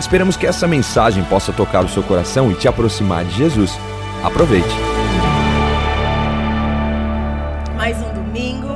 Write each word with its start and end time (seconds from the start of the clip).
Esperamos 0.00 0.36
que 0.36 0.46
essa 0.46 0.68
mensagem 0.68 1.24
possa 1.24 1.52
tocar 1.52 1.84
o 1.84 1.88
seu 1.88 2.04
coração 2.04 2.52
e 2.52 2.54
te 2.54 2.68
aproximar 2.68 3.24
de 3.24 3.36
Jesus. 3.36 3.72
Aproveite. 4.22 4.68
Mais 7.76 7.96
um 7.98 8.14
domingo, 8.14 8.68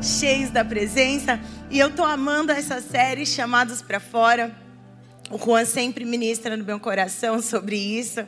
cheios 0.00 0.50
da 0.50 0.64
presença. 0.64 1.38
E 1.70 1.78
eu 1.78 1.90
tô 1.90 2.02
amando 2.02 2.50
essa 2.50 2.80
série 2.80 3.26
Chamados 3.26 3.82
para 3.82 4.00
Fora. 4.00 4.50
O 5.30 5.36
Juan 5.36 5.66
sempre 5.66 6.06
ministra 6.06 6.56
no 6.56 6.64
meu 6.64 6.80
coração 6.80 7.42
sobre 7.42 7.76
isso. 7.76 8.26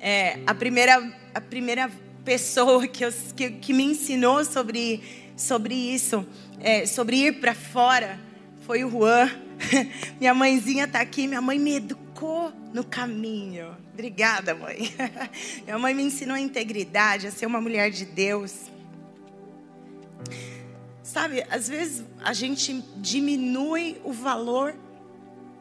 É, 0.00 0.38
a, 0.46 0.54
primeira, 0.54 1.02
a 1.34 1.40
primeira 1.40 1.90
pessoa 2.24 2.86
que, 2.86 3.04
eu, 3.04 3.12
que, 3.34 3.50
que 3.50 3.72
me 3.72 3.82
ensinou 3.82 4.44
sobre, 4.44 5.02
sobre 5.36 5.74
isso, 5.74 6.24
é, 6.60 6.86
sobre 6.86 7.16
ir 7.16 7.40
para 7.40 7.54
fora, 7.54 8.20
foi 8.66 8.84
o 8.84 8.90
Juan. 8.90 9.30
Minha 10.18 10.34
mãezinha 10.34 10.84
está 10.84 11.00
aqui, 11.00 11.28
minha 11.28 11.40
mãe 11.40 11.58
me 11.58 11.76
educou 11.76 12.52
no 12.74 12.82
caminho. 12.84 13.74
Obrigada, 13.94 14.54
mãe. 14.54 14.92
Minha 15.64 15.78
mãe 15.78 15.94
me 15.94 16.02
ensinou 16.02 16.34
a 16.34 16.40
integridade, 16.40 17.28
a 17.28 17.30
ser 17.30 17.46
uma 17.46 17.60
mulher 17.60 17.90
de 17.90 18.04
Deus. 18.04 18.70
Sabe, 21.02 21.46
às 21.48 21.68
vezes 21.68 22.04
a 22.22 22.32
gente 22.34 22.84
diminui 22.96 23.98
o 24.04 24.12
valor 24.12 24.74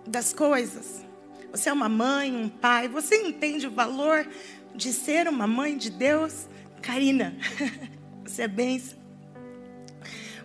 das 0.06 0.34
coisas. 0.34 1.06
Você 1.52 1.70
é 1.70 1.74
uma 1.74 1.88
mãe, 1.88 2.36
um 2.36 2.50
pai, 2.50 2.90
você 2.90 3.16
entende 3.16 3.68
o 3.68 3.72
valor 3.72 4.28
de 4.76 4.92
ser 4.92 5.28
uma 5.28 5.48
mãe 5.48 5.78
de 5.78 5.92
Deus? 5.92 6.48
Karina, 6.82 7.38
você 8.26 8.42
é 8.42 8.48
bênção. 8.48 8.98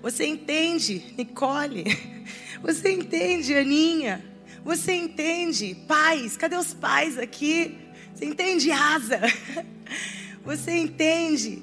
Você 0.02 0.26
entende, 0.26 1.14
Nicole? 1.16 1.84
Você 2.62 2.92
entende, 2.92 3.54
Aninha? 3.54 4.24
Você 4.64 4.92
entende, 4.92 5.74
pais? 5.88 6.36
Cadê 6.36 6.56
os 6.56 6.74
pais 6.74 7.18
aqui? 7.18 7.78
Você 8.14 8.26
entende, 8.26 8.70
Asa? 8.70 9.20
Você 10.44 10.72
entende 10.72 11.62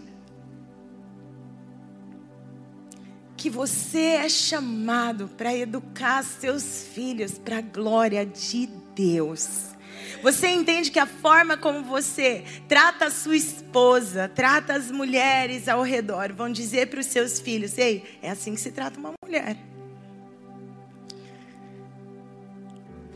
que 3.36 3.50
você 3.50 4.00
é 4.00 4.30
chamado 4.30 5.28
para 5.28 5.56
educar 5.56 6.24
seus 6.24 6.88
filhos 6.94 7.38
para 7.38 7.58
a 7.58 7.62
glória 7.62 8.26
de 8.26 8.68
Deus. 8.96 9.76
Você 10.24 10.48
entende 10.48 10.90
que 10.90 11.00
a 11.00 11.06
forma 11.06 11.56
como 11.58 11.84
você 11.84 12.44
trata 12.68 13.06
a 13.06 13.12
sua 13.12 13.36
esposa, 13.36 14.28
trata 14.28 14.74
as 14.74 14.90
mulheres 14.90 15.68
ao 15.68 15.84
redor, 15.84 16.34
vão 16.34 16.52
dizer 16.52 16.88
para 16.88 17.00
os 17.00 17.06
seus 17.06 17.40
filhos: 17.40 17.78
ei, 17.78 18.04
é 18.22 18.30
assim 18.30 18.56
que 18.56 18.62
se 18.62 18.72
trata 18.72 19.00
uma 19.00 19.14
mulher. 19.24 19.58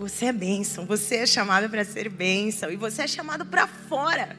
Você 0.02 0.26
é 0.26 0.34
bênção, 0.34 0.84
você 0.84 1.18
é 1.18 1.26
chamado 1.28 1.70
para 1.70 1.86
ser 1.86 2.10
bênção 2.10 2.72
e 2.72 2.76
você 2.76 3.04
é 3.04 3.08
chamado 3.08 3.46
para 3.46 3.68
fora. 3.68 4.36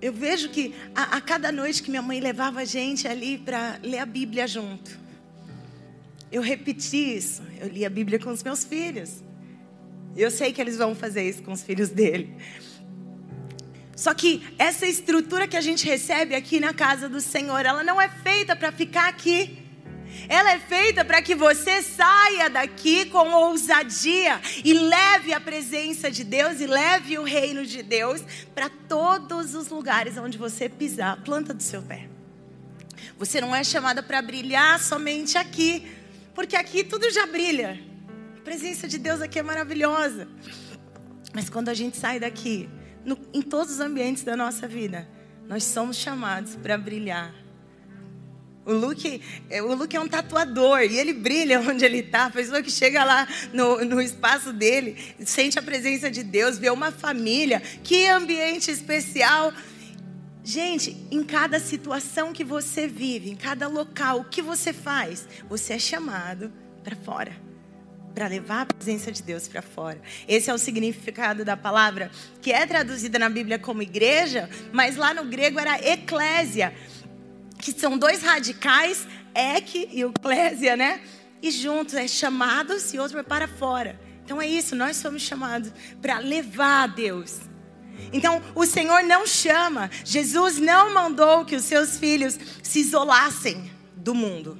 Eu 0.00 0.12
vejo 0.12 0.48
que 0.48 0.72
a, 0.94 1.16
a, 1.16 1.20
cada 1.20 1.50
noite 1.50 1.82
que 1.82 1.90
minha 1.90 2.02
mãe 2.02 2.20
levava 2.20 2.60
a 2.60 2.64
gente 2.64 3.08
ali 3.08 3.36
para 3.36 3.80
ler 3.82 3.98
a 3.98 4.06
Bíblia 4.06 4.46
junto, 4.46 4.96
eu 6.30 6.40
repeti 6.40 7.16
isso. 7.16 7.42
Eu 7.60 7.66
li 7.66 7.84
a 7.84 7.90
Bíblia 7.90 8.20
com 8.20 8.30
os 8.30 8.44
meus 8.44 8.62
filhos. 8.62 9.24
Eu 10.16 10.30
sei 10.30 10.52
que 10.52 10.60
eles 10.60 10.76
vão 10.76 10.94
fazer 10.94 11.28
isso 11.28 11.42
com 11.42 11.50
os 11.50 11.64
filhos 11.64 11.88
dele. 11.88 12.32
Só 13.96 14.14
que 14.14 14.46
essa 14.56 14.86
estrutura 14.86 15.48
que 15.48 15.56
a 15.56 15.60
gente 15.60 15.84
recebe 15.84 16.36
aqui 16.36 16.60
na 16.60 16.72
casa 16.72 17.08
do 17.08 17.20
Senhor, 17.20 17.66
ela 17.66 17.82
não 17.82 18.00
é 18.00 18.08
feita 18.08 18.54
para 18.54 18.70
ficar 18.70 19.08
aqui. 19.08 19.65
Ela 20.28 20.52
é 20.52 20.58
feita 20.58 21.04
para 21.04 21.22
que 21.22 21.34
você 21.34 21.82
saia 21.82 22.48
daqui 22.50 23.06
com 23.06 23.30
ousadia 23.32 24.40
e 24.64 24.72
leve 24.72 25.32
a 25.32 25.40
presença 25.40 26.10
de 26.10 26.24
Deus 26.24 26.60
e 26.60 26.66
leve 26.66 27.18
o 27.18 27.24
reino 27.24 27.64
de 27.64 27.82
Deus 27.82 28.22
para 28.54 28.68
todos 28.68 29.54
os 29.54 29.68
lugares 29.68 30.16
onde 30.16 30.38
você 30.38 30.68
pisar 30.68 31.12
a 31.12 31.16
planta 31.16 31.54
do 31.54 31.62
seu 31.62 31.82
pé. 31.82 32.08
Você 33.18 33.40
não 33.40 33.54
é 33.54 33.64
chamada 33.64 34.02
para 34.02 34.20
brilhar 34.20 34.78
somente 34.80 35.38
aqui, 35.38 35.86
porque 36.34 36.56
aqui 36.56 36.84
tudo 36.84 37.10
já 37.10 37.26
brilha. 37.26 37.80
A 38.38 38.40
presença 38.42 38.86
de 38.86 38.98
Deus 38.98 39.20
aqui 39.20 39.38
é 39.38 39.42
maravilhosa. 39.42 40.28
Mas 41.32 41.48
quando 41.48 41.68
a 41.68 41.74
gente 41.74 41.96
sai 41.96 42.20
daqui, 42.20 42.68
no, 43.04 43.18
em 43.32 43.42
todos 43.42 43.74
os 43.74 43.80
ambientes 43.80 44.22
da 44.22 44.36
nossa 44.36 44.66
vida, 44.66 45.08
nós 45.48 45.64
somos 45.64 45.96
chamados 45.96 46.56
para 46.56 46.76
brilhar 46.76 47.45
o 48.66 48.72
Luke, 48.72 49.22
é, 49.48 49.62
o 49.62 49.74
Luke 49.74 49.96
é 49.96 50.00
um 50.00 50.08
tatuador 50.08 50.80
e 50.80 50.98
ele 50.98 51.12
brilha 51.12 51.60
onde 51.62 51.84
ele 51.84 52.00
está. 52.00 52.26
A 52.26 52.30
pessoa 52.30 52.60
que 52.60 52.70
chega 52.70 53.04
lá 53.04 53.26
no, 53.52 53.84
no 53.84 54.02
espaço 54.02 54.52
dele, 54.52 54.96
sente 55.20 55.58
a 55.58 55.62
presença 55.62 56.10
de 56.10 56.24
Deus, 56.24 56.58
vê 56.58 56.68
uma 56.68 56.90
família. 56.90 57.62
Que 57.84 58.08
ambiente 58.08 58.70
especial. 58.70 59.52
Gente, 60.42 60.96
em 61.10 61.22
cada 61.22 61.60
situação 61.60 62.32
que 62.32 62.44
você 62.44 62.88
vive, 62.88 63.30
em 63.30 63.36
cada 63.36 63.68
local, 63.68 64.20
o 64.20 64.24
que 64.24 64.42
você 64.42 64.72
faz? 64.72 65.26
Você 65.48 65.74
é 65.74 65.78
chamado 65.78 66.52
para 66.82 66.96
fora. 66.96 67.32
Para 68.14 68.28
levar 68.28 68.62
a 68.62 68.66
presença 68.66 69.12
de 69.12 69.22
Deus 69.22 69.46
para 69.46 69.60
fora. 69.60 70.00
Esse 70.26 70.50
é 70.50 70.54
o 70.54 70.58
significado 70.58 71.44
da 71.44 71.56
palavra, 71.56 72.10
que 72.40 72.50
é 72.50 72.64
traduzida 72.66 73.18
na 73.18 73.28
Bíblia 73.28 73.58
como 73.58 73.82
igreja, 73.82 74.48
mas 74.72 74.96
lá 74.96 75.12
no 75.12 75.24
grego 75.26 75.60
era 75.60 75.78
eclésia 75.86 76.72
que 77.72 77.80
são 77.80 77.98
dois 77.98 78.22
radicais, 78.22 79.08
ek 79.34 79.88
e 79.90 80.04
o 80.04 80.12
clésia, 80.12 80.76
né? 80.76 81.00
E 81.42 81.50
juntos 81.50 81.94
é 81.94 82.06
chamados 82.06 82.94
e 82.94 82.98
outro 83.00 83.18
é 83.18 83.24
para 83.24 83.48
fora. 83.48 83.98
Então 84.24 84.40
é 84.40 84.46
isso, 84.46 84.76
nós 84.76 84.96
somos 84.96 85.22
chamados 85.22 85.72
para 86.00 86.18
levar 86.18 86.84
a 86.84 86.86
Deus. 86.86 87.40
Então, 88.12 88.40
o 88.54 88.64
Senhor 88.64 89.02
não 89.02 89.26
chama, 89.26 89.90
Jesus 90.04 90.58
não 90.58 90.94
mandou 90.94 91.44
que 91.44 91.56
os 91.56 91.64
seus 91.64 91.98
filhos 91.98 92.38
se 92.62 92.80
isolassem 92.80 93.68
do 93.96 94.14
mundo, 94.14 94.56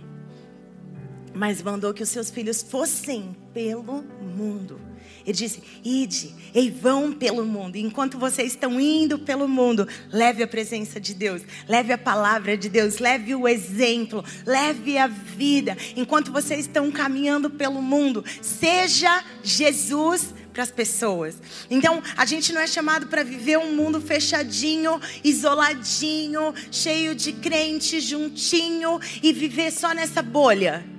mas 1.32 1.62
mandou 1.62 1.94
que 1.94 2.02
os 2.02 2.08
seus 2.08 2.28
filhos 2.28 2.60
fossem 2.60 3.36
pelo 3.54 4.02
mundo. 4.20 4.80
Ele 5.26 5.37
disse: 5.37 5.60
Ide, 5.84 6.32
e 6.54 6.70
vão 6.70 7.12
pelo 7.12 7.44
mundo. 7.44 7.76
enquanto 7.76 8.16
vocês 8.16 8.53
estão 8.53 8.81
indo 8.81 9.19
pelo 9.19 9.48
mundo, 9.48 9.87
leve 10.12 10.42
a 10.42 10.47
presença 10.47 11.00
de 11.00 11.12
Deus, 11.12 11.42
leve 11.69 11.92
a 11.92 11.98
palavra 11.98 12.56
de 12.56 12.69
Deus, 12.69 12.98
leve 12.98 13.34
o 13.34 13.48
exemplo, 13.48 14.25
leve 14.47 14.97
a 14.97 15.09
vida. 15.09 15.76
Enquanto 15.97 16.32
vocês 16.32 16.60
estão 16.60 16.91
caminhando 16.92 17.50
pelo 17.50 17.82
mundo, 17.82 18.25
seja 18.41 19.25
Jesus 19.42 20.32
para 20.53 20.62
as 20.62 20.70
pessoas. 20.70 21.36
Então, 21.69 22.03
a 22.16 22.25
gente 22.25 22.53
não 22.53 22.60
é 22.62 22.66
chamado 22.66 23.09
para 23.09 23.22
viver 23.22 23.59
um 23.59 23.75
mundo 23.75 24.00
fechadinho, 24.00 24.98
isoladinho, 25.22 26.54
cheio 26.70 27.15
de 27.15 27.32
crentes 27.32 28.04
juntinho 28.04 28.98
e 29.22 29.32
viver 29.32 29.70
só 29.70 29.92
nessa 29.92 30.22
bolha. 30.22 30.95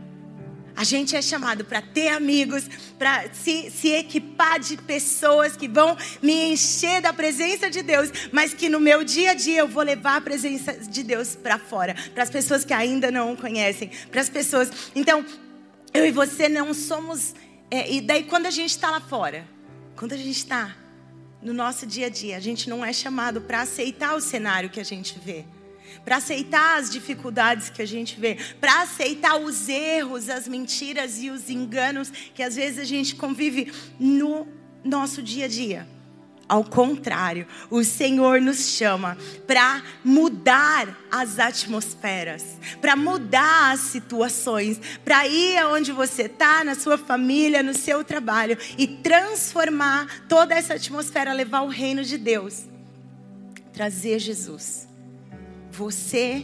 A 0.78 0.84
gente 0.84 1.16
é 1.16 1.22
chamado 1.24 1.66
para 1.66 1.82
ter 1.82 2.10
amigos, 2.10 2.70
para 3.00 3.34
se, 3.34 3.72
se 3.72 3.90
equipar 3.94 4.60
de 4.60 4.78
pessoas 4.78 5.58
que 5.58 5.68
vão 5.68 5.98
me 6.22 6.52
encher 6.52 7.02
da 7.02 7.12
presença 7.12 7.68
de 7.68 7.82
Deus, 7.82 8.12
mas 8.32 8.54
que 8.54 8.70
no 8.70 8.80
meu 8.80 9.04
dia 9.04 9.32
a 9.32 9.34
dia 9.34 9.62
eu 9.62 9.68
vou 9.68 9.82
levar 9.82 10.18
a 10.18 10.22
presença 10.22 10.74
de 10.74 11.02
Deus 11.02 11.36
para 11.36 11.58
fora, 11.58 11.96
para 12.14 12.22
as 12.22 12.30
pessoas 12.30 12.64
que 12.64 12.76
ainda 12.76 13.10
não 13.10 13.34
o 13.34 13.36
conhecem, 13.36 13.90
para 14.12 14.22
as 14.22 14.30
pessoas. 14.30 14.70
Então, 14.96 15.26
eu 15.92 16.06
e 16.06 16.12
você 16.12 16.48
não 16.48 16.72
somos. 16.76 17.34
É, 17.72 17.92
e 17.92 18.00
daí, 18.00 18.26
quando 18.26 18.46
a 18.46 18.52
gente 18.52 18.70
está 18.70 18.92
lá 18.92 19.02
fora, 19.02 19.48
quando 19.96 20.14
a 20.14 20.18
gente 20.18 20.30
está 20.30 20.76
no 21.42 21.54
nosso 21.54 21.88
dia 21.88 22.06
a 22.06 22.10
dia, 22.10 22.38
a 22.38 22.40
gente 22.40 22.70
não 22.70 22.86
é 22.86 22.94
chamado 22.94 23.42
para 23.42 23.62
aceitar 23.62 24.16
o 24.16 24.22
cenário 24.22 24.70
que 24.70 24.80
a 24.80 24.86
gente 24.86 25.18
vê 25.18 25.44
para 26.04 26.18
aceitar 26.18 26.80
as 26.80 26.90
dificuldades 26.90 27.70
que 27.70 27.82
a 27.82 27.86
gente 27.86 28.20
vê, 28.20 28.38
para 28.60 28.82
aceitar 28.82 29.38
os 29.38 29.68
erros, 29.68 30.30
as 30.30 30.48
mentiras 30.48 31.22
e 31.22 31.30
os 31.30 31.50
enganos 31.50 32.12
que 32.34 32.44
às 32.44 32.56
vezes 32.56 32.80
a 32.80 32.84
gente 32.84 33.16
convive 33.16 33.72
no 34.00 34.48
nosso 34.84 35.22
dia 35.22 35.46
a 35.46 35.48
dia. 35.48 35.88
Ao 36.50 36.64
contrário, 36.64 37.46
o 37.70 37.84
Senhor 37.84 38.40
nos 38.40 38.70
chama 38.70 39.18
para 39.46 39.84
mudar 40.02 40.98
as 41.12 41.40
atmosferas, 41.40 42.58
para 42.80 42.96
mudar 42.96 43.74
as 43.74 43.82
situações, 43.82 44.80
para 45.04 45.28
ir 45.28 45.58
aonde 45.58 45.92
você 45.92 46.24
está, 46.24 46.64
na 46.64 46.74
sua 46.74 46.98
família, 46.98 47.62
no 47.62 47.74
seu 47.74 48.02
trabalho 48.02 48.58
e 48.78 48.88
transformar 48.88 50.26
toda 50.30 50.56
essa 50.56 50.76
atmosfera, 50.76 51.34
levar 51.34 51.64
o 51.64 51.68
reino 51.68 52.02
de 52.02 52.18
Deus 52.18 52.64
trazer 53.78 54.18
Jesus. 54.18 54.87
Você, 55.78 56.44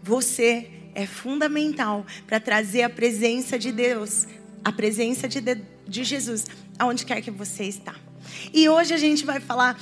você 0.00 0.70
é 0.94 1.06
fundamental 1.06 2.06
para 2.24 2.38
trazer 2.38 2.82
a 2.82 2.88
presença 2.88 3.58
de 3.58 3.72
Deus, 3.72 4.28
a 4.64 4.70
presença 4.70 5.26
de, 5.26 5.40
de 5.40 6.04
Jesus, 6.04 6.44
aonde 6.78 7.04
quer 7.04 7.20
que 7.20 7.32
você 7.32 7.64
está. 7.64 7.96
E 8.54 8.68
hoje 8.68 8.94
a 8.94 8.96
gente 8.96 9.26
vai 9.26 9.40
falar 9.40 9.76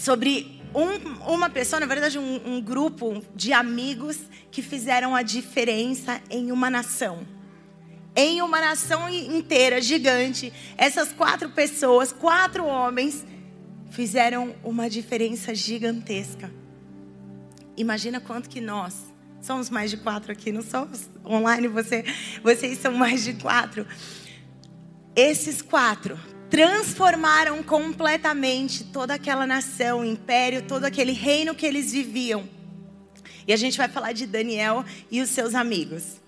sobre 0.00 0.62
um, 0.74 1.30
uma 1.30 1.50
pessoa, 1.50 1.78
na 1.78 1.84
verdade, 1.84 2.18
um, 2.18 2.56
um 2.56 2.60
grupo 2.62 3.22
de 3.36 3.52
amigos 3.52 4.18
que 4.50 4.62
fizeram 4.62 5.14
a 5.14 5.20
diferença 5.20 6.22
em 6.30 6.50
uma 6.50 6.70
nação 6.70 7.26
em 8.16 8.42
uma 8.42 8.60
nação 8.60 9.08
inteira, 9.08 9.80
gigante, 9.80 10.52
essas 10.76 11.12
quatro 11.12 11.48
pessoas, 11.50 12.12
quatro 12.12 12.66
homens, 12.66 13.24
fizeram 13.90 14.52
uma 14.64 14.90
diferença 14.90 15.54
gigantesca. 15.54 16.50
Imagina 17.80 18.20
quanto 18.20 18.50
que 18.50 18.60
nós, 18.60 18.94
somos 19.40 19.70
mais 19.70 19.90
de 19.90 19.96
quatro 19.96 20.30
aqui, 20.30 20.52
não 20.52 20.60
somos 20.60 21.08
online, 21.24 21.66
você, 21.66 22.04
vocês 22.42 22.78
são 22.78 22.92
mais 22.92 23.24
de 23.24 23.32
quatro. 23.32 23.86
Esses 25.16 25.62
quatro 25.62 26.20
transformaram 26.50 27.62
completamente 27.62 28.84
toda 28.84 29.14
aquela 29.14 29.46
nação, 29.46 30.04
império, 30.04 30.60
todo 30.60 30.84
aquele 30.84 31.12
reino 31.12 31.54
que 31.54 31.64
eles 31.64 31.90
viviam. 31.90 32.46
E 33.48 33.52
a 33.54 33.56
gente 33.56 33.78
vai 33.78 33.88
falar 33.88 34.12
de 34.12 34.26
Daniel 34.26 34.84
e 35.10 35.22
os 35.22 35.30
seus 35.30 35.54
amigos. 35.54 36.20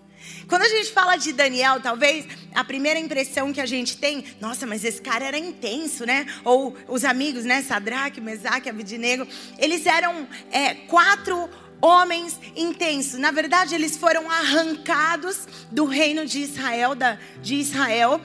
Quando 0.49 0.63
a 0.63 0.69
gente 0.69 0.93
fala 0.93 1.17
de 1.17 1.33
Daniel, 1.33 1.81
talvez 1.81 2.27
a 2.55 2.65
primeira 2.65 2.99
impressão 2.99 3.53
que 3.53 3.61
a 3.61 3.67
gente 3.67 3.97
tem, 3.97 4.25
nossa, 4.41 4.67
mas 4.67 4.85
esse 4.85 5.01
cara 5.01 5.25
era 5.25 5.39
intenso, 5.39 6.05
né? 6.05 6.27
Ou 6.45 6.77
os 6.89 7.05
amigos, 7.05 7.45
né? 7.45 7.63
Sadraque, 7.63 8.21
Mesaque, 8.21 8.69
Abidinego, 8.69 9.27
eles 9.59 9.87
eram 9.87 10.27
é, 10.51 10.75
quatro 10.75 11.49
homens 11.81 12.39
intensos. 12.55 13.19
Na 13.19 13.31
verdade, 13.31 13.75
eles 13.75 13.97
foram 13.97 14.31
arrancados 14.31 15.49
do 15.71 15.85
reino 15.85 16.25
de 16.25 16.39
Israel, 16.39 16.95
da, 16.95 17.19
de 17.43 17.57
Israel, 17.57 18.21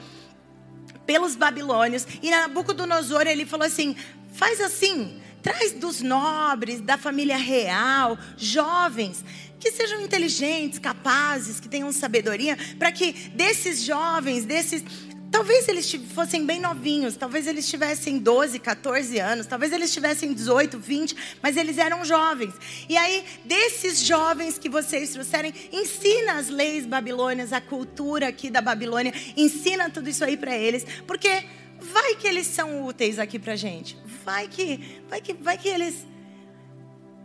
pelos 1.04 1.34
babilônios. 1.34 2.06
E 2.22 2.30
Nabucodonosor, 2.30 3.26
ele 3.26 3.44
falou 3.44 3.66
assim: 3.66 3.96
faz 4.32 4.60
assim, 4.60 5.20
traz 5.42 5.72
dos 5.72 6.00
nobres, 6.00 6.80
da 6.80 6.96
família 6.96 7.36
real, 7.36 8.16
jovens 8.36 9.24
que 9.58 9.70
sejam 9.72 10.00
inteligentes, 10.00 10.78
capazes, 10.78 11.60
que 11.60 11.68
tenham 11.68 11.90
sabedoria, 11.92 12.56
para 12.78 12.92
que 12.92 13.12
desses 13.30 13.82
jovens, 13.82 14.44
desses. 14.44 14.82
Talvez 15.30 15.68
eles 15.68 15.92
fossem 16.14 16.46
bem 16.46 16.58
novinhos, 16.58 17.14
talvez 17.14 17.46
eles 17.46 17.68
tivessem 17.68 18.18
12, 18.18 18.58
14 18.60 19.18
anos, 19.18 19.46
talvez 19.46 19.74
eles 19.74 19.92
tivessem 19.92 20.32
18, 20.32 20.78
20, 20.78 21.14
mas 21.42 21.58
eles 21.58 21.76
eram 21.76 22.02
jovens. 22.02 22.54
E 22.88 22.96
aí, 22.96 23.22
desses 23.44 24.00
jovens 24.00 24.58
que 24.58 24.70
vocês 24.70 25.10
trouxerem, 25.10 25.52
ensina 25.70 26.38
as 26.38 26.48
leis 26.48 26.86
babilônias, 26.86 27.52
a 27.52 27.60
cultura 27.60 28.28
aqui 28.28 28.48
da 28.48 28.62
Babilônia, 28.62 29.12
ensina 29.36 29.90
tudo 29.90 30.08
isso 30.08 30.24
aí 30.24 30.34
para 30.34 30.56
eles, 30.56 30.86
porque 31.06 31.44
vai 31.92 32.16
que 32.16 32.26
eles 32.26 32.46
são 32.46 32.86
úteis 32.86 33.18
aqui 33.18 33.38
pra 33.38 33.54
gente. 33.54 33.98
Vai 34.24 34.48
que, 34.48 35.02
vai 35.10 35.20
que, 35.20 35.34
vai 35.34 35.58
que 35.58 35.68
eles. 35.68 36.06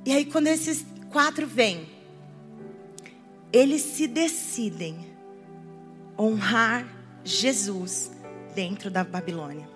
E 0.06 0.12
aí, 0.12 0.26
quando 0.26 0.48
esses 0.48 0.86
quatro 1.10 1.48
vêm, 1.48 1.93
eles 3.54 3.82
se 3.82 4.08
decidem 4.08 4.98
honrar 6.18 6.88
Jesus 7.24 8.12
dentro 8.56 8.90
da 8.90 9.04
Babilônia. 9.04 9.70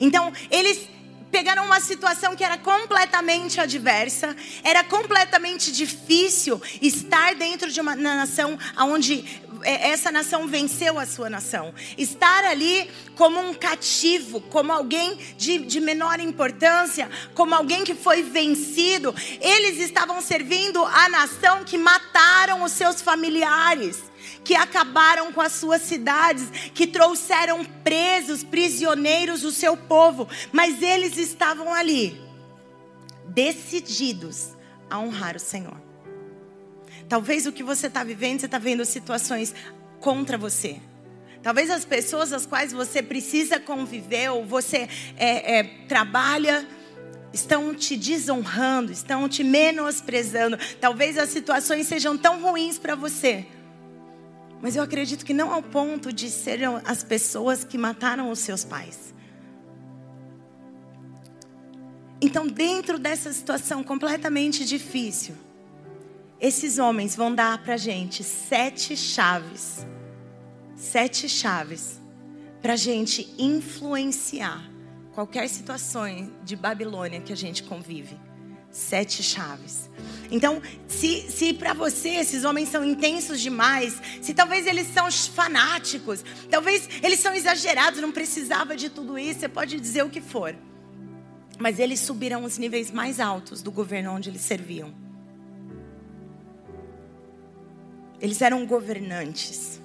Então, 0.00 0.32
eles 0.50 0.88
pegaram 1.36 1.66
uma 1.66 1.80
situação 1.80 2.34
que 2.34 2.42
era 2.42 2.56
completamente 2.56 3.60
adversa, 3.60 4.34
era 4.64 4.82
completamente 4.82 5.70
difícil 5.70 6.58
estar 6.80 7.34
dentro 7.34 7.70
de 7.70 7.78
uma 7.78 7.94
nação 7.94 8.58
onde 8.78 9.22
é, 9.62 9.90
essa 9.90 10.10
nação 10.10 10.48
venceu 10.48 10.98
a 10.98 11.04
sua 11.04 11.28
nação. 11.28 11.74
Estar 11.98 12.42
ali 12.44 12.90
como 13.14 13.38
um 13.38 13.52
cativo, 13.52 14.40
como 14.40 14.72
alguém 14.72 15.18
de, 15.36 15.58
de 15.58 15.78
menor 15.78 16.20
importância, 16.20 17.10
como 17.34 17.54
alguém 17.54 17.84
que 17.84 17.94
foi 17.94 18.22
vencido. 18.22 19.14
Eles 19.38 19.78
estavam 19.78 20.22
servindo 20.22 20.82
a 20.82 21.06
nação 21.10 21.64
que 21.64 21.76
mataram 21.76 22.62
os 22.62 22.72
seus 22.72 23.02
familiares 23.02 24.15
que 24.44 24.54
acabaram 24.54 25.32
com 25.32 25.40
as 25.40 25.52
suas 25.52 25.82
cidades, 25.82 26.70
que 26.74 26.86
trouxeram 26.86 27.64
presos, 27.64 28.44
prisioneiros 28.44 29.44
o 29.44 29.52
seu 29.52 29.76
povo, 29.76 30.28
mas 30.52 30.82
eles 30.82 31.16
estavam 31.16 31.72
ali, 31.72 32.20
decididos 33.28 34.50
a 34.90 34.98
honrar 34.98 35.36
o 35.36 35.40
Senhor. 35.40 35.80
Talvez 37.08 37.46
o 37.46 37.52
que 37.52 37.62
você 37.62 37.86
está 37.86 38.02
vivendo, 38.02 38.40
você 38.40 38.46
está 38.46 38.58
vendo 38.58 38.84
situações 38.84 39.54
contra 40.00 40.36
você. 40.36 40.80
Talvez 41.42 41.70
as 41.70 41.84
pessoas 41.84 42.32
às 42.32 42.44
quais 42.44 42.72
você 42.72 43.00
precisa 43.00 43.60
conviver 43.60 44.30
ou 44.30 44.44
você 44.44 44.88
é, 45.16 45.58
é, 45.58 45.62
trabalha 45.86 46.66
estão 47.32 47.74
te 47.74 47.96
desonrando, 47.96 48.90
estão 48.90 49.28
te 49.28 49.44
menosprezando. 49.44 50.58
Talvez 50.80 51.16
as 51.18 51.28
situações 51.28 51.86
sejam 51.86 52.16
tão 52.16 52.42
ruins 52.42 52.78
para 52.78 52.94
você. 52.94 53.46
Mas 54.60 54.76
eu 54.76 54.82
acredito 54.82 55.24
que 55.24 55.34
não 55.34 55.52
ao 55.52 55.62
ponto 55.62 56.12
de 56.12 56.30
serem 56.30 56.66
as 56.84 57.04
pessoas 57.04 57.64
que 57.64 57.76
mataram 57.76 58.30
os 58.30 58.38
seus 58.38 58.64
pais. 58.64 59.14
Então, 62.20 62.46
dentro 62.46 62.98
dessa 62.98 63.32
situação 63.32 63.84
completamente 63.84 64.64
difícil, 64.64 65.34
esses 66.40 66.78
homens 66.78 67.14
vão 67.14 67.34
dar 67.34 67.62
para 67.62 67.76
gente 67.76 68.24
sete 68.24 68.96
chaves, 68.96 69.86
sete 70.74 71.28
chaves 71.28 72.00
para 72.62 72.74
gente 72.76 73.32
influenciar 73.38 74.70
qualquer 75.12 75.48
situação 75.48 76.30
de 76.42 76.56
Babilônia 76.56 77.20
que 77.20 77.32
a 77.32 77.36
gente 77.36 77.62
convive. 77.62 78.18
Sete 78.76 79.22
chaves. 79.22 79.88
Então, 80.30 80.60
se, 80.86 81.30
se 81.30 81.54
para 81.54 81.72
você 81.72 82.10
esses 82.10 82.44
homens 82.44 82.68
são 82.68 82.84
intensos 82.84 83.40
demais, 83.40 83.96
se 84.20 84.34
talvez 84.34 84.66
eles 84.66 84.86
são 84.92 85.10
fanáticos, 85.10 86.22
talvez 86.50 86.86
eles 87.02 87.18
são 87.18 87.32
exagerados, 87.32 88.02
não 88.02 88.12
precisava 88.12 88.76
de 88.76 88.90
tudo 88.90 89.18
isso, 89.18 89.40
você 89.40 89.48
pode 89.48 89.80
dizer 89.80 90.04
o 90.04 90.10
que 90.10 90.20
for. 90.20 90.54
Mas 91.58 91.78
eles 91.78 92.00
subiram 92.00 92.44
os 92.44 92.58
níveis 92.58 92.90
mais 92.90 93.18
altos 93.18 93.62
do 93.62 93.72
governo 93.72 94.12
onde 94.12 94.28
eles 94.28 94.42
serviam. 94.42 94.94
Eles 98.20 98.42
eram 98.42 98.66
governantes. 98.66 99.80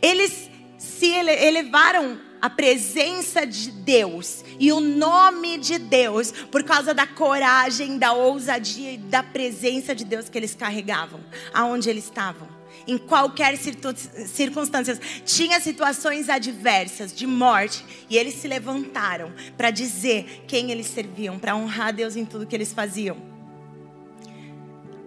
Eles 0.00 0.48
se 0.78 1.08
elevaram 1.08 2.29
à 2.40 2.48
presença 2.48 3.46
de 3.46 3.70
Deus 3.70 4.44
e 4.58 4.72
o 4.72 4.80
nome 4.80 5.58
de 5.58 5.78
Deus 5.78 6.32
por 6.50 6.62
causa 6.62 6.94
da 6.94 7.06
coragem, 7.06 7.98
da 7.98 8.12
ousadia 8.12 8.92
e 8.92 8.98
da 8.98 9.22
presença 9.22 9.94
de 9.94 10.04
Deus 10.04 10.28
que 10.28 10.38
eles 10.38 10.54
carregavam, 10.54 11.20
aonde 11.52 11.90
eles 11.90 12.04
estavam. 12.04 12.48
Em 12.86 12.96
qualquer 12.96 13.56
circunstância, 13.58 14.98
tinha 15.24 15.60
situações 15.60 16.28
adversas 16.28 17.14
de 17.14 17.26
morte 17.26 17.84
e 18.08 18.16
eles 18.16 18.34
se 18.34 18.48
levantaram 18.48 19.32
para 19.56 19.70
dizer 19.70 20.44
quem 20.46 20.70
eles 20.70 20.86
serviam, 20.86 21.38
para 21.38 21.54
honrar 21.54 21.88
a 21.88 21.92
Deus 21.92 22.16
em 22.16 22.24
tudo 22.24 22.46
que 22.46 22.56
eles 22.56 22.72
faziam. 22.72 23.16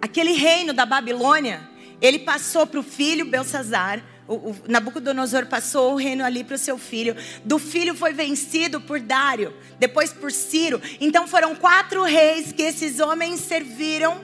Aquele 0.01 0.33
reino 0.33 0.71
da 0.73 0.85
Babilônia 0.85 1.73
ele 2.03 2.19
passou 2.19 2.67
para 2.67 2.81
o 2.81 2.83
filho 2.83 3.25
Belsazar. 3.25 4.03
O, 4.27 4.55
Nabucodonosor 4.67 5.47
passou 5.47 5.93
o 5.93 5.95
reino 5.95 6.23
ali 6.23 6.43
para 6.43 6.55
o 6.55 6.59
seu 6.59 6.77
filho. 6.77 7.15
Do 7.43 7.59
filho 7.59 7.93
foi 7.93 8.13
vencido 8.13 8.79
por 8.79 8.99
Dário, 8.99 9.53
depois 9.77 10.13
por 10.13 10.31
Ciro. 10.31 10.81
Então 10.99 11.27
foram 11.27 11.55
quatro 11.55 12.03
reis 12.03 12.51
que 12.51 12.61
esses 12.61 12.99
homens 12.99 13.41
serviram 13.41 14.21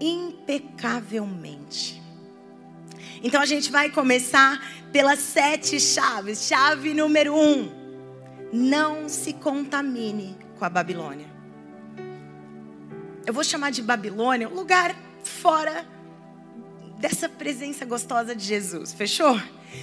impecavelmente. 0.00 2.02
Então 3.22 3.40
a 3.40 3.46
gente 3.46 3.70
vai 3.70 3.90
começar 3.90 4.60
pelas 4.92 5.20
sete 5.20 5.78
chaves. 5.78 6.46
Chave 6.46 6.94
número 6.94 7.36
um: 7.36 7.70
não 8.52 9.08
se 9.08 9.32
contamine 9.32 10.36
com 10.58 10.64
a 10.64 10.68
Babilônia. 10.68 11.26
Eu 13.24 13.32
vou 13.32 13.44
chamar 13.44 13.70
de 13.70 13.82
Babilônia 13.82 14.48
um 14.48 14.54
lugar 14.54 14.94
fora 15.22 15.86
dessa 16.98 17.28
presença 17.28 17.84
gostosa 17.84 18.34
de 18.34 18.44
Jesus, 18.44 18.92
fechou? 18.92 19.40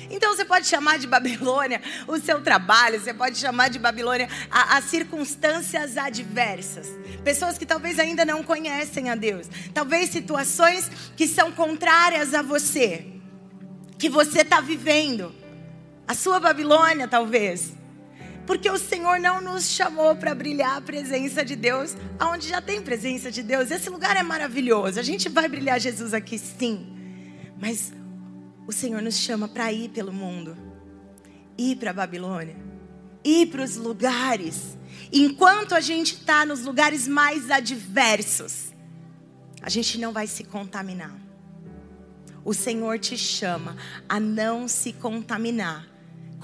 Então 0.10 0.36
você 0.36 0.44
pode 0.44 0.68
chamar 0.68 1.00
de 1.00 1.08
Babilônia 1.08 1.82
o 2.08 2.20
seu 2.20 2.42
trabalho, 2.42 3.00
você 3.00 3.14
pode 3.14 3.38
chamar 3.38 3.70
de 3.70 3.80
Babilônia 3.80 4.28
as 4.52 4.84
circunstâncias 4.86 5.98
adversas. 5.98 6.88
Pessoas 7.24 7.58
que 7.58 7.66
talvez 7.66 8.00
ainda 8.00 8.26
não 8.26 8.44
conhecem 8.44 9.10
a 9.10 9.16
Deus. 9.16 9.48
Talvez 9.74 10.10
situações 10.10 10.90
que 11.16 11.28
são 11.28 11.52
contrárias 11.52 12.34
a 12.34 12.42
você. 12.42 13.06
Que 13.98 14.10
você 14.10 14.42
está 14.42 14.60
vivendo. 14.60 15.34
A 16.08 16.14
sua 16.14 16.40
Babilônia, 16.40 17.08
talvez. 17.08 17.74
Porque 18.46 18.70
o 18.70 18.78
Senhor 18.78 19.20
não 19.20 19.42
nos 19.42 19.70
chamou 19.70 20.16
para 20.16 20.36
brilhar 20.36 20.78
a 20.78 20.82
presença 20.82 21.44
de 21.44 21.56
Deus, 21.56 21.96
aonde 22.20 22.48
já 22.48 22.62
tem 22.62 22.80
presença 22.82 23.32
de 23.32 23.42
Deus. 23.42 23.72
Esse 23.72 23.90
lugar 23.90 24.16
é 24.16 24.22
maravilhoso. 24.22 25.00
A 25.00 25.04
gente 25.04 25.30
vai 25.30 25.48
brilhar 25.48 25.80
Jesus 25.80 26.14
aqui 26.14 26.38
sim. 26.38 27.05
Mas 27.58 27.94
o 28.68 28.72
Senhor 28.72 29.02
nos 29.02 29.16
chama 29.16 29.48
para 29.48 29.72
ir 29.72 29.90
pelo 29.90 30.12
mundo, 30.12 30.58
ir 31.58 31.78
para 31.78 31.92
a 31.92 31.94
Babilônia, 31.94 32.56
ir 33.24 33.48
para 33.48 33.64
os 33.64 33.76
lugares. 33.76 34.78
Enquanto 35.12 35.74
a 35.74 35.80
gente 35.80 36.16
está 36.16 36.46
nos 36.46 36.66
lugares 36.66 37.08
mais 37.08 37.50
adversos, 37.50 38.74
a 39.62 39.70
gente 39.70 39.98
não 40.00 40.12
vai 40.12 40.28
se 40.28 40.44
contaminar. 40.44 41.16
O 42.44 42.54
Senhor 42.54 43.00
te 43.00 43.18
chama 43.18 43.76
a 44.08 44.20
não 44.20 44.68
se 44.68 44.94
contaminar 44.94 45.95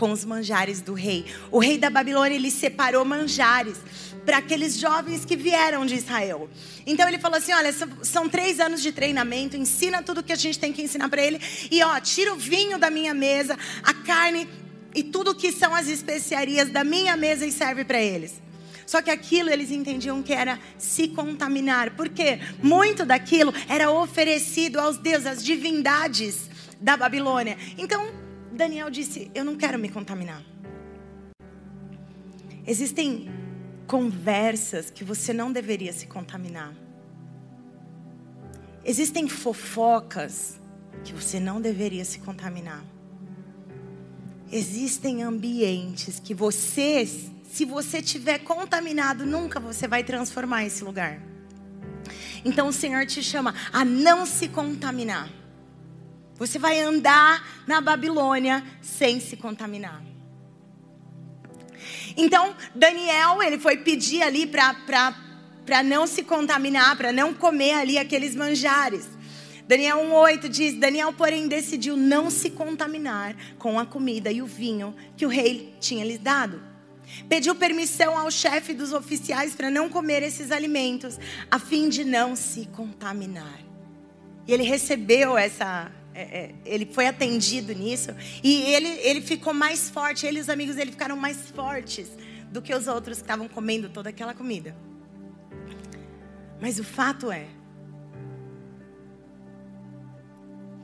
com 0.01 0.11
os 0.11 0.25
manjares 0.25 0.81
do 0.81 0.95
rei. 0.95 1.27
O 1.51 1.59
rei 1.59 1.77
da 1.77 1.87
Babilônia, 1.87 2.35
ele 2.35 2.49
separou 2.49 3.05
manjares 3.05 3.77
para 4.25 4.37
aqueles 4.37 4.79
jovens 4.79 5.23
que 5.23 5.35
vieram 5.35 5.85
de 5.85 5.93
Israel. 5.93 6.49
Então 6.87 7.07
ele 7.07 7.19
falou 7.19 7.37
assim: 7.37 7.53
olha, 7.53 7.71
são 8.01 8.27
três 8.27 8.59
anos 8.59 8.81
de 8.81 8.91
treinamento, 8.91 9.55
ensina 9.55 10.01
tudo 10.01 10.23
que 10.23 10.33
a 10.33 10.35
gente 10.35 10.57
tem 10.57 10.73
que 10.73 10.81
ensinar 10.81 11.07
para 11.07 11.21
ele. 11.21 11.39
E 11.69 11.83
ó, 11.83 11.99
tira 11.99 12.33
o 12.33 12.35
vinho 12.35 12.79
da 12.79 12.89
minha 12.89 13.13
mesa, 13.13 13.55
a 13.83 13.93
carne 13.93 14.49
e 14.95 15.03
tudo 15.03 15.35
que 15.35 15.51
são 15.51 15.75
as 15.75 15.87
especiarias 15.87 16.71
da 16.71 16.83
minha 16.83 17.15
mesa 17.15 17.45
e 17.45 17.51
serve 17.51 17.85
para 17.85 18.01
eles. 18.01 18.41
Só 18.87 19.03
que 19.03 19.11
aquilo 19.11 19.51
eles 19.51 19.69
entendiam 19.69 20.23
que 20.23 20.33
era 20.33 20.59
se 20.79 21.09
contaminar, 21.09 21.91
porque 21.91 22.39
muito 22.63 23.05
daquilo 23.05 23.53
era 23.69 23.91
oferecido 23.91 24.79
aos 24.79 24.97
deuses, 24.97 25.27
às 25.27 25.43
divindades 25.43 26.49
da 26.81 26.97
Babilônia. 26.97 27.55
Então, 27.77 28.20
Daniel 28.61 28.91
disse: 28.91 29.31
Eu 29.33 29.43
não 29.43 29.55
quero 29.55 29.79
me 29.79 29.89
contaminar. 29.89 30.43
Existem 32.67 33.27
conversas 33.87 34.91
que 34.91 35.03
você 35.03 35.33
não 35.33 35.51
deveria 35.51 35.91
se 35.91 36.05
contaminar. 36.05 36.71
Existem 38.85 39.27
fofocas 39.27 40.59
que 41.03 41.11
você 41.11 41.39
não 41.39 41.59
deveria 41.59 42.05
se 42.05 42.19
contaminar. 42.19 42.83
Existem 44.51 45.23
ambientes 45.23 46.19
que 46.19 46.35
você, 46.35 47.03
se 47.43 47.65
você 47.65 47.99
tiver 47.99 48.39
contaminado, 48.39 49.25
nunca 49.25 49.59
você 49.59 49.87
vai 49.87 50.03
transformar 50.03 50.65
esse 50.65 50.83
lugar. 50.83 51.19
Então 52.45 52.67
o 52.67 52.73
Senhor 52.73 53.07
te 53.07 53.23
chama 53.23 53.55
a 53.73 53.83
não 53.83 54.23
se 54.23 54.47
contaminar. 54.47 55.40
Você 56.41 56.57
vai 56.57 56.81
andar 56.81 57.63
na 57.67 57.79
Babilônia 57.79 58.63
sem 58.81 59.19
se 59.19 59.37
contaminar. 59.37 60.01
Então, 62.17 62.55
Daniel, 62.73 63.43
ele 63.43 63.59
foi 63.59 63.77
pedir 63.77 64.23
ali 64.23 64.47
para 64.47 65.83
não 65.85 66.07
se 66.07 66.23
contaminar, 66.23 66.97
para 66.97 67.11
não 67.11 67.31
comer 67.31 67.73
ali 67.73 67.99
aqueles 67.99 68.35
manjares. 68.35 69.07
Daniel 69.67 69.97
1,8 69.97 70.49
diz: 70.49 70.73
Daniel, 70.79 71.13
porém, 71.13 71.47
decidiu 71.47 71.95
não 71.95 72.31
se 72.31 72.49
contaminar 72.49 73.35
com 73.59 73.77
a 73.77 73.85
comida 73.85 74.31
e 74.31 74.41
o 74.41 74.47
vinho 74.47 74.95
que 75.15 75.27
o 75.27 75.29
rei 75.29 75.75
tinha 75.79 76.03
lhes 76.03 76.17
dado. 76.17 76.59
Pediu 77.29 77.53
permissão 77.53 78.17
ao 78.17 78.31
chefe 78.31 78.73
dos 78.73 78.93
oficiais 78.93 79.53
para 79.53 79.69
não 79.69 79.89
comer 79.89 80.23
esses 80.23 80.51
alimentos, 80.51 81.19
a 81.51 81.59
fim 81.59 81.87
de 81.87 82.03
não 82.03 82.35
se 82.35 82.65
contaminar. 82.65 83.59
E 84.47 84.51
ele 84.51 84.63
recebeu 84.63 85.37
essa, 85.37 85.91
é, 86.13 86.21
é, 86.21 86.55
ele 86.65 86.85
foi 86.85 87.07
atendido 87.07 87.73
nisso 87.73 88.11
e 88.43 88.63
ele, 88.63 88.87
ele 89.01 89.21
ficou 89.21 89.53
mais 89.53 89.89
forte. 89.89 90.25
Ele 90.25 90.39
e 90.39 90.41
os 90.41 90.49
amigos 90.49 90.75
dele 90.75 90.91
ficaram 90.91 91.15
mais 91.15 91.49
fortes 91.49 92.09
do 92.51 92.61
que 92.61 92.73
os 92.73 92.87
outros 92.87 93.17
que 93.17 93.23
estavam 93.23 93.47
comendo 93.47 93.89
toda 93.89 94.09
aquela 94.09 94.33
comida. 94.33 94.75
Mas 96.59 96.79
o 96.79 96.83
fato 96.83 97.31
é 97.31 97.47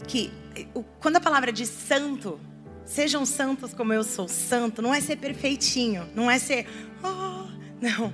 que 0.07 0.31
quando 0.99 1.17
a 1.17 1.19
palavra 1.19 1.51
diz 1.51 1.69
santo, 1.69 2.39
sejam 2.85 3.25
santos 3.25 3.73
como 3.73 3.93
eu 3.93 4.03
sou 4.03 4.27
santo, 4.27 4.81
não 4.81 4.93
é 4.93 5.01
ser 5.01 5.17
perfeitinho, 5.17 6.09
não 6.15 6.31
é 6.31 6.39
ser, 6.39 6.67
oh, 7.03 7.47
não. 7.81 8.13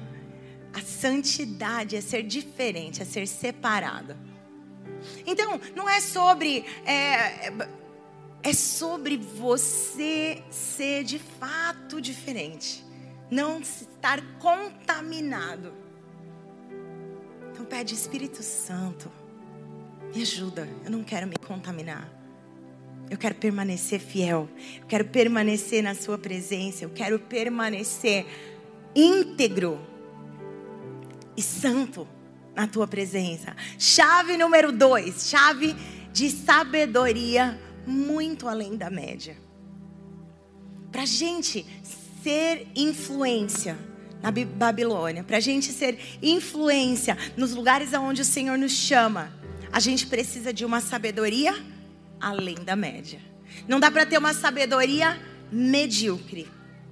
A 0.73 0.81
santidade 0.81 1.95
é 1.95 2.01
ser 2.01 2.23
diferente, 2.23 3.01
é 3.01 3.05
ser 3.05 3.27
separado. 3.27 4.15
Então, 5.25 5.59
não 5.75 5.89
é 5.89 5.99
sobre. 5.99 6.65
É, 6.85 7.51
é 8.43 8.53
sobre 8.53 9.17
você 9.17 10.43
ser 10.49 11.03
de 11.03 11.17
fato 11.17 12.01
diferente. 12.01 12.83
Não 13.31 13.61
estar 13.61 14.21
contaminado. 14.39 15.73
Então, 17.51 17.65
pede 17.65 17.93
Espírito 17.93 18.43
Santo. 18.43 19.11
Me 20.13 20.21
ajuda. 20.21 20.67
Eu 20.83 20.91
não 20.91 21.03
quero 21.03 21.25
me 21.25 21.37
contaminar. 21.37 22.09
Eu 23.09 23.17
quero 23.17 23.35
permanecer 23.35 23.99
fiel. 23.99 24.49
Eu 24.81 24.87
quero 24.87 25.05
permanecer 25.05 25.81
na 25.81 25.95
Sua 25.95 26.17
presença. 26.17 26.83
Eu 26.83 26.89
quero 26.89 27.19
permanecer 27.19 28.25
íntegro 28.95 29.79
e 31.35 31.41
santo 31.41 32.07
na 32.55 32.67
tua 32.67 32.87
presença. 32.87 33.55
Chave 33.77 34.37
número 34.37 34.71
dois, 34.71 35.29
chave 35.29 35.75
de 36.11 36.29
sabedoria 36.29 37.59
muito 37.85 38.47
além 38.47 38.77
da 38.77 38.89
média. 38.89 39.37
Para 40.91 41.05
gente 41.05 41.65
ser 42.23 42.67
influência 42.75 43.77
na 44.21 44.31
Babilônia, 44.31 45.23
para 45.23 45.39
gente 45.39 45.71
ser 45.71 45.99
influência 46.21 47.17
nos 47.35 47.53
lugares 47.53 47.93
aonde 47.93 48.21
o 48.21 48.25
Senhor 48.25 48.57
nos 48.57 48.71
chama, 48.71 49.33
a 49.71 49.79
gente 49.79 50.07
precisa 50.07 50.53
de 50.53 50.63
uma 50.63 50.79
sabedoria 50.79 51.53
além 52.21 52.55
da 52.55 52.75
média. 52.75 53.19
Não 53.67 53.79
dá 53.79 53.91
para 53.91 54.05
ter 54.05 54.17
uma 54.17 54.33
sabedoria 54.33 55.19
medíocre. 55.51 56.47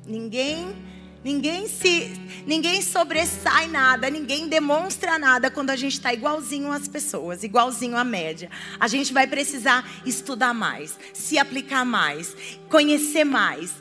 Ninguém 0.05 0.75
Ninguém 1.23 1.67
se, 1.67 2.11
ninguém 2.47 2.81
sobressai 2.81 3.67
nada, 3.67 4.09
ninguém 4.09 4.47
demonstra 4.47 5.19
nada 5.19 5.51
quando 5.51 5.69
a 5.69 5.75
gente 5.75 5.93
está 5.93 6.11
igualzinho 6.11 6.71
às 6.71 6.87
pessoas, 6.87 7.43
igualzinho 7.43 7.95
à 7.95 8.03
média. 8.03 8.49
A 8.79 8.87
gente 8.87 9.13
vai 9.13 9.27
precisar 9.27 9.87
estudar 10.03 10.53
mais, 10.53 10.97
se 11.13 11.37
aplicar 11.37 11.85
mais, 11.85 12.35
conhecer 12.67 13.23
mais, 13.23 13.71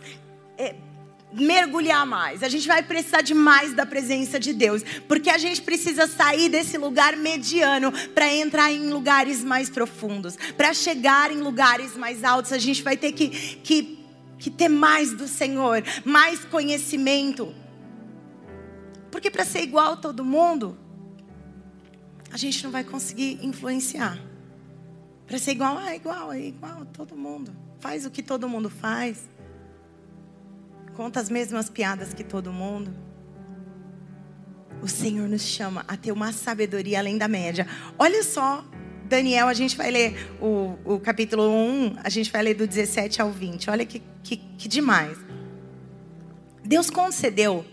é, 0.59 0.75
mergulhar 1.33 2.05
mais. 2.05 2.43
A 2.43 2.49
gente 2.49 2.69
vai 2.69 2.83
precisar 2.83 3.23
de 3.23 3.33
mais 3.33 3.73
da 3.73 3.87
presença 3.87 4.39
de 4.39 4.53
Deus, 4.53 4.83
porque 5.09 5.31
a 5.31 5.39
gente 5.39 5.63
precisa 5.63 6.07
sair 6.07 6.51
desse 6.51 6.77
lugar 6.77 7.17
mediano 7.17 7.91
para 8.15 8.31
entrar 8.31 8.71
em 8.71 8.91
lugares 8.91 9.43
mais 9.43 9.71
profundos, 9.71 10.37
para 10.59 10.75
chegar 10.75 11.31
em 11.31 11.41
lugares 11.41 11.97
mais 11.97 12.23
altos. 12.23 12.53
A 12.53 12.59
gente 12.59 12.83
vai 12.83 12.99
ter 12.99 13.13
que, 13.13 13.29
que 13.29 14.00
que 14.41 14.51
ter 14.51 14.69
mais 14.69 15.13
do 15.13 15.29
Senhor, 15.29 15.85
mais 16.05 16.45
conhecimento. 16.45 17.55
Porque 19.11 19.31
para 19.31 19.45
ser 19.45 19.61
igual 19.61 19.93
a 19.93 19.97
todo 19.97 20.25
mundo, 20.25 20.79
a 22.33 22.37
gente 22.37 22.65
não 22.65 22.71
vai 22.71 22.83
conseguir 22.83 23.39
influenciar. 23.45 24.19
Para 25.27 25.39
ser 25.39 25.53
igual, 25.53 25.77
ah, 25.79 25.95
igual, 25.95 26.33
é 26.33 26.41
igual 26.41 26.83
a 26.83 26.85
todo 26.87 27.17
mundo. 27.17 27.55
Faz 27.79 28.07
o 28.07 28.11
que 28.11 28.23
todo 28.23 28.49
mundo 28.49 28.71
faz. 28.71 29.29
Conta 30.97 31.21
as 31.21 31.29
mesmas 31.29 31.69
piadas 31.69 32.15
que 32.15 32.25
todo 32.25 32.53
mundo. 32.53 32.93
O 34.83 34.89
Senhor 34.89 35.29
nos 35.29 35.43
chama 35.43 35.85
a 35.87 35.97
ter 35.97 36.13
uma 36.13 36.33
sabedoria 36.33 36.99
além 36.99 37.19
da 37.19 37.29
média. 37.29 37.67
Olha 37.99 38.25
só 38.25 38.65
Daniel, 39.11 39.49
a 39.49 39.55
gente 39.55 39.77
vai 39.77 39.91
ler 39.91 40.31
o, 40.41 40.79
o 40.85 41.01
capítulo 41.01 41.51
1, 41.51 41.97
a 42.05 42.09
gente 42.09 42.31
vai 42.31 42.43
ler 42.43 42.55
do 42.55 42.67
17 42.67 43.21
ao 43.21 43.31
20. 43.31 43.69
Olha 43.69 43.85
que, 43.85 44.01
que, 44.23 44.37
que 44.37 44.69
demais. 44.69 45.19
Deus 46.65 46.89
concedeu 46.89 47.65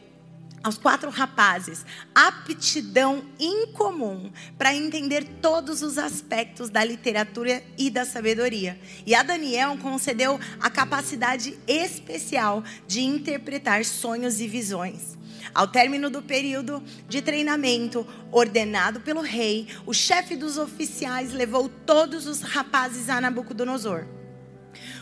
aos 0.67 0.77
quatro 0.77 1.09
rapazes 1.09 1.85
aptidão 2.13 3.23
incomum 3.39 4.29
para 4.57 4.75
entender 4.75 5.23
todos 5.41 5.81
os 5.81 5.97
aspectos 5.97 6.69
da 6.69 6.83
literatura 6.83 7.63
e 7.77 7.89
da 7.89 8.03
sabedoria. 8.03 8.77
E 9.05 9.15
a 9.15 9.23
Daniel 9.23 9.77
concedeu 9.77 10.37
a 10.59 10.69
capacidade 10.69 11.57
especial 11.65 12.65
de 12.85 12.99
interpretar 12.99 13.85
sonhos 13.85 14.41
e 14.41 14.47
visões. 14.47 15.17
Ao 15.55 15.69
término 15.69 16.09
do 16.09 16.21
período 16.21 16.83
de 17.07 17.21
treinamento 17.21 18.05
ordenado 18.29 18.99
pelo 18.99 19.21
rei, 19.21 19.69
o 19.85 19.93
chefe 19.93 20.35
dos 20.35 20.57
oficiais 20.57 21.31
levou 21.31 21.69
todos 21.69 22.27
os 22.27 22.41
rapazes 22.41 23.09
a 23.09 23.21
Nabucodonosor. 23.21 24.05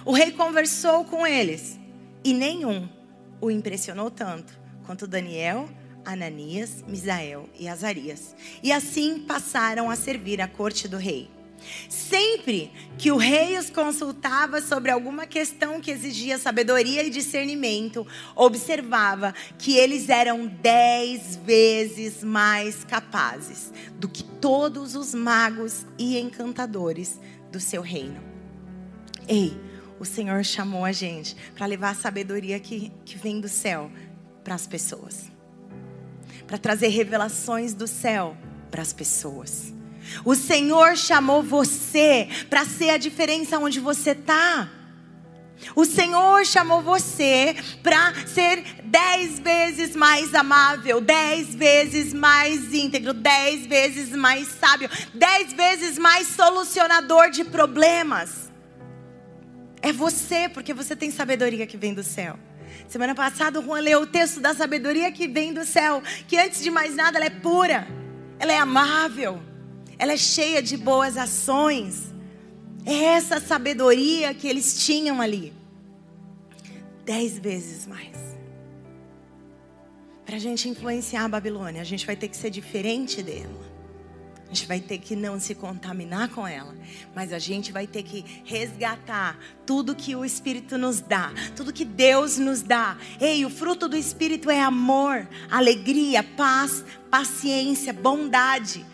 O 0.06 0.14
rei 0.14 0.32
conversou 0.32 1.06
com 1.06 1.26
eles 1.26 1.80
e 2.24 2.36
nenhum 2.36 2.88
o 3.42 3.50
impressionou 3.50 4.12
tanto 4.12 4.65
quanto 4.86 5.08
Daniel, 5.08 5.70
Ananias, 6.06 6.84
Misael 6.88 7.50
e 7.60 7.68
Azarias. 7.68 8.36
E 8.62 8.72
assim 8.72 9.20
passaram 9.20 9.90
a 9.90 9.96
servir 9.96 10.42
a 10.42 10.48
corte 10.48 10.88
do 10.88 10.98
rei. 10.98 11.30
Sempre 11.90 12.72
que 12.98 13.12
o 13.12 13.18
rei 13.18 13.58
os 13.58 13.70
consultava 13.70 14.62
sobre 14.62 14.92
alguma 14.92 15.26
questão 15.26 15.82
que 15.82 15.90
exigia 15.90 16.38
sabedoria 16.38 17.04
e 17.04 17.10
discernimento, 17.10 18.06
observava 18.36 19.34
que 19.58 19.76
eles 19.76 20.10
eram 20.10 20.46
dez 20.46 21.36
vezes 21.44 22.24
mais 22.24 22.84
capazes 22.84 23.74
do 23.96 24.08
que 24.08 24.24
todos 24.24 24.96
os 24.96 25.14
magos 25.16 25.86
e 25.98 26.20
encantadores 26.20 27.20
do 27.52 27.60
seu 27.60 27.82
reino. 27.82 28.22
Ei, 29.28 29.58
o 30.00 30.06
Senhor 30.06 30.44
chamou 30.44 30.86
a 30.86 30.92
gente 30.92 31.36
para 31.56 31.66
levar 31.66 31.92
a 31.92 31.96
sabedoria 31.96 32.60
que, 32.60 32.92
que 33.06 33.18
vem 33.18 33.40
do 33.40 33.48
céu 33.48 33.90
para 34.46 34.54
as 34.54 34.68
pessoas, 34.68 35.24
para 36.46 36.60
trazer 36.60 36.90
revelações 36.90 37.74
do 37.74 37.88
céu 37.88 38.38
para 38.70 38.84
as 38.84 38.94
pessoas. 38.94 39.74
O 40.24 40.36
Senhor 40.36 40.96
chamou 40.96 41.42
você 41.42 42.30
para 42.48 42.64
ser 42.64 42.92
a 42.92 42.98
diferença 42.98 43.58
onde 43.58 43.80
você 43.80 44.12
está. 44.12 44.70
O 45.76 45.84
Senhor 45.84 46.46
chamou 46.46 46.82
você 46.84 47.56
para 47.82 48.14
ser 48.28 48.64
dez 48.84 49.40
vezes 49.40 49.96
mais 49.96 50.36
amável, 50.36 51.02
dez 51.02 51.56
vezes 51.56 52.14
mais 52.14 52.72
íntegro, 52.72 53.14
dez 53.14 53.66
vezes 53.66 54.10
mais 54.10 54.48
sábio, 54.48 54.90
dez 55.14 55.54
vezes 55.54 55.98
mais 55.98 56.28
solucionador 56.28 57.32
de 57.32 57.44
problemas. 57.46 58.52
É 59.82 59.92
você, 59.92 60.48
porque 60.50 60.74
você 60.74 60.96
tem 60.96 61.10
sabedoria 61.10 61.66
que 61.66 61.78
vem 61.78 61.94
do 61.94 62.04
céu. 62.04 62.38
Semana 62.88 63.16
passada 63.16 63.60
o 63.60 63.64
Juan 63.64 63.80
leu 63.80 64.02
o 64.02 64.08
texto 64.08 64.40
da 64.40 64.54
sabedoria 64.54 65.12
que 65.12 65.28
vem 65.28 65.54
do 65.54 65.66
céu, 65.66 66.02
que 66.28 66.38
antes 66.38 66.62
de 66.62 66.70
mais 66.70 66.96
nada 66.96 67.18
ela 67.18 67.26
é 67.26 67.30
pura, 67.30 67.88
ela 68.40 68.52
é 68.52 68.58
amável 68.58 69.42
ela 69.98 70.14
é 70.14 70.18
cheia 70.18 70.62
de 70.62 70.78
boas 70.78 71.18
ações. 71.18 72.14
É 72.86 72.94
essa 72.94 73.40
sabedoria 73.40 74.34
que 74.34 74.48
eles 74.48 74.86
tinham 74.86 75.22
ali. 75.22 75.54
Dez 77.04 77.38
vezes 77.38 77.86
mais. 77.86 78.16
Para 80.26 80.36
a 80.36 80.40
gente 80.40 80.68
influenciar 80.68 81.26
a 81.26 81.28
Babilônia, 81.28 81.82
a 81.82 81.86
gente 81.86 82.06
vai 82.06 82.16
ter 82.16 82.28
que 82.28 82.36
ser 82.36 82.50
diferente 82.50 83.22
dela. 83.22 83.75
A 84.46 84.48
gente 84.48 84.68
vai 84.68 84.80
ter 84.80 85.00
que 85.00 85.16
não 85.16 85.40
se 85.40 85.56
contaminar 85.56 86.30
com 86.30 86.48
ela, 86.48 86.74
mas 87.16 87.34
a 87.34 87.40
gente 87.40 87.72
vai 87.72 87.88
ter 87.88 88.04
que 88.04 88.24
resgatar 88.46 89.38
tudo 89.66 89.96
que 89.96 90.16
o 90.16 90.24
Espírito 90.24 90.78
nos 90.78 91.02
dá, 91.02 91.34
tudo 91.56 91.74
que 91.74 91.84
Deus 91.84 92.38
nos 92.38 92.62
dá. 92.62 92.98
Ei, 93.20 93.44
o 93.44 93.50
fruto 93.50 93.90
do 93.90 93.98
Espírito 93.98 94.50
é 94.50 94.62
amor, 94.62 95.28
alegria, 95.50 96.24
paz, 96.24 96.86
paciência, 97.10 97.92
bondade 97.92 98.86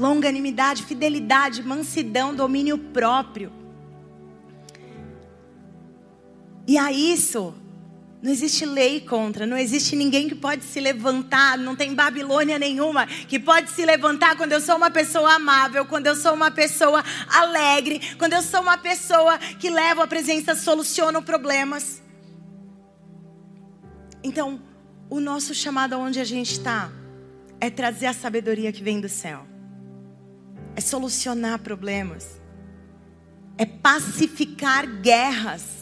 longanimidade, 0.00 0.84
fidelidade, 0.84 1.62
mansidão, 1.62 2.34
domínio 2.34 2.78
próprio. 2.78 3.52
E 6.66 6.78
a 6.78 6.90
isso, 6.90 7.54
não 8.22 8.30
existe 8.30 8.66
lei 8.66 9.00
contra, 9.00 9.46
não 9.46 9.56
existe 9.56 9.96
ninguém 9.96 10.28
que 10.28 10.34
pode 10.34 10.64
se 10.64 10.78
levantar, 10.78 11.56
não 11.56 11.74
tem 11.74 11.94
Babilônia 11.94 12.58
nenhuma 12.58 13.06
que 13.06 13.38
pode 13.38 13.70
se 13.70 13.84
levantar 13.84 14.36
quando 14.36 14.52
eu 14.52 14.60
sou 14.60 14.76
uma 14.76 14.90
pessoa 14.90 15.34
amável, 15.34 15.86
quando 15.86 16.06
eu 16.06 16.14
sou 16.14 16.34
uma 16.34 16.50
pessoa 16.50 17.02
alegre, 17.28 18.00
quando 18.18 18.34
eu 18.34 18.42
sou 18.42 18.60
uma 18.60 18.76
pessoa 18.76 19.38
que 19.38 19.70
leva 19.70 20.04
a 20.04 20.06
presença, 20.06 20.54
soluciona 20.54 21.22
problemas. 21.22 22.02
Então, 24.22 24.60
o 25.08 25.18
nosso 25.18 25.54
chamado 25.54 25.94
aonde 25.94 26.20
a 26.20 26.24
gente 26.24 26.52
está 26.52 26.92
é 27.58 27.70
trazer 27.70 28.06
a 28.06 28.12
sabedoria 28.12 28.70
que 28.70 28.82
vem 28.82 29.00
do 29.00 29.08
céu 29.08 29.50
é 30.76 30.80
solucionar 30.80 31.58
problemas, 31.58 32.40
é 33.58 33.66
pacificar 33.66 34.86
guerras. 34.86 35.79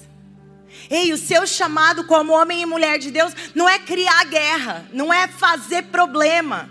Ei, 0.91 1.13
o 1.13 1.19
seu 1.19 1.47
chamado 1.47 2.05
como 2.05 2.33
homem 2.33 2.63
e 2.63 2.67
mulher 2.67 2.99
de 2.99 3.11
Deus 3.11 3.33
não 3.55 3.69
é 3.69 3.79
criar 3.79 4.25
guerra, 4.25 4.87
não 4.93 5.13
é 5.13 5.29
fazer 5.29 5.85
problema, 5.85 6.71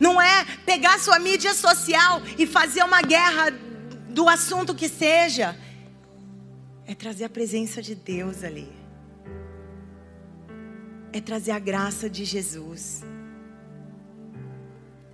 não 0.00 0.20
é 0.20 0.44
pegar 0.64 0.98
sua 0.98 1.18
mídia 1.18 1.54
social 1.54 2.22
e 2.36 2.46
fazer 2.46 2.82
uma 2.82 3.02
guerra 3.02 3.50
do 4.08 4.28
assunto 4.28 4.74
que 4.74 4.88
seja, 4.88 5.56
é 6.86 6.94
trazer 6.94 7.24
a 7.24 7.28
presença 7.28 7.80
de 7.80 7.94
Deus 7.94 8.42
ali, 8.42 8.72
é 11.12 11.20
trazer 11.20 11.52
a 11.52 11.58
graça 11.58 12.08
de 12.08 12.24
Jesus. 12.24 13.04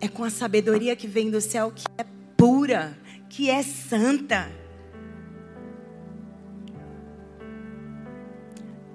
É 0.00 0.08
com 0.08 0.22
a 0.22 0.30
sabedoria 0.30 0.94
que 0.94 1.06
vem 1.06 1.30
do 1.30 1.40
céu 1.40 1.72
que 1.74 1.84
é 1.96 2.04
pura, 2.36 2.96
que 3.28 3.48
é 3.48 3.62
santa. 3.62 4.63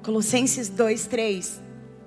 Colossenses 0.04 0.70
2, 0.70 1.08
3. 1.08 1.62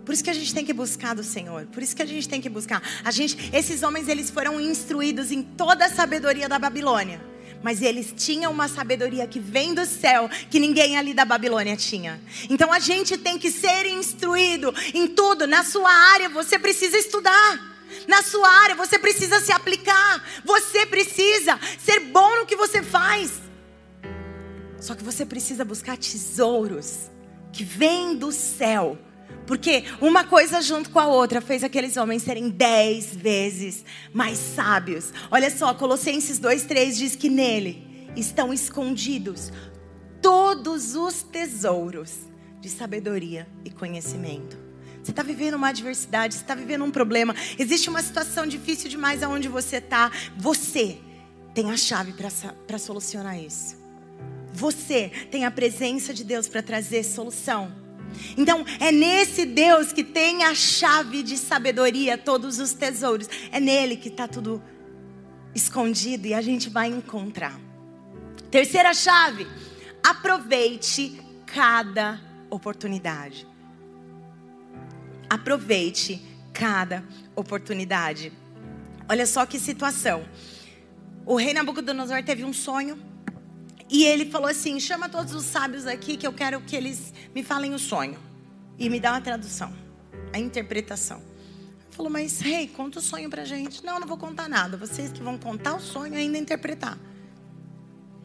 Por 0.04 0.12
isso 0.12 0.24
que 0.24 0.30
a 0.30 0.34
gente 0.34 0.52
tem 0.52 0.64
que 0.64 0.72
buscar 0.72 1.14
do 1.14 1.22
Senhor. 1.22 1.66
Por 1.66 1.82
isso 1.82 1.94
que 1.94 2.02
a 2.02 2.06
gente 2.06 2.28
tem 2.28 2.40
que 2.40 2.48
buscar. 2.48 2.82
A 3.04 3.10
gente, 3.10 3.50
esses 3.52 3.82
homens, 3.82 4.08
eles 4.08 4.30
foram 4.30 4.60
instruídos 4.60 5.30
em 5.30 5.42
toda 5.42 5.86
a 5.86 5.90
sabedoria 5.90 6.48
da 6.48 6.58
Babilônia. 6.58 7.22
Mas 7.62 7.80
eles 7.80 8.12
tinham 8.16 8.50
uma 8.50 8.66
sabedoria 8.66 9.26
que 9.28 9.38
vem 9.38 9.72
do 9.72 9.86
céu, 9.86 10.28
que 10.50 10.58
ninguém 10.58 10.96
ali 10.96 11.14
da 11.14 11.24
Babilônia 11.24 11.76
tinha. 11.76 12.20
Então 12.50 12.72
a 12.72 12.80
gente 12.80 13.16
tem 13.16 13.38
que 13.38 13.52
ser 13.52 13.86
instruído 13.86 14.74
em 14.92 15.06
tudo. 15.06 15.46
Na 15.46 15.62
sua 15.62 15.90
área, 15.90 16.28
você 16.28 16.58
precisa 16.58 16.98
estudar 16.98 17.70
na 18.08 18.22
sua 18.22 18.48
área, 18.48 18.74
você 18.74 18.98
precisa 18.98 19.38
se 19.38 19.52
aplicar, 19.52 20.24
você 20.44 20.84
precisa 20.86 21.60
ser 21.78 22.00
bom 22.00 22.38
no 22.38 22.46
que 22.46 22.56
você 22.56 22.82
faz. 22.82 23.30
Só 24.80 24.96
que 24.96 25.04
você 25.04 25.24
precisa 25.24 25.64
buscar 25.64 25.96
tesouros 25.96 27.12
que 27.52 27.62
vêm 27.62 28.16
do 28.16 28.32
céu. 28.32 28.98
Porque 29.46 29.84
uma 30.00 30.24
coisa 30.24 30.62
junto 30.62 30.90
com 30.90 30.98
a 30.98 31.06
outra 31.06 31.40
fez 31.40 31.64
aqueles 31.64 31.96
homens 31.96 32.22
serem 32.22 32.48
dez 32.48 33.14
vezes 33.14 33.84
mais 34.12 34.38
sábios. 34.38 35.12
Olha 35.30 35.50
só, 35.50 35.74
Colossenses 35.74 36.40
2,3 36.40 36.92
diz 36.94 37.16
que 37.16 37.28
nele 37.28 38.10
estão 38.16 38.52
escondidos 38.52 39.52
todos 40.20 40.94
os 40.94 41.22
tesouros 41.22 42.30
de 42.60 42.70
sabedoria 42.70 43.48
e 43.64 43.70
conhecimento. 43.70 44.56
Você 45.02 45.10
está 45.10 45.22
vivendo 45.24 45.54
uma 45.54 45.68
adversidade, 45.68 46.34
você 46.34 46.42
está 46.42 46.54
vivendo 46.54 46.84
um 46.84 46.90
problema, 46.90 47.34
existe 47.58 47.90
uma 47.90 48.00
situação 48.00 48.46
difícil 48.46 48.88
demais 48.88 49.22
aonde 49.22 49.48
você 49.48 49.78
está. 49.78 50.12
Você 50.38 50.98
tem 51.52 51.72
a 51.72 51.76
chave 51.76 52.14
para 52.66 52.78
solucionar 52.78 53.36
isso. 53.36 53.81
Você 54.52 55.10
tem 55.30 55.44
a 55.44 55.50
presença 55.50 56.12
de 56.12 56.24
Deus 56.24 56.46
para 56.46 56.62
trazer 56.62 57.02
solução. 57.04 57.72
Então, 58.36 58.64
é 58.78 58.92
nesse 58.92 59.46
Deus 59.46 59.92
que 59.92 60.04
tem 60.04 60.44
a 60.44 60.54
chave 60.54 61.22
de 61.22 61.38
sabedoria, 61.38 62.18
todos 62.18 62.58
os 62.58 62.72
tesouros. 62.72 63.28
É 63.50 63.58
nele 63.58 63.96
que 63.96 64.08
está 64.08 64.28
tudo 64.28 64.62
escondido 65.54 66.26
e 66.26 66.34
a 66.34 66.42
gente 66.42 66.68
vai 66.68 66.88
encontrar. 66.88 67.58
Terceira 68.50 68.92
chave: 68.92 69.46
aproveite 70.02 71.20
cada 71.46 72.20
oportunidade. 72.50 73.46
Aproveite 75.28 76.22
cada 76.52 77.02
oportunidade. 77.34 78.32
Olha 79.08 79.26
só 79.26 79.46
que 79.46 79.58
situação. 79.58 80.24
O 81.24 81.36
rei 81.36 81.54
Nabucodonosor 81.54 82.22
teve 82.22 82.44
um 82.44 82.52
sonho 82.52 83.11
e 83.92 84.04
ele 84.04 84.24
falou 84.30 84.48
assim: 84.48 84.80
chama 84.80 85.06
todos 85.06 85.34
os 85.34 85.44
sábios 85.44 85.86
aqui 85.86 86.16
que 86.16 86.26
eu 86.26 86.32
quero 86.32 86.62
que 86.62 86.74
eles 86.74 87.12
me 87.34 87.42
falem 87.42 87.74
o 87.74 87.78
sonho 87.78 88.18
e 88.78 88.88
me 88.88 88.98
dá 88.98 89.12
uma 89.12 89.20
tradução, 89.20 89.70
a 90.32 90.38
interpretação. 90.38 91.18
Ele 91.18 91.96
falou, 91.96 92.10
mas 92.10 92.40
rei, 92.40 92.66
conta 92.66 93.00
o 93.00 93.02
sonho 93.02 93.28
pra 93.28 93.44
gente. 93.44 93.84
Não, 93.84 94.00
não 94.00 94.06
vou 94.06 94.16
contar 94.16 94.48
nada. 94.48 94.78
Vocês 94.78 95.12
que 95.12 95.22
vão 95.22 95.36
contar 95.36 95.74
o 95.74 95.80
sonho 95.80 96.14
ainda 96.14 96.38
interpretar. 96.38 96.98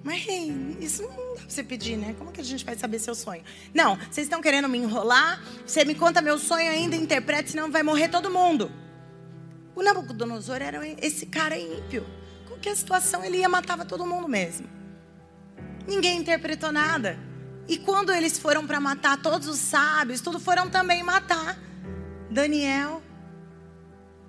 Mas, 0.02 0.24
rei, 0.24 0.78
isso 0.80 1.02
não 1.02 1.10
dá 1.10 1.42
pra 1.42 1.50
você 1.50 1.62
pedir, 1.62 1.98
né? 1.98 2.16
Como 2.18 2.32
que 2.32 2.40
a 2.40 2.44
gente 2.44 2.64
vai 2.64 2.78
saber 2.78 2.98
seu 2.98 3.14
sonho? 3.14 3.44
Não, 3.74 3.98
vocês 3.98 4.26
estão 4.26 4.42
querendo 4.42 4.70
me 4.70 4.78
enrolar? 4.78 5.44
Você 5.66 5.84
me 5.84 5.94
conta 5.96 6.22
meu 6.22 6.40
sonho 6.40 6.72
ainda, 6.72 6.96
interpreta, 6.96 7.50
senão 7.50 7.70
vai 7.70 7.84
morrer 7.84 8.08
todo 8.08 8.32
mundo. 8.32 8.72
O 9.76 9.84
Nabucodonosor 9.84 10.62
era 10.62 10.80
esse 11.02 11.26
cara 11.26 11.60
ímpio. 11.60 12.08
Qualquer 12.48 12.74
situação 12.78 13.22
ele 13.22 13.40
ia 13.40 13.50
matava 13.50 13.84
todo 13.84 14.06
mundo 14.06 14.30
mesmo. 14.30 14.77
Ninguém 15.88 16.20
interpretou 16.20 16.72
nada. 16.72 17.18
E 17.68 17.78
quando 17.78 18.12
eles 18.12 18.38
foram 18.38 18.68
para 18.68 18.80
matar 18.80 19.22
todos 19.22 19.48
os 19.48 19.58
sábios, 19.58 20.22
tudo 20.22 20.40
foram 20.40 20.70
também 20.70 21.04
matar 21.04 21.58
Daniel, 22.30 23.02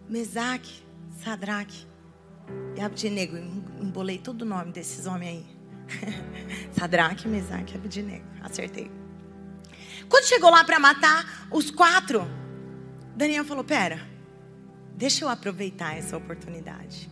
Mesaque, 0.09 0.83
Sadraque 1.23 1.87
e 2.77 2.81
Abdinego. 2.81 3.37
Embolei 3.81 4.19
todo 4.19 4.43
o 4.43 4.45
nome 4.45 4.73
desses 4.73 5.07
homens 5.07 5.29
aí. 5.29 5.59
Sadraque, 6.73 7.29
Mesaque 7.29 7.77
Abednego. 7.77 8.25
Acertei. 8.41 8.91
Quando 10.09 10.25
chegou 10.25 10.51
lá 10.51 10.65
para 10.65 10.79
matar 10.79 11.49
os 11.51 11.71
quatro, 11.71 12.27
Daniel 13.15 13.45
falou: 13.45 13.65
Pera, 13.65 14.01
deixa 14.95 15.25
eu 15.25 15.29
aproveitar 15.29 15.97
essa 15.97 16.17
oportunidade. 16.17 17.11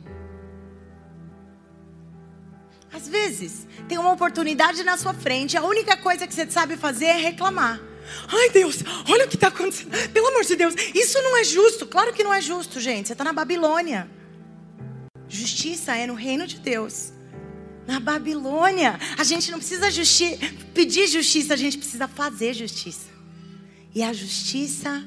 Às 2.97 3.07
vezes, 3.07 3.67
tem 3.87 3.99
uma 3.99 4.11
oportunidade 4.11 4.83
na 4.83 4.97
sua 4.97 5.13
frente, 5.13 5.55
a 5.55 5.63
única 5.63 5.99
coisa 5.99 6.27
que 6.27 6.33
você 6.33 6.51
sabe 6.51 6.79
fazer 6.79 7.05
é 7.05 7.19
reclamar. 7.19 7.79
Ai 8.27 8.49
Deus, 8.49 8.79
olha 9.07 9.27
o 9.27 9.29
que 9.29 9.35
está 9.35 9.49
acontecendo. 9.49 9.91
Pelo 10.13 10.29
amor 10.29 10.43
de 10.43 10.57
Deus, 10.57 10.75
isso 10.95 11.21
não 11.21 11.37
é 11.37 11.45
justo. 11.45 11.87
Claro 11.87 12.15
que 12.15 12.25
não 12.25 12.33
é 12.33 12.41
justo, 12.41 12.81
gente. 12.81 13.09
Você 13.09 13.13
está 13.13 13.23
na 13.23 13.35
Babilônia. 13.35 14.11
Justiça 15.29 15.95
é 15.95 16.07
no 16.07 16.15
reino 16.15 16.47
de 16.47 16.59
Deus. 16.59 17.13
Na 17.87 18.01
Babilônia, 18.01 18.99
a 19.19 19.25
gente 19.25 19.51
não 19.51 19.59
precisa 19.59 19.91
justi 19.91 20.39
pedir 20.73 21.07
justiça, 21.07 21.53
a 21.53 21.57
gente 21.57 21.77
precisa 21.77 22.09
fazer 22.09 22.55
justiça. 22.55 23.09
E 23.95 24.03
a 24.03 24.15
justiça 24.15 25.05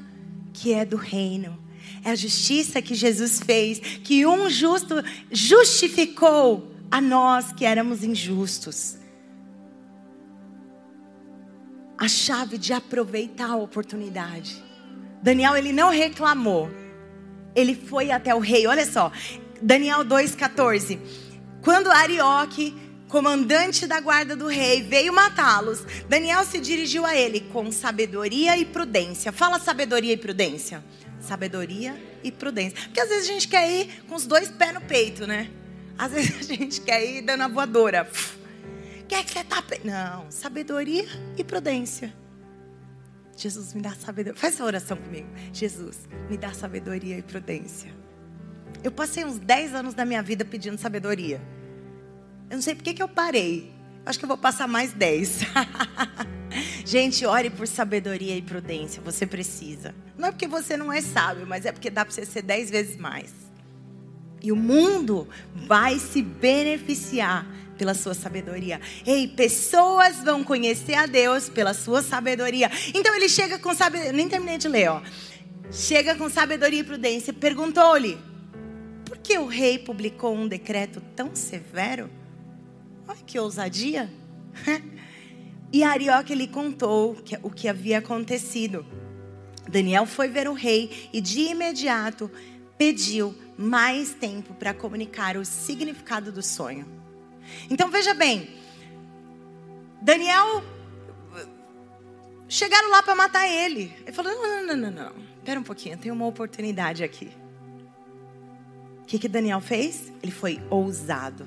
que 0.52 0.72
é 0.72 0.84
do 0.84 0.96
reino, 0.96 1.58
é 2.04 2.10
a 2.10 2.14
justiça 2.14 2.80
que 2.80 2.94
Jesus 2.94 3.40
fez, 3.40 3.80
que 4.04 4.24
um 4.24 4.48
justo 4.48 4.94
justificou 5.32 6.69
a 6.90 7.00
nós 7.00 7.52
que 7.52 7.64
éramos 7.64 8.02
injustos. 8.02 8.96
A 11.96 12.08
chave 12.08 12.58
de 12.58 12.72
aproveitar 12.72 13.50
a 13.50 13.56
oportunidade. 13.56 14.62
Daniel, 15.22 15.56
ele 15.56 15.72
não 15.72 15.90
reclamou. 15.90 16.70
Ele 17.54 17.74
foi 17.74 18.10
até 18.10 18.34
o 18.34 18.38
rei. 18.38 18.66
Olha 18.66 18.90
só, 18.90 19.12
Daniel 19.60 20.04
2,14. 20.04 20.98
Quando 21.62 21.90
Arioque, 21.90 22.74
comandante 23.08 23.86
da 23.86 24.00
guarda 24.00 24.34
do 24.34 24.46
rei, 24.46 24.82
veio 24.82 25.12
matá-los, 25.12 25.84
Daniel 26.08 26.44
se 26.44 26.58
dirigiu 26.58 27.04
a 27.04 27.14
ele 27.14 27.40
com 27.40 27.70
sabedoria 27.70 28.56
e 28.56 28.64
prudência. 28.64 29.30
Fala 29.30 29.58
sabedoria 29.58 30.14
e 30.14 30.16
prudência. 30.16 30.82
Sabedoria 31.20 31.94
e 32.24 32.32
prudência. 32.32 32.78
Porque 32.84 33.00
às 33.00 33.08
vezes 33.10 33.28
a 33.28 33.32
gente 33.32 33.46
quer 33.46 33.70
ir 33.70 34.04
com 34.08 34.14
os 34.14 34.26
dois 34.26 34.48
pés 34.48 34.72
no 34.72 34.80
peito, 34.80 35.26
né? 35.26 35.50
Às 36.00 36.12
vezes 36.12 36.50
a 36.50 36.54
gente 36.54 36.80
quer 36.80 37.04
ir 37.04 37.20
dando 37.20 37.42
a 37.42 37.48
voadora. 37.48 38.10
Quer 39.06 39.22
que 39.22 39.32
você 39.32 39.44
tá. 39.44 39.62
Não, 39.84 40.30
sabedoria 40.30 41.04
e 41.36 41.44
prudência. 41.44 42.10
Jesus, 43.36 43.74
me 43.74 43.82
dá 43.82 43.90
sabedoria. 43.90 44.40
Faz 44.40 44.54
essa 44.54 44.64
oração 44.64 44.96
comigo. 44.96 45.28
Jesus, 45.52 46.08
me 46.30 46.38
dá 46.38 46.54
sabedoria 46.54 47.18
e 47.18 47.22
prudência. 47.22 47.94
Eu 48.82 48.90
passei 48.90 49.26
uns 49.26 49.38
10 49.38 49.74
anos 49.74 49.92
da 49.92 50.06
minha 50.06 50.22
vida 50.22 50.42
pedindo 50.42 50.78
sabedoria. 50.78 51.38
Eu 52.48 52.56
não 52.56 52.62
sei 52.62 52.74
por 52.74 52.82
que, 52.82 52.94
que 52.94 53.02
eu 53.02 53.08
parei. 53.08 53.70
Acho 54.06 54.18
que 54.18 54.24
eu 54.24 54.28
vou 54.28 54.38
passar 54.38 54.66
mais 54.66 54.94
10. 54.94 55.40
Gente, 56.86 57.26
ore 57.26 57.50
por 57.50 57.68
sabedoria 57.68 58.34
e 58.34 58.40
prudência. 58.40 59.02
Você 59.02 59.26
precisa. 59.26 59.94
Não 60.16 60.28
é 60.28 60.30
porque 60.30 60.48
você 60.48 60.78
não 60.78 60.90
é 60.90 61.02
sábio, 61.02 61.46
mas 61.46 61.66
é 61.66 61.72
porque 61.72 61.90
dá 61.90 62.06
para 62.06 62.14
você 62.14 62.24
ser 62.24 62.40
10 62.40 62.70
vezes 62.70 62.96
mais. 62.96 63.49
E 64.42 64.50
o 64.50 64.56
mundo 64.56 65.28
vai 65.54 65.98
se 65.98 66.22
beneficiar 66.22 67.46
pela 67.76 67.94
sua 67.94 68.14
sabedoria. 68.14 68.80
Ei, 69.06 69.28
pessoas 69.28 70.22
vão 70.22 70.44
conhecer 70.44 70.94
a 70.94 71.06
Deus 71.06 71.48
pela 71.48 71.74
sua 71.74 72.02
sabedoria. 72.02 72.70
Então 72.94 73.14
ele 73.14 73.28
chega 73.28 73.58
com 73.58 73.74
sabedoria. 73.74 74.12
Nem 74.12 74.28
terminei 74.28 74.58
de 74.58 74.68
ler, 74.68 74.88
ó. 74.90 75.02
Chega 75.70 76.14
com 76.14 76.28
sabedoria 76.28 76.80
e 76.80 76.84
prudência. 76.84 77.32
Perguntou-lhe: 77.32 78.18
que 79.22 79.38
o 79.38 79.46
rei 79.46 79.78
publicou 79.78 80.34
um 80.34 80.48
decreto 80.48 81.00
tão 81.14 81.36
severo? 81.36 82.10
Olha 83.06 83.18
que 83.24 83.38
ousadia! 83.38 84.10
e 85.72 85.84
Arioque 85.84 86.34
lhe 86.34 86.48
contou 86.48 87.16
o 87.42 87.50
que 87.50 87.68
havia 87.68 87.98
acontecido. 87.98 88.84
Daniel 89.68 90.04
foi 90.04 90.28
ver 90.28 90.48
o 90.48 90.52
rei 90.52 91.08
e 91.12 91.20
de 91.20 91.42
imediato 91.42 92.30
pediu 92.76 93.32
mais 93.60 94.14
tempo 94.14 94.54
para 94.54 94.72
comunicar 94.72 95.36
o 95.36 95.44
significado 95.44 96.32
do 96.32 96.42
sonho. 96.42 96.86
Então 97.70 97.90
veja 97.90 98.14
bem, 98.14 98.56
Daniel 100.00 100.64
chegaram 102.48 102.90
lá 102.90 103.02
para 103.02 103.14
matar 103.14 103.46
ele. 103.46 103.94
Ele 104.02 104.12
falou: 104.12 104.32
não, 104.32 104.42
não, 104.42 104.66
não, 104.66 104.76
não, 104.76 104.90
não. 104.90 105.12
Espera 105.38 105.60
um 105.60 105.64
pouquinho, 105.64 105.96
tem 105.98 106.10
uma 106.10 106.26
oportunidade 106.26 107.02
aqui 107.02 107.30
que, 109.10 109.18
que 109.18 109.28
Daniel 109.28 109.60
fez? 109.60 110.12
Ele 110.22 110.30
foi 110.30 110.62
ousado. 110.70 111.44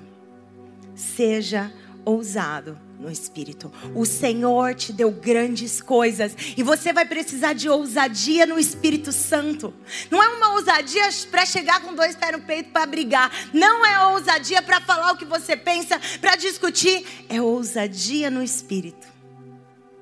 Seja 0.93 1.71
ousado 2.03 2.77
no 3.03 3.11
espírito. 3.11 3.71
O 3.93 4.05
Senhor 4.05 4.73
te 4.73 4.93
deu 4.93 5.11
grandes 5.11 5.81
coisas 5.81 6.33
e 6.55 6.63
você 6.63 6.93
vai 6.93 7.05
precisar 7.05 7.51
de 7.51 7.67
ousadia 7.67 8.45
no 8.45 8.57
Espírito 8.57 9.11
Santo. 9.11 9.73
Não 10.09 10.23
é 10.23 10.29
uma 10.29 10.53
ousadia 10.53 11.03
para 11.29 11.45
chegar 11.45 11.81
com 11.81 11.93
dois 11.93 12.15
pés 12.15 12.31
no 12.31 12.41
peito 12.41 12.71
para 12.71 12.85
brigar. 12.85 13.29
Não 13.53 13.85
é 13.85 14.07
ousadia 14.07 14.61
para 14.61 14.79
falar 14.79 15.11
o 15.11 15.17
que 15.17 15.25
você 15.25 15.57
pensa, 15.57 15.99
para 16.21 16.37
discutir. 16.37 17.05
É 17.27 17.41
ousadia 17.41 18.31
no 18.31 18.41
espírito. 18.41 19.05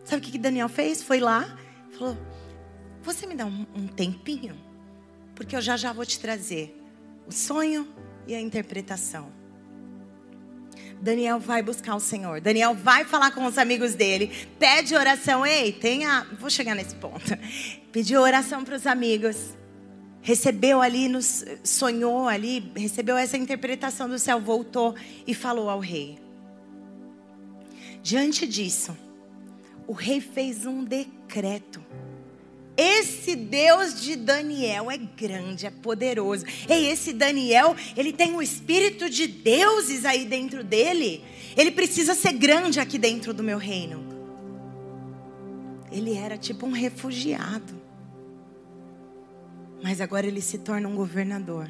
Sabe 0.05 0.27
o 0.27 0.31
que 0.31 0.37
Daniel 0.37 0.69
fez? 0.69 1.01
Foi 1.01 1.19
lá, 1.19 1.57
falou: 1.97 2.15
Você 3.01 3.25
me 3.25 3.33
dá 3.33 3.45
um, 3.45 3.65
um 3.73 3.87
tempinho? 3.87 4.55
Porque 5.33 5.55
eu 5.55 5.61
já 5.61 5.75
já 5.75 5.91
vou 5.91 6.05
te 6.05 6.19
trazer 6.19 6.79
o 7.25 7.31
sonho 7.31 7.87
e 8.27 8.35
a 8.35 8.39
interpretação. 8.39 9.40
Daniel 11.01 11.39
vai 11.39 11.63
buscar 11.63 11.95
o 11.95 11.99
Senhor. 11.99 12.39
Daniel 12.39 12.75
vai 12.75 13.03
falar 13.03 13.31
com 13.31 13.45
os 13.45 13.57
amigos 13.57 13.95
dele. 13.95 14.31
Pede 14.59 14.95
oração. 14.95 15.45
Ei, 15.45 15.71
tenha. 15.71 16.27
Vou 16.39 16.49
chegar 16.49 16.75
nesse 16.75 16.95
ponto. 16.95 17.35
Pediu 17.91 18.21
oração 18.21 18.63
para 18.63 18.75
os 18.75 18.85
amigos. 18.85 19.57
Recebeu 20.21 20.79
ali, 20.79 21.07
nos, 21.07 21.43
sonhou 21.63 22.27
ali, 22.27 22.71
recebeu 22.75 23.17
essa 23.17 23.35
interpretação 23.37 24.07
do 24.07 24.19
céu, 24.19 24.39
voltou 24.39 24.95
e 25.25 25.33
falou 25.33 25.67
ao 25.67 25.79
rei. 25.79 26.19
Diante 28.03 28.45
disso, 28.45 28.95
o 29.87 29.93
rei 29.93 30.21
fez 30.21 30.67
um 30.67 30.83
decreto 30.83 31.83
esse 32.77 33.35
Deus 33.35 34.01
de 34.01 34.15
Daniel 34.15 34.89
é 34.89 34.97
grande, 34.97 35.65
é 35.65 35.69
poderoso. 35.69 36.45
E 36.69 36.87
esse 36.87 37.13
Daniel, 37.13 37.75
ele 37.95 38.13
tem 38.13 38.33
um 38.33 38.41
espírito 38.41 39.09
de 39.09 39.27
deuses 39.27 40.05
aí 40.05 40.25
dentro 40.25 40.63
dele. 40.63 41.23
Ele 41.55 41.71
precisa 41.71 42.15
ser 42.15 42.33
grande 42.33 42.79
aqui 42.79 42.97
dentro 42.97 43.33
do 43.33 43.43
meu 43.43 43.57
reino. 43.57 44.03
Ele 45.91 46.15
era 46.15 46.37
tipo 46.37 46.65
um 46.65 46.71
refugiado. 46.71 47.81
Mas 49.83 49.99
agora 49.99 50.25
ele 50.25 50.41
se 50.41 50.59
torna 50.59 50.87
um 50.87 50.95
governador. 50.95 51.69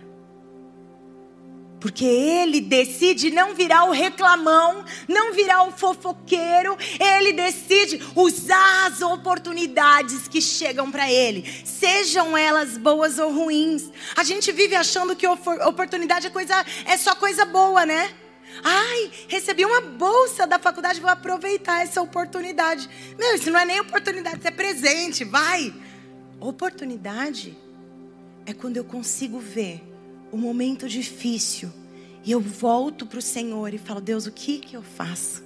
Porque 1.82 2.06
ele 2.06 2.62
decide 2.62 3.32
não 3.32 3.56
virar 3.56 3.86
o 3.86 3.92
reclamão, 3.92 4.86
não 5.08 5.34
virar 5.34 5.64
o 5.64 5.72
fofoqueiro, 5.72 6.78
ele 7.00 7.34
decide 7.34 8.00
usar 8.16 8.86
as 8.86 9.02
oportunidades 9.02 10.28
que 10.28 10.40
chegam 10.40 10.92
para 10.92 11.12
ele, 11.12 11.44
sejam 11.66 12.38
elas 12.38 12.78
boas 12.78 13.18
ou 13.18 13.34
ruins. 13.34 13.90
A 14.16 14.24
gente 14.24 14.52
vive 14.52 14.76
achando 14.76 15.16
que 15.16 15.26
oportunidade 15.26 16.28
é, 16.28 16.30
coisa, 16.30 16.64
é 16.86 16.96
só 16.98 17.16
coisa 17.16 17.46
boa, 17.46 17.84
né? 17.84 18.14
Ai, 18.64 19.12
recebi 19.28 19.66
uma 19.66 19.82
bolsa 19.82 20.46
da 20.46 20.60
faculdade, 20.60 21.02
vou 21.02 21.10
aproveitar 21.10 21.82
essa 21.82 22.00
oportunidade. 22.00 22.88
Meu, 23.18 23.34
isso 23.34 23.50
não 23.50 23.60
é 23.60 23.66
nem 23.66 23.80
oportunidade, 23.80 24.38
isso 24.38 24.48
é 24.48 24.52
presente, 24.52 25.24
vai. 25.24 25.74
Oportunidade 26.40 27.58
é 28.46 28.54
quando 28.54 28.78
eu 28.78 28.84
consigo 28.84 29.40
ver 29.40 29.91
o 30.32 30.38
momento 30.38 30.88
difícil 30.88 31.72
e 32.24 32.32
eu 32.32 32.40
volto 32.40 33.06
para 33.06 33.20
o 33.20 33.22
Senhor 33.22 33.74
e 33.74 33.78
falo: 33.78 34.02
Deus, 34.02 34.26
o 34.26 34.32
que, 34.32 34.60
que 34.60 34.76
eu 34.76 34.84
faço? 34.84 35.44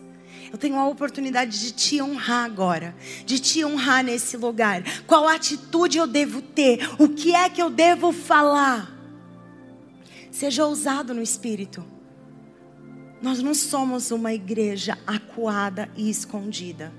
Eu 0.52 0.58
tenho 0.58 0.78
a 0.78 0.88
oportunidade 0.88 1.60
de 1.60 1.72
te 1.72 2.02
honrar 2.02 2.46
agora, 2.46 2.96
de 3.26 3.40
te 3.40 3.66
honrar 3.66 4.04
nesse 4.04 4.38
lugar. 4.38 4.84
Qual 5.06 5.28
atitude 5.28 5.98
eu 5.98 6.08
devo 6.08 6.42
ter? 6.42 6.80
O 7.00 7.10
que 7.10 7.34
é 7.34 7.50
que 7.50 7.62
eu 7.62 7.70
devo 7.70 8.12
falar? 8.12 8.94
Seja 10.32 10.66
ousado 10.66 11.14
no 11.14 11.22
espírito. 11.22 11.84
Nós 13.22 13.42
não 13.42 13.54
somos 13.54 14.12
uma 14.12 14.34
igreja 14.34 14.98
acuada 15.08 15.90
e 15.96 16.10
escondida. 16.10 16.94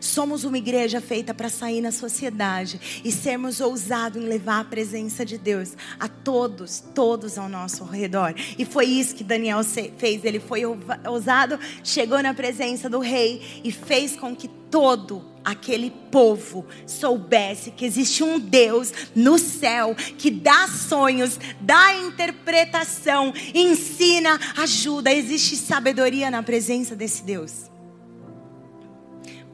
Somos 0.00 0.44
uma 0.44 0.58
igreja 0.58 1.00
feita 1.00 1.32
para 1.32 1.48
sair 1.48 1.80
na 1.80 1.92
sociedade 1.92 3.02
e 3.04 3.10
sermos 3.10 3.60
ousados 3.60 4.22
em 4.22 4.26
levar 4.26 4.60
a 4.60 4.64
presença 4.64 5.24
de 5.24 5.38
Deus 5.38 5.76
a 5.98 6.08
todos, 6.08 6.82
todos 6.94 7.38
ao 7.38 7.48
nosso 7.48 7.84
redor. 7.84 8.34
E 8.58 8.64
foi 8.64 8.86
isso 8.86 9.14
que 9.14 9.24
Daniel 9.24 9.62
fez. 9.64 10.24
Ele 10.24 10.40
foi 10.40 10.62
ousado, 10.64 11.58
chegou 11.82 12.22
na 12.22 12.34
presença 12.34 12.88
do 12.88 12.98
rei 12.98 13.60
e 13.64 13.70
fez 13.70 14.16
com 14.16 14.34
que 14.34 14.48
todo 14.48 15.32
aquele 15.44 15.90
povo 15.90 16.64
soubesse 16.86 17.70
que 17.72 17.84
existe 17.84 18.22
um 18.22 18.38
Deus 18.38 18.92
no 19.14 19.38
céu 19.38 19.94
que 19.94 20.30
dá 20.30 20.68
sonhos, 20.68 21.38
dá 21.60 21.94
interpretação, 21.96 23.32
ensina, 23.54 24.38
ajuda. 24.56 25.12
Existe 25.12 25.56
sabedoria 25.56 26.30
na 26.30 26.42
presença 26.42 26.94
desse 26.94 27.22
Deus. 27.22 27.71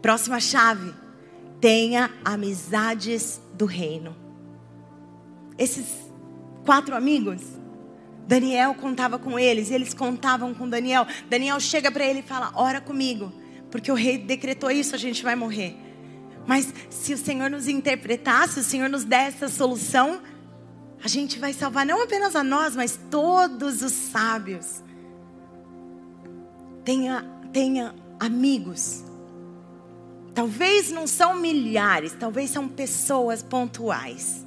Próxima 0.09 0.41
chave. 0.41 0.95
Tenha 1.61 2.11
amizades 2.25 3.39
do 3.53 3.67
reino. 3.67 4.17
Esses 5.59 5.85
quatro 6.65 6.97
amigos, 6.97 7.43
Daniel 8.27 8.75
contava 8.75 9.19
com 9.19 9.39
eles, 9.39 9.71
eles 9.71 9.93
contavam 9.93 10.55
com 10.55 10.67
Daniel. 10.67 11.07
Daniel 11.29 11.61
chega 11.61 11.93
para 11.93 12.07
ele 12.07 12.21
e 12.21 12.23
fala: 12.23 12.53
Ora 12.55 12.81
comigo, 12.81 13.31
porque 13.71 13.93
o 13.93 13.95
rei 13.95 14.17
decretou 14.17 14.71
isso, 14.71 14.95
a 14.95 14.99
gente 14.99 15.23
vai 15.23 15.37
morrer. 15.37 15.77
Mas 16.47 16.73
se 16.89 17.13
o 17.13 17.19
Senhor 17.19 17.51
nos 17.51 17.69
interpretar, 17.69 18.49
se 18.49 18.61
o 18.61 18.65
Senhor 18.65 18.89
nos 18.89 19.05
der 19.05 19.29
essa 19.29 19.47
solução, 19.47 20.23
a 21.05 21.07
gente 21.07 21.39
vai 21.39 21.53
salvar 21.53 21.85
não 21.85 22.03
apenas 22.03 22.35
a 22.35 22.43
nós, 22.43 22.75
mas 22.75 22.99
todos 23.11 23.83
os 23.83 23.93
sábios. 23.93 24.83
Tenha, 26.83 27.27
tenha 27.53 27.95
amigos. 28.19 29.07
Talvez 30.39 30.93
não 30.93 31.05
são 31.05 31.35
milhares, 31.35 32.15
talvez 32.17 32.51
são 32.51 32.69
pessoas 32.69 33.43
pontuais. 33.43 34.47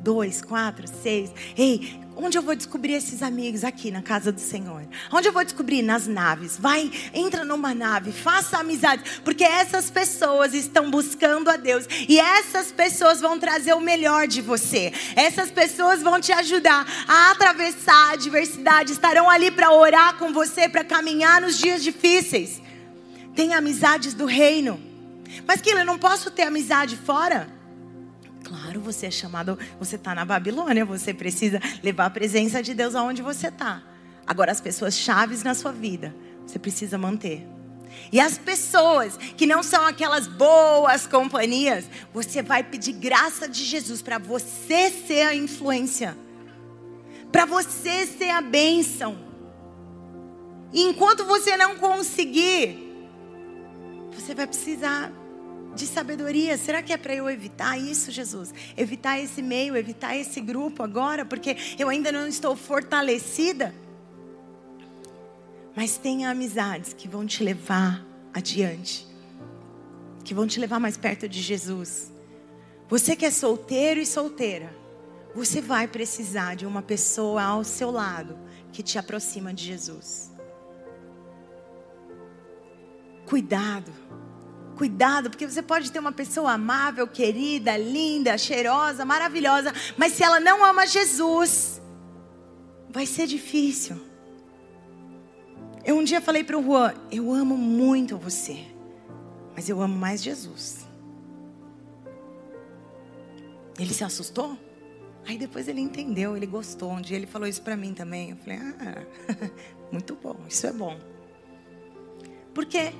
Dois, 0.00 0.40
quatro, 0.40 0.86
seis. 1.02 1.32
Ei, 1.58 2.00
Onde 2.14 2.38
eu 2.38 2.42
vou 2.42 2.54
descobrir 2.54 2.92
esses 2.92 3.24
amigos? 3.24 3.64
Aqui 3.64 3.90
na 3.90 4.02
casa 4.02 4.30
do 4.30 4.40
Senhor. 4.40 4.86
Onde 5.10 5.26
eu 5.26 5.32
vou 5.32 5.42
descobrir? 5.42 5.82
Nas 5.82 6.06
naves. 6.06 6.56
Vai, 6.56 6.92
entra 7.12 7.44
numa 7.44 7.74
nave, 7.74 8.12
faça 8.12 8.58
amizade. 8.58 9.20
Porque 9.24 9.42
essas 9.42 9.90
pessoas 9.90 10.54
estão 10.54 10.88
buscando 10.92 11.50
a 11.50 11.56
Deus. 11.56 11.88
E 12.08 12.20
essas 12.20 12.70
pessoas 12.70 13.20
vão 13.20 13.36
trazer 13.36 13.72
o 13.72 13.80
melhor 13.80 14.28
de 14.28 14.40
você. 14.40 14.92
Essas 15.16 15.50
pessoas 15.50 16.02
vão 16.02 16.20
te 16.20 16.30
ajudar 16.30 16.86
a 17.08 17.32
atravessar 17.32 18.10
a 18.10 18.12
adversidade. 18.12 18.92
Estarão 18.92 19.28
ali 19.28 19.50
para 19.50 19.72
orar 19.72 20.18
com 20.18 20.32
você, 20.32 20.68
para 20.68 20.84
caminhar 20.84 21.40
nos 21.40 21.58
dias 21.58 21.82
difíceis. 21.82 22.62
Tem 23.34 23.54
amizades 23.54 24.14
do 24.14 24.26
reino. 24.26 24.91
Mas, 25.46 25.60
Kila, 25.60 25.80
eu 25.80 25.86
não 25.86 25.98
posso 25.98 26.30
ter 26.30 26.42
amizade 26.42 26.96
fora? 26.96 27.48
Claro, 28.44 28.80
você 28.80 29.06
é 29.06 29.10
chamado, 29.10 29.58
você 29.78 29.96
está 29.96 30.14
na 30.14 30.24
Babilônia, 30.24 30.84
você 30.84 31.14
precisa 31.14 31.60
levar 31.82 32.06
a 32.06 32.10
presença 32.10 32.62
de 32.62 32.74
Deus 32.74 32.94
aonde 32.94 33.22
você 33.22 33.48
está. 33.48 33.82
Agora, 34.26 34.52
as 34.52 34.60
pessoas 34.60 34.94
chaves 34.94 35.42
na 35.42 35.54
sua 35.54 35.72
vida, 35.72 36.14
você 36.46 36.58
precisa 36.58 36.98
manter. 36.98 37.46
E 38.10 38.20
as 38.20 38.38
pessoas 38.38 39.16
que 39.16 39.46
não 39.46 39.62
são 39.62 39.86
aquelas 39.86 40.26
boas 40.26 41.06
companhias, 41.06 41.84
você 42.12 42.42
vai 42.42 42.62
pedir 42.62 42.92
graça 42.92 43.48
de 43.48 43.64
Jesus 43.64 44.02
para 44.02 44.18
você 44.18 44.90
ser 44.90 45.22
a 45.22 45.34
influência, 45.34 46.16
para 47.30 47.44
você 47.44 48.06
ser 48.06 48.30
a 48.30 48.40
bênção. 48.40 49.16
E 50.72 50.82
enquanto 50.82 51.24
você 51.24 51.56
não 51.56 51.76
conseguir, 51.76 52.92
você 54.12 54.34
vai 54.34 54.46
precisar 54.46 55.12
de 55.74 55.86
sabedoria. 55.86 56.56
Será 56.56 56.82
que 56.82 56.92
é 56.92 56.96
para 56.96 57.14
eu 57.14 57.28
evitar 57.28 57.78
isso, 57.78 58.10
Jesus? 58.10 58.52
Evitar 58.76 59.18
esse 59.18 59.42
meio, 59.42 59.76
evitar 59.76 60.16
esse 60.16 60.40
grupo 60.40 60.82
agora, 60.82 61.24
porque 61.24 61.56
eu 61.78 61.88
ainda 61.88 62.12
não 62.12 62.26
estou 62.26 62.54
fortalecida? 62.56 63.74
Mas 65.74 65.96
tenha 65.96 66.30
amizades 66.30 66.92
que 66.92 67.08
vão 67.08 67.26
te 67.26 67.42
levar 67.42 68.04
adiante, 68.32 69.06
que 70.24 70.34
vão 70.34 70.46
te 70.46 70.60
levar 70.60 70.78
mais 70.78 70.96
perto 70.96 71.28
de 71.28 71.40
Jesus. 71.40 72.12
Você 72.88 73.16
que 73.16 73.24
é 73.24 73.30
solteiro 73.30 74.00
e 74.00 74.06
solteira, 74.06 74.74
você 75.34 75.62
vai 75.62 75.88
precisar 75.88 76.56
de 76.56 76.66
uma 76.66 76.82
pessoa 76.82 77.42
ao 77.42 77.64
seu 77.64 77.90
lado 77.90 78.38
que 78.70 78.82
te 78.82 78.98
aproxima 78.98 79.52
de 79.54 79.64
Jesus. 79.64 80.30
Cuidado 83.24 83.90
Cuidado, 84.82 85.30
porque 85.30 85.46
você 85.46 85.62
pode 85.62 85.92
ter 85.92 86.00
uma 86.00 86.10
pessoa 86.10 86.54
amável, 86.54 87.06
querida, 87.06 87.76
linda, 87.76 88.36
cheirosa, 88.36 89.04
maravilhosa, 89.04 89.72
mas 89.96 90.12
se 90.12 90.24
ela 90.24 90.40
não 90.40 90.64
ama 90.64 90.88
Jesus, 90.88 91.80
vai 92.90 93.06
ser 93.06 93.28
difícil. 93.28 93.96
Eu 95.84 95.96
um 95.96 96.02
dia 96.02 96.20
falei 96.20 96.42
para 96.42 96.58
o 96.58 96.64
Juan: 96.64 96.94
Eu 97.12 97.32
amo 97.32 97.56
muito 97.56 98.18
você, 98.18 98.58
mas 99.54 99.68
eu 99.68 99.80
amo 99.80 99.96
mais 99.96 100.20
Jesus. 100.20 100.84
Ele 103.78 103.94
se 103.94 104.02
assustou? 104.02 104.58
Aí 105.28 105.38
depois 105.38 105.68
ele 105.68 105.80
entendeu, 105.80 106.36
ele 106.36 106.46
gostou. 106.46 106.90
Um 106.90 107.00
dia 107.00 107.16
ele 107.16 107.28
falou 107.28 107.46
isso 107.46 107.62
para 107.62 107.76
mim 107.76 107.94
também. 107.94 108.30
Eu 108.30 108.36
falei: 108.38 108.58
Ah, 108.58 109.06
muito 109.92 110.16
bom, 110.16 110.40
isso 110.48 110.66
é 110.66 110.72
bom. 110.72 110.98
Porque 112.52 112.92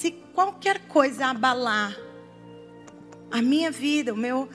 se 0.00 0.12
qualquer 0.34 0.86
coisa 0.88 1.26
abalar 1.26 1.94
a 3.30 3.42
minha 3.42 3.70
vida, 3.70 4.14
o 4.14 4.16
meu 4.16 4.48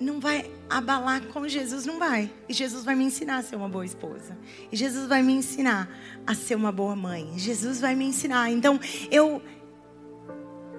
não 0.00 0.20
vai 0.20 0.48
abalar 0.70 1.20
com 1.26 1.48
Jesus, 1.48 1.84
não 1.84 1.98
vai. 1.98 2.30
E 2.48 2.52
Jesus 2.52 2.84
vai 2.84 2.94
me 2.94 3.02
ensinar 3.02 3.38
a 3.38 3.42
ser 3.42 3.56
uma 3.56 3.68
boa 3.68 3.84
esposa. 3.84 4.38
E 4.70 4.76
Jesus 4.76 5.08
vai 5.08 5.20
me 5.20 5.32
ensinar 5.32 5.90
a 6.24 6.32
ser 6.32 6.54
uma 6.54 6.70
boa 6.70 6.94
mãe. 6.94 7.36
Jesus 7.36 7.80
vai 7.80 7.96
me 7.96 8.04
ensinar. 8.04 8.52
Então, 8.52 8.78
eu 9.10 9.42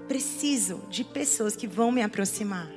preciso 0.07 0.81
de 0.89 1.03
pessoas 1.03 1.53
que 1.53 1.67
vão 1.67 1.91
me 1.91 2.01
aproximar. 2.01 2.71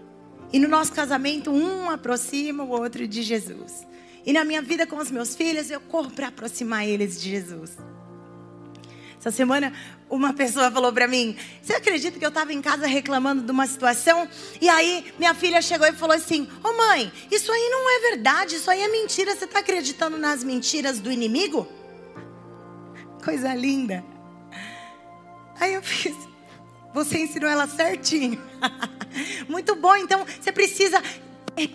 E 0.53 0.59
no 0.59 0.67
nosso 0.67 0.93
casamento, 0.93 1.53
um 1.53 1.89
aproxima 1.89 2.65
o 2.65 2.71
outro 2.71 3.07
de 3.07 3.23
Jesus. 3.23 3.87
E 4.27 4.33
na 4.33 4.45
minha 4.45 4.61
vida 4.61 4.89
com 4.89 4.97
os 4.97 5.11
meus 5.11 5.37
filhos, 5.37 5.71
eu 5.71 5.81
corro 5.81 6.11
para 6.11 6.29
aproximar 6.29 6.85
eles 6.85 7.21
de 7.21 7.31
Jesus. 7.31 7.79
Essa 9.23 9.31
semana, 9.31 9.73
uma 10.11 10.33
pessoa 10.33 10.69
falou 10.69 10.93
para 10.93 11.07
mim: 11.07 11.37
Você 11.63 11.75
acredita 11.75 12.19
que 12.19 12.25
eu 12.25 12.29
estava 12.29 12.53
em 12.53 12.61
casa 12.61 12.89
reclamando 12.89 13.41
de 13.41 13.53
uma 13.53 13.69
situação? 13.69 14.29
E 14.61 14.69
aí, 14.69 15.15
minha 15.17 15.33
filha 15.33 15.63
chegou 15.63 15.87
e 15.87 15.93
falou 15.93 16.17
assim: 16.17 16.43
Ô 16.43 16.69
oh, 16.69 16.77
mãe, 16.77 17.13
isso 17.31 17.53
aí 17.53 17.69
não 17.71 17.89
é 17.89 18.11
verdade, 18.11 18.57
isso 18.57 18.69
aí 18.69 18.83
é 18.83 18.89
mentira. 18.89 19.37
Você 19.37 19.45
está 19.45 19.61
acreditando 19.61 20.19
nas 20.19 20.43
mentiras 20.43 20.99
do 20.99 21.13
inimigo? 21.13 21.69
Coisa 23.25 23.55
linda. 23.55 24.05
Aí 25.61 25.75
eu 25.75 25.83
fiz: 25.85 26.17
Você 26.93 27.21
ensinou 27.21 27.49
ela 27.49 27.69
certinho. 27.69 28.43
Muito 29.49 29.77
bom, 29.77 29.95
então 29.95 30.27
você 30.41 30.51
precisa 30.51 31.01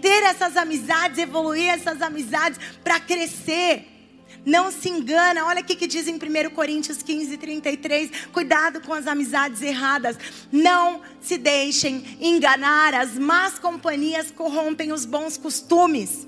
ter 0.01 0.23
essas 0.23 0.57
amizades, 0.57 1.17
evoluir 1.17 1.69
essas 1.69 2.01
amizades 2.01 2.60
para 2.83 2.99
crescer. 2.99 3.96
Não 4.45 4.71
se 4.71 4.89
engana. 4.89 5.45
Olha 5.45 5.62
o 5.62 5.63
que 5.63 5.88
diz 5.88 6.08
em 6.08 6.15
1 6.15 6.50
Coríntios 6.54 7.04
15, 7.04 7.38
33. 7.38 8.12
Cuidado 8.32 8.82
com 8.82 8.93
as 8.93 9.08
amizades 9.08 9.62
erradas. 9.62 10.17
Não 10.52 11.02
se 11.21 11.38
deixem 11.38 12.17
enganar. 12.19 12.93
As 12.93 13.17
más 13.17 13.60
companhias 13.60 14.32
corrompem 14.32 14.91
os 14.91 15.06
bons 15.06 15.38
costumes. 15.38 16.28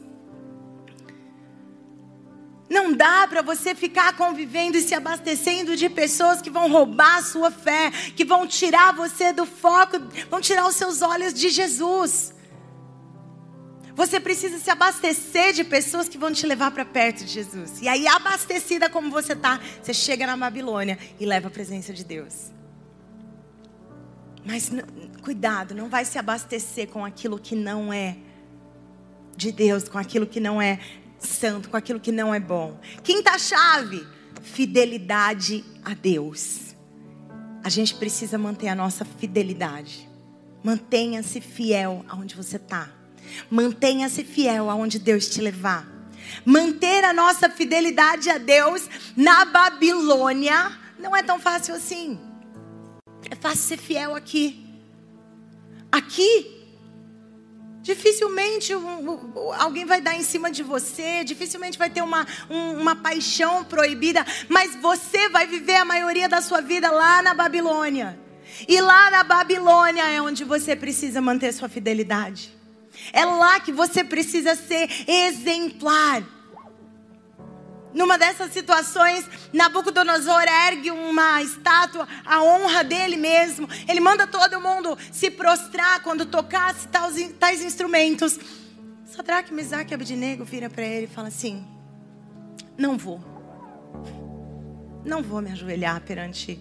Não 2.69 2.93
dá 2.93 3.27
para 3.27 3.41
você 3.41 3.73
ficar 3.73 4.15
convivendo 4.15 4.77
e 4.77 4.81
se 4.81 4.93
abastecendo 4.93 5.75
de 5.75 5.89
pessoas 5.89 6.39
que 6.39 6.51
vão 6.51 6.71
roubar 6.71 7.17
a 7.17 7.23
sua 7.23 7.49
fé, 7.49 7.89
que 8.15 8.23
vão 8.23 8.45
tirar 8.45 8.93
você 8.93 9.33
do 9.33 9.45
foco, 9.45 9.97
vão 10.29 10.39
tirar 10.39 10.67
os 10.67 10.75
seus 10.75 11.01
olhos 11.01 11.33
de 11.33 11.49
Jesus. 11.49 12.31
Você 13.99 14.17
precisa 14.17 14.59
se 14.59 14.71
abastecer 14.71 15.51
de 15.51 15.61
pessoas 15.65 16.07
que 16.07 16.17
vão 16.17 16.31
te 16.31 16.47
levar 16.47 16.71
para 16.71 16.85
perto 16.85 17.25
de 17.25 17.33
Jesus. 17.33 17.81
E 17.81 17.87
aí, 17.89 18.07
abastecida 18.07 18.89
como 18.89 19.11
você 19.11 19.33
está, 19.33 19.59
você 19.83 19.93
chega 19.93 20.25
na 20.25 20.37
Babilônia 20.37 20.97
e 21.19 21.25
leva 21.25 21.49
a 21.49 21.51
presença 21.51 21.91
de 21.91 22.05
Deus. 22.05 22.49
Mas 24.45 24.71
cuidado, 25.21 25.75
não 25.75 25.89
vai 25.89 26.05
se 26.05 26.17
abastecer 26.17 26.87
com 26.87 27.03
aquilo 27.03 27.37
que 27.37 27.57
não 27.57 27.91
é 27.91 28.15
de 29.35 29.51
Deus, 29.51 29.89
com 29.89 29.97
aquilo 29.97 30.25
que 30.25 30.39
não 30.39 30.61
é 30.61 30.79
santo, 31.19 31.67
com 31.67 31.75
aquilo 31.75 31.99
que 31.99 32.13
não 32.13 32.33
é 32.33 32.39
bom. 32.39 32.79
Quinta 33.03 33.37
chave: 33.37 34.07
fidelidade 34.41 35.65
a 35.83 35.93
Deus. 35.93 36.73
A 37.61 37.67
gente 37.67 37.93
precisa 37.95 38.37
manter 38.37 38.69
a 38.69 38.75
nossa 38.75 39.03
fidelidade. 39.03 40.09
Mantenha-se 40.63 41.41
fiel 41.41 42.05
aonde 42.07 42.33
você 42.33 42.55
está. 42.55 42.97
Mantenha-se 43.49 44.23
fiel 44.23 44.69
aonde 44.69 44.99
Deus 44.99 45.27
te 45.27 45.41
levar. 45.41 45.87
Manter 46.45 47.03
a 47.03 47.13
nossa 47.13 47.49
fidelidade 47.49 48.29
a 48.29 48.37
Deus 48.37 48.87
na 49.15 49.45
Babilônia 49.45 50.71
não 50.99 51.15
é 51.15 51.23
tão 51.23 51.39
fácil 51.39 51.75
assim. 51.75 52.19
É 53.29 53.35
fácil 53.35 53.59
ser 53.59 53.77
fiel 53.77 54.15
aqui. 54.15 54.65
Aqui, 55.91 56.59
dificilmente 57.81 58.71
alguém 59.57 59.85
vai 59.85 60.01
dar 60.01 60.15
em 60.15 60.23
cima 60.23 60.51
de 60.51 60.61
você, 60.61 61.23
dificilmente 61.23 61.77
vai 61.77 61.89
ter 61.89 62.01
uma, 62.01 62.27
um, 62.49 62.73
uma 62.73 62.95
paixão 62.95 63.63
proibida, 63.63 64.25
mas 64.47 64.75
você 64.75 65.29
vai 65.29 65.47
viver 65.47 65.75
a 65.75 65.85
maioria 65.85 66.29
da 66.29 66.41
sua 66.41 66.61
vida 66.61 66.91
lá 66.91 67.21
na 67.21 67.33
Babilônia. 67.33 68.19
E 68.67 68.79
lá 68.81 69.09
na 69.09 69.23
Babilônia 69.23 70.03
é 70.09 70.21
onde 70.21 70.43
você 70.43 70.75
precisa 70.75 71.21
manter 71.21 71.51
sua 71.53 71.69
fidelidade. 71.69 72.58
É 73.13 73.25
lá 73.25 73.59
que 73.59 73.71
você 73.71 74.03
precisa 74.03 74.55
ser 74.55 74.89
exemplar. 75.07 76.23
Numa 77.93 78.17
dessas 78.17 78.53
situações, 78.53 79.25
Nabucodonosor 79.51 80.43
ergue 80.43 80.91
uma 80.91 81.41
estátua 81.41 82.07
à 82.23 82.43
honra 82.43 82.83
dele 82.83 83.17
mesmo. 83.17 83.67
Ele 83.87 83.99
manda 83.99 84.27
todo 84.27 84.61
mundo 84.61 84.97
se 85.11 85.31
prostrar 85.31 86.01
quando 86.03 86.25
tocasse 86.25 86.87
tais, 86.87 87.33
tais 87.39 87.63
instrumentos. 87.63 88.39
Sadraque, 89.05 89.53
Mesaque 89.53 89.91
e 89.91 89.95
Abednego 89.95 90.45
vira 90.45 90.69
para 90.69 90.83
ele 90.83 91.05
e 91.05 91.07
fala 91.07 91.29
assim: 91.29 91.65
Não 92.77 92.95
vou. 92.97 93.19
Não 95.03 95.23
vou 95.23 95.41
me 95.41 95.51
ajoelhar 95.51 95.99
perante 96.01 96.59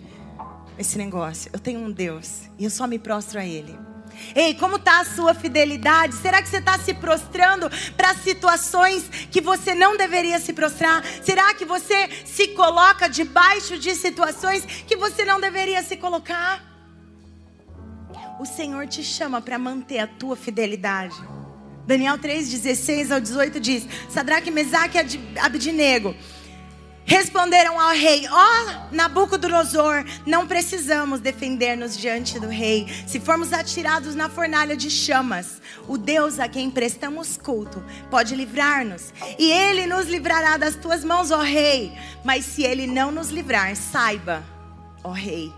esse 0.78 0.96
negócio. 0.96 1.50
Eu 1.52 1.58
tenho 1.58 1.80
um 1.80 1.90
Deus 1.90 2.48
e 2.58 2.64
eu 2.64 2.70
só 2.70 2.86
me 2.86 2.98
prostro 2.98 3.38
a 3.38 3.44
Ele. 3.44 3.87
Ei, 4.34 4.54
como 4.54 4.76
está 4.76 5.00
a 5.00 5.04
sua 5.04 5.34
fidelidade? 5.34 6.14
Será 6.14 6.42
que 6.42 6.48
você 6.48 6.58
está 6.58 6.78
se 6.78 6.94
prostrando 6.94 7.70
para 7.96 8.14
situações 8.14 9.08
que 9.30 9.40
você 9.40 9.74
não 9.74 9.96
deveria 9.96 10.38
se 10.38 10.52
prostrar? 10.52 11.04
Será 11.22 11.54
que 11.54 11.64
você 11.64 12.08
se 12.24 12.48
coloca 12.48 13.08
debaixo 13.08 13.78
de 13.78 13.94
situações 13.94 14.64
que 14.64 14.96
você 14.96 15.24
não 15.24 15.40
deveria 15.40 15.82
se 15.82 15.96
colocar? 15.96 16.64
O 18.38 18.46
Senhor 18.46 18.86
te 18.86 19.02
chama 19.02 19.40
para 19.40 19.58
manter 19.58 19.98
a 19.98 20.06
tua 20.06 20.36
fidelidade. 20.36 21.16
Daniel 21.86 22.18
3, 22.18 22.50
16 22.50 23.10
ao 23.10 23.20
18 23.20 23.58
diz: 23.58 23.86
Sadraque, 24.10 24.50
Mesaque 24.50 24.98
e 24.98 25.38
Abdinego 25.38 26.14
Responderam 27.08 27.80
ao 27.80 27.94
rei: 27.94 28.28
Ó 28.28 28.36
oh, 28.36 28.94
Nabucodonosor, 28.94 30.04
não 30.26 30.46
precisamos 30.46 31.20
defender-nos 31.20 31.96
diante 31.96 32.38
do 32.38 32.48
rei. 32.48 32.86
Se 33.06 33.18
formos 33.18 33.50
atirados 33.50 34.14
na 34.14 34.28
fornalha 34.28 34.76
de 34.76 34.90
chamas, 34.90 35.62
o 35.88 35.96
Deus 35.96 36.38
a 36.38 36.46
quem 36.46 36.70
prestamos 36.70 37.38
culto 37.38 37.82
pode 38.10 38.34
livrar-nos. 38.34 39.14
E 39.38 39.50
ele 39.50 39.86
nos 39.86 40.06
livrará 40.06 40.58
das 40.58 40.76
tuas 40.76 41.02
mãos, 41.02 41.30
ó 41.30 41.38
rei. 41.38 41.96
Mas 42.22 42.44
se 42.44 42.62
ele 42.62 42.86
não 42.86 43.10
nos 43.10 43.30
livrar, 43.30 43.74
saiba, 43.74 44.44
ó 45.02 45.10
rei, 45.10 45.50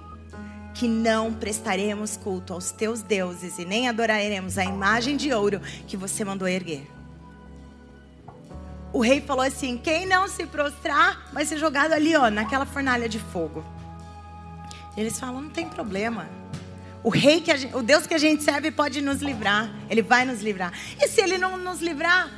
que 0.72 0.86
não 0.86 1.34
prestaremos 1.34 2.16
culto 2.16 2.52
aos 2.52 2.70
teus 2.70 3.02
deuses 3.02 3.58
e 3.58 3.64
nem 3.64 3.88
adoraremos 3.88 4.56
a 4.56 4.64
imagem 4.64 5.16
de 5.16 5.32
ouro 5.32 5.60
que 5.88 5.96
você 5.96 6.24
mandou 6.24 6.46
erguer 6.46 6.99
o 8.92 9.00
rei 9.00 9.20
falou 9.20 9.44
assim: 9.44 9.76
quem 9.76 10.07
não 10.07 10.29
se 10.29 10.46
prostrar 10.46 11.31
vai 11.33 11.44
ser 11.44 11.59
jogado 11.59 11.92
ali, 11.92 12.16
ó, 12.16 12.31
naquela 12.31 12.66
fornalha 12.66 13.09
de 13.09 13.18
fogo. 13.18 13.64
Eles 14.96 15.18
falam: 15.18 15.42
não 15.42 15.50
tem 15.50 15.68
problema. 15.68 16.29
O 17.03 17.09
rei 17.09 17.40
que 17.40 17.57
gente, 17.57 17.74
o 17.74 17.83
Deus 17.83 18.07
que 18.07 18.14
a 18.14 18.18
gente 18.18 18.42
serve 18.42 18.70
pode 18.70 19.00
nos 19.00 19.22
livrar. 19.22 19.70
Ele 19.88 20.03
vai 20.03 20.24
nos 20.24 20.42
livrar. 20.42 20.72
E 21.00 21.09
se 21.09 21.20
ele 21.20 21.38
não 21.38 21.57
nos 21.57 21.81
livrar, 21.81 22.31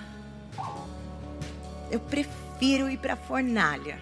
eu 1.91 1.99
prefiro 1.99 2.89
ir 2.89 2.99
para 2.99 3.15
a 3.15 3.17
fornalha 3.17 3.99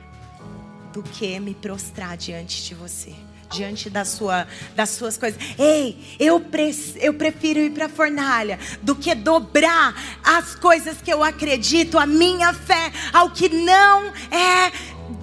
do 0.93 1.03
que 1.03 1.39
me 1.41 1.55
prostrar 1.55 2.17
diante 2.17 2.65
de 2.65 2.75
você 2.75 3.15
diante 3.51 3.91
da 3.91 4.05
sua, 4.05 4.47
das 4.75 4.91
suas 4.91 5.19
coisas. 5.19 5.41
Ei, 5.59 6.17
eu, 6.19 6.41
pre, 6.41 6.75
eu 6.97 7.15
prefiro 7.15 7.61
ir 7.61 7.71
para 7.71 7.87
a 7.87 7.89
fornalha 7.89 8.59
do 8.83 8.95
que 8.95 9.15
dobrar 9.15 9.95
as 10.23 10.55
coisas 10.55 10.97
que 11.03 11.13
eu 11.13 11.23
acredito, 11.23 11.99
a 11.99 12.07
minha 12.07 12.55
fé, 12.55 12.93
ao 13.13 13.31
que 13.31 13.49
não 13.49 14.13
é 14.31 14.73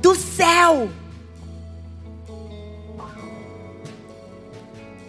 do 0.01 0.13
céu. 0.15 0.91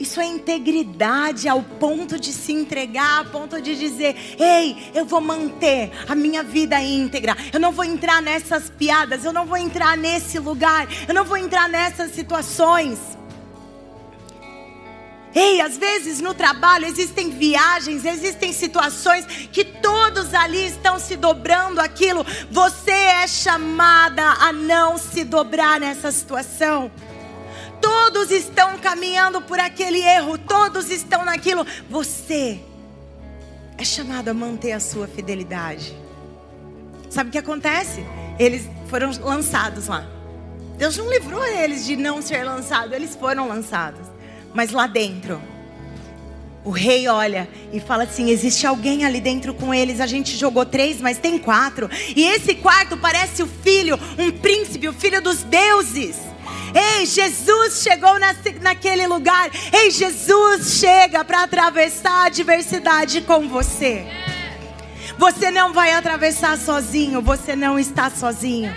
Isso 0.00 0.20
é 0.20 0.26
integridade 0.26 1.48
ao 1.48 1.62
ponto 1.62 2.18
de 2.18 2.32
se 2.32 2.52
entregar, 2.52 3.18
ao 3.18 3.24
ponto 3.26 3.60
de 3.60 3.76
dizer: 3.76 4.16
ei, 4.38 4.90
eu 4.94 5.04
vou 5.04 5.20
manter 5.20 5.90
a 6.08 6.14
minha 6.14 6.42
vida 6.42 6.80
íntegra. 6.80 7.36
Eu 7.52 7.58
não 7.58 7.72
vou 7.72 7.84
entrar 7.84 8.22
nessas 8.22 8.70
piadas, 8.70 9.24
eu 9.24 9.32
não 9.32 9.46
vou 9.46 9.56
entrar 9.56 9.96
nesse 9.96 10.38
lugar, 10.38 10.86
eu 11.06 11.14
não 11.14 11.24
vou 11.24 11.36
entrar 11.36 11.68
nessas 11.68 12.12
situações. 12.12 12.98
Ei, 15.34 15.60
às 15.60 15.76
vezes 15.76 16.20
no 16.20 16.32
trabalho 16.32 16.86
existem 16.86 17.30
viagens, 17.30 18.04
existem 18.04 18.52
situações 18.52 19.26
que 19.52 19.64
todos 19.64 20.32
ali 20.34 20.66
estão 20.66 20.98
se 20.98 21.16
dobrando 21.16 21.80
aquilo. 21.80 22.24
Você 22.50 22.90
é 22.90 23.26
chamada 23.26 24.24
a 24.24 24.52
não 24.52 24.96
se 24.96 25.24
dobrar 25.24 25.78
nessa 25.78 26.10
situação. 26.10 26.90
Todos 28.10 28.30
estão 28.30 28.78
caminhando 28.78 29.42
por 29.42 29.60
aquele 29.60 30.00
erro, 30.00 30.38
todos 30.38 30.90
estão 30.90 31.26
naquilo. 31.26 31.66
Você 31.90 32.58
é 33.76 33.84
chamado 33.84 34.28
a 34.28 34.34
manter 34.34 34.72
a 34.72 34.80
sua 34.80 35.06
fidelidade. 35.06 35.94
Sabe 37.10 37.28
o 37.28 37.32
que 37.32 37.36
acontece? 37.36 38.02
Eles 38.38 38.66
foram 38.88 39.10
lançados 39.20 39.88
lá. 39.88 40.06
Deus 40.78 40.96
não 40.96 41.10
livrou 41.10 41.44
eles 41.44 41.84
de 41.84 41.96
não 41.96 42.22
ser 42.22 42.44
lançados, 42.44 42.94
eles 42.94 43.14
foram 43.14 43.46
lançados. 43.46 44.06
Mas 44.54 44.70
lá 44.70 44.86
dentro, 44.86 45.38
o 46.64 46.70
rei 46.70 47.08
olha 47.08 47.46
e 47.74 47.78
fala 47.78 48.04
assim: 48.04 48.30
existe 48.30 48.66
alguém 48.66 49.04
ali 49.04 49.20
dentro 49.20 49.52
com 49.52 49.74
eles. 49.74 50.00
A 50.00 50.06
gente 50.06 50.34
jogou 50.34 50.64
três, 50.64 50.98
mas 50.98 51.18
tem 51.18 51.38
quatro. 51.38 51.90
E 52.16 52.24
esse 52.24 52.54
quarto 52.54 52.96
parece 52.96 53.42
o 53.42 53.46
filho, 53.46 54.00
um 54.18 54.30
príncipe, 54.32 54.88
o 54.88 54.94
filho 54.94 55.20
dos 55.20 55.42
deuses. 55.42 56.27
Ei, 56.74 57.06
Jesus 57.06 57.82
chegou 57.82 58.18
na, 58.18 58.34
naquele 58.60 59.06
lugar. 59.06 59.50
Ei, 59.72 59.90
Jesus 59.90 60.78
chega 60.78 61.24
para 61.24 61.42
atravessar 61.42 62.10
a 62.10 62.26
adversidade 62.26 63.20
com 63.22 63.48
você. 63.48 64.06
Você 65.18 65.50
não 65.50 65.72
vai 65.72 65.92
atravessar 65.92 66.56
sozinho, 66.56 67.20
você 67.20 67.56
não 67.56 67.78
está 67.78 68.10
sozinho. 68.10 68.72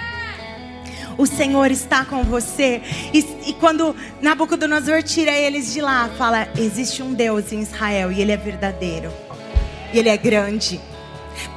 O 1.18 1.28
Senhor 1.28 1.70
está 1.70 2.04
com 2.06 2.24
você. 2.24 2.82
E, 3.14 3.20
e 3.48 3.54
quando 3.54 3.96
Nabucodonosor 4.22 5.04
tira 5.04 5.32
eles 5.32 5.72
de 5.74 5.82
lá, 5.82 6.10
fala: 6.18 6.48
existe 6.58 7.04
um 7.04 7.14
Deus 7.14 7.52
em 7.52 7.60
Israel 7.60 8.12
e 8.12 8.22
ele 8.22 8.32
é 8.32 8.38
verdadeiro. 8.38 9.12
E 9.94 10.00
ele 10.00 10.10
é 10.10 10.18
grande. 10.18 10.82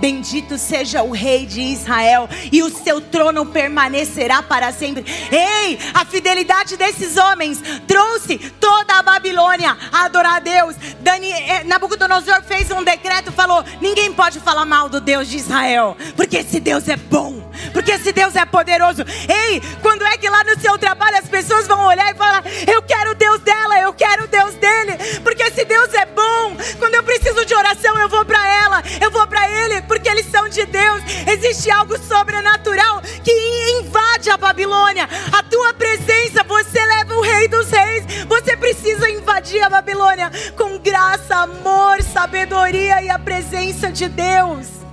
Bendito 0.00 0.58
seja 0.58 1.02
o 1.02 1.10
rei 1.10 1.46
de 1.46 1.60
Israel 1.60 2.28
e 2.50 2.62
o 2.62 2.70
seu 2.70 3.00
trono 3.00 3.46
permanecerá 3.46 4.42
para 4.42 4.72
sempre. 4.72 5.04
Ei, 5.30 5.78
a 5.92 6.04
fidelidade 6.04 6.76
desses 6.76 7.16
homens 7.16 7.62
trouxe 7.86 8.38
toda 8.60 8.94
a 8.94 9.02
Babilônia 9.02 9.76
a 9.92 10.04
adorar 10.04 10.36
a 10.36 10.40
Deus. 10.40 10.76
Dani, 11.00 11.30
eh, 11.30 11.64
Nabucodonosor 11.64 12.42
fez 12.42 12.70
um 12.70 12.82
decreto, 12.82 13.32
falou: 13.32 13.64
ninguém 13.80 14.12
pode 14.12 14.40
falar 14.40 14.64
mal 14.64 14.88
do 14.88 15.00
Deus 15.00 15.28
de 15.28 15.36
Israel, 15.36 15.96
porque 16.16 16.38
esse 16.38 16.60
Deus 16.60 16.88
é 16.88 16.96
bom, 16.96 17.50
porque 17.72 17.92
esse 17.92 18.12
Deus 18.12 18.34
é 18.36 18.44
poderoso. 18.44 19.02
Ei, 19.28 19.60
quando 19.82 20.04
é 20.04 20.16
que 20.16 20.28
lá 20.28 20.42
no 20.44 20.58
seu 20.60 20.76
trabalho 20.78 21.18
as 21.18 21.28
pessoas 21.28 21.66
vão 21.66 21.86
olhar 21.86 22.12
e 22.12 22.16
falar: 22.16 22.42
eu 22.66 22.82
quero 22.82 23.12
o 23.12 23.14
Deus 23.14 23.40
dela, 23.40 23.80
eu 23.80 23.92
quero 23.92 24.24
o 24.24 24.28
Deus 24.28 24.54
dele, 24.54 25.20
porque 25.22 25.42
esse 25.42 25.64
Deus 25.64 25.92
é 25.94 26.06
bom. 26.06 26.56
Quando 26.78 26.94
eu 26.94 27.02
preciso 27.02 27.44
de 27.44 27.54
oração, 27.54 27.98
eu 27.98 28.08
vou 28.08 28.24
para 28.24 28.46
ela, 28.64 28.82
eu 29.00 29.10
vou 29.10 29.26
para 29.26 29.48
ele 29.48 29.82
porque 29.82 30.08
eles 30.08 30.26
são 30.30 30.48
de 30.48 30.64
Deus. 30.66 31.02
Existe 31.26 31.70
algo 31.70 31.96
sobrenatural 31.98 33.00
que 33.22 33.80
invade 33.80 34.30
a 34.30 34.36
Babilônia. 34.36 35.08
A 35.32 35.42
tua 35.42 35.72
presença, 35.74 36.42
você 36.44 36.84
leva 36.84 37.14
o 37.14 37.20
Rei 37.20 37.48
dos 37.48 37.70
Reis. 37.70 38.04
Você 38.26 38.56
precisa 38.56 39.08
invadir 39.10 39.62
a 39.62 39.70
Babilônia 39.70 40.30
com 40.56 40.78
graça, 40.78 41.36
amor, 41.36 42.02
sabedoria 42.02 43.02
e 43.02 43.10
a 43.10 43.18
presença 43.18 43.90
de 43.90 44.08
Deus. 44.08 44.83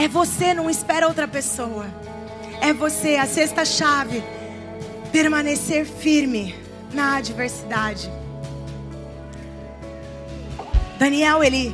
É 0.00 0.08
você, 0.08 0.54
não 0.54 0.70
espera 0.70 1.06
outra 1.06 1.28
pessoa. 1.28 1.84
É 2.62 2.72
você, 2.72 3.16
a 3.16 3.26
sexta 3.26 3.66
chave. 3.66 4.24
Permanecer 5.12 5.84
firme 5.84 6.54
na 6.94 7.16
adversidade. 7.16 8.10
Daniel, 10.98 11.44
ele 11.44 11.70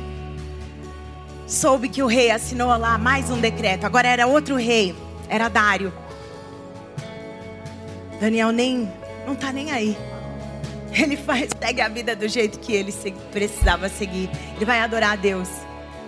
soube 1.47 1.87
que 1.87 2.03
o 2.03 2.05
rei 2.05 2.29
assinou 2.29 2.67
lá 2.77 2.97
mais 2.97 3.29
um 3.29 3.39
decreto. 3.39 3.85
Agora 3.85 4.09
era 4.09 4.27
outro 4.27 4.57
rei, 4.57 4.93
era 5.29 5.47
Dário. 5.47 5.93
Daniel 8.19 8.51
nem 8.51 8.91
não 9.25 9.35
está 9.35 9.53
nem 9.53 9.71
aí. 9.71 9.97
Ele 10.91 11.15
faz, 11.15 11.47
segue 11.57 11.79
a 11.79 11.87
vida 11.87 12.13
do 12.13 12.27
jeito 12.27 12.59
que 12.59 12.73
ele 12.73 12.91
precisava 13.31 13.87
seguir. 13.87 14.29
Ele 14.57 14.65
vai 14.65 14.81
adorar 14.81 15.13
a 15.13 15.15
Deus. 15.15 15.47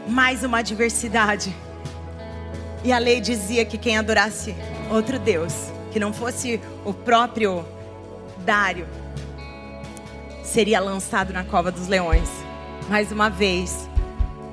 Mais 0.05 0.43
uma 0.43 0.57
adversidade. 0.57 1.55
E 2.83 2.91
a 2.93 2.97
lei 2.97 3.19
dizia 3.19 3.65
que 3.65 3.77
quem 3.77 3.97
adorasse 3.97 4.55
outro 4.89 5.19
Deus, 5.19 5.53
que 5.91 5.99
não 5.99 6.13
fosse 6.13 6.61
o 6.85 6.93
próprio 6.93 7.65
Dário, 8.45 8.87
seria 10.43 10.79
lançado 10.79 11.33
na 11.33 11.43
cova 11.43 11.71
dos 11.71 11.87
leões. 11.87 12.29
Mais 12.89 13.11
uma 13.11 13.29
vez, 13.29 13.87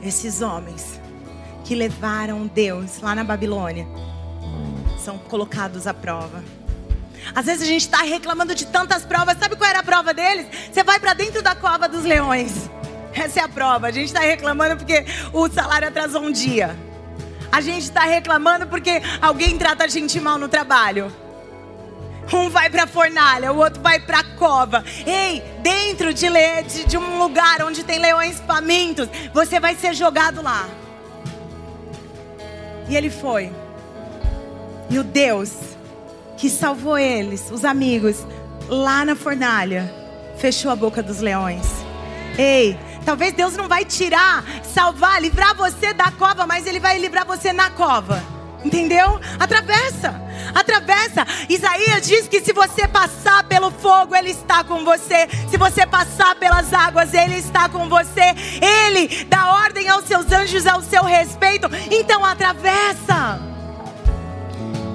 esses 0.02 0.42
homens 0.42 1.00
que 1.64 1.74
levaram 1.74 2.46
Deus 2.46 3.00
lá 3.00 3.14
na 3.14 3.24
Babilônia 3.24 3.86
são 4.98 5.18
colocados 5.18 5.86
à 5.86 5.94
prova. 5.94 6.42
Às 7.34 7.46
vezes 7.46 7.62
a 7.62 7.66
gente 7.66 7.82
está 7.82 8.02
reclamando 8.02 8.54
de 8.54 8.66
tantas 8.66 9.04
provas. 9.04 9.38
Sabe 9.38 9.56
qual 9.56 9.68
era 9.68 9.80
a 9.80 9.82
prova 9.82 10.12
deles? 10.12 10.46
Você 10.70 10.82
vai 10.82 11.00
para 11.00 11.14
dentro 11.14 11.42
da 11.42 11.54
cova 11.54 11.88
dos 11.88 12.04
leões. 12.04 12.70
Essa 13.12 13.40
é 13.40 13.42
a 13.42 13.48
prova. 13.48 13.86
A 13.86 13.90
gente 13.90 14.06
está 14.06 14.20
reclamando 14.20 14.76
porque 14.76 15.06
o 15.32 15.48
salário 15.48 15.88
atrasou 15.88 16.22
um 16.22 16.30
dia. 16.30 16.76
A 17.56 17.62
gente 17.62 17.84
está 17.84 18.02
reclamando 18.02 18.66
porque 18.66 19.00
alguém 19.18 19.56
trata 19.56 19.84
a 19.84 19.88
gente 19.88 20.20
mal 20.20 20.36
no 20.36 20.46
trabalho. 20.46 21.10
Um 22.30 22.50
vai 22.50 22.68
para 22.68 22.82
a 22.82 22.86
fornalha, 22.86 23.50
o 23.50 23.56
outro 23.56 23.80
vai 23.80 23.98
para 23.98 24.18
a 24.18 24.24
cova. 24.36 24.84
Ei, 25.06 25.42
dentro 25.62 26.12
de, 26.12 26.26
de, 26.68 26.84
de 26.84 26.98
um 26.98 27.18
lugar 27.18 27.62
onde 27.62 27.82
tem 27.82 27.98
leões 27.98 28.42
famintos, 28.46 29.08
você 29.32 29.58
vai 29.58 29.74
ser 29.74 29.94
jogado 29.94 30.42
lá. 30.42 30.68
E 32.90 32.94
ele 32.94 33.08
foi. 33.08 33.50
E 34.90 34.98
o 34.98 35.02
Deus 35.02 35.54
que 36.36 36.50
salvou 36.50 36.98
eles, 36.98 37.50
os 37.50 37.64
amigos, 37.64 38.26
lá 38.68 39.02
na 39.02 39.16
fornalha, 39.16 39.90
fechou 40.36 40.70
a 40.70 40.76
boca 40.76 41.02
dos 41.02 41.20
leões. 41.20 41.66
Ei, 42.36 42.78
talvez 43.06 43.32
Deus 43.32 43.56
não 43.56 43.68
vai 43.68 43.84
tirar, 43.84 44.44
salvar, 44.64 45.22
livrar 45.22 45.54
você 45.54 45.94
da 45.94 46.10
cova, 46.10 46.44
mas 46.44 46.66
Ele 46.66 46.80
vai 46.80 46.98
livrar 46.98 47.24
você 47.24 47.52
na 47.52 47.70
cova. 47.70 48.22
Entendeu? 48.64 49.20
Atravessa, 49.38 50.20
atravessa. 50.52 51.24
Isaías 51.48 52.04
diz 52.04 52.26
que 52.26 52.40
se 52.40 52.52
você 52.52 52.88
passar 52.88 53.44
pelo 53.44 53.70
fogo, 53.70 54.16
Ele 54.16 54.30
está 54.30 54.64
com 54.64 54.84
você. 54.84 55.28
Se 55.48 55.56
você 55.56 55.86
passar 55.86 56.34
pelas 56.34 56.72
águas, 56.72 57.14
Ele 57.14 57.36
está 57.36 57.68
com 57.68 57.88
você. 57.88 58.34
Ele 58.60 59.24
dá 59.26 59.52
ordem 59.52 59.88
aos 59.88 60.04
seus 60.04 60.32
anjos 60.32 60.66
ao 60.66 60.82
seu 60.82 61.04
respeito. 61.04 61.68
Então 61.88 62.24
atravessa. 62.24 63.40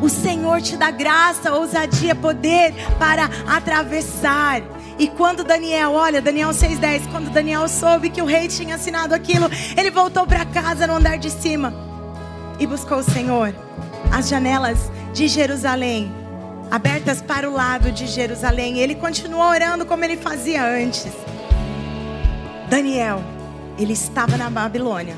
O 0.01 0.09
Senhor 0.09 0.61
te 0.61 0.75
dá 0.75 0.91
graça, 0.91 1.53
ousadia, 1.53 2.13
poder 2.13 2.73
para 2.99 3.29
atravessar. 3.47 4.61
E 5.01 5.07
quando 5.07 5.43
Daniel, 5.43 5.93
olha, 5.93 6.21
Daniel 6.21 6.49
6,10, 6.49 7.09
quando 7.11 7.31
Daniel 7.31 7.67
soube 7.67 8.11
que 8.11 8.21
o 8.21 8.25
rei 8.25 8.47
tinha 8.47 8.75
assinado 8.75 9.15
aquilo, 9.15 9.49
ele 9.75 9.89
voltou 9.89 10.27
para 10.27 10.45
casa 10.45 10.85
no 10.85 10.93
andar 10.93 11.17
de 11.17 11.31
cima 11.31 11.73
e 12.59 12.67
buscou 12.67 12.99
o 12.99 13.03
Senhor. 13.03 13.51
As 14.13 14.29
janelas 14.29 14.91
de 15.11 15.27
Jerusalém 15.27 16.13
abertas 16.69 17.19
para 17.19 17.49
o 17.49 17.51
lado 17.51 17.91
de 17.91 18.05
Jerusalém. 18.05 18.77
Ele 18.77 18.93
continuou 18.93 19.41
orando 19.41 19.87
como 19.87 20.05
ele 20.05 20.17
fazia 20.17 20.63
antes. 20.63 21.11
Daniel, 22.69 23.23
ele 23.79 23.93
estava 23.93 24.37
na 24.37 24.51
Babilônia, 24.51 25.15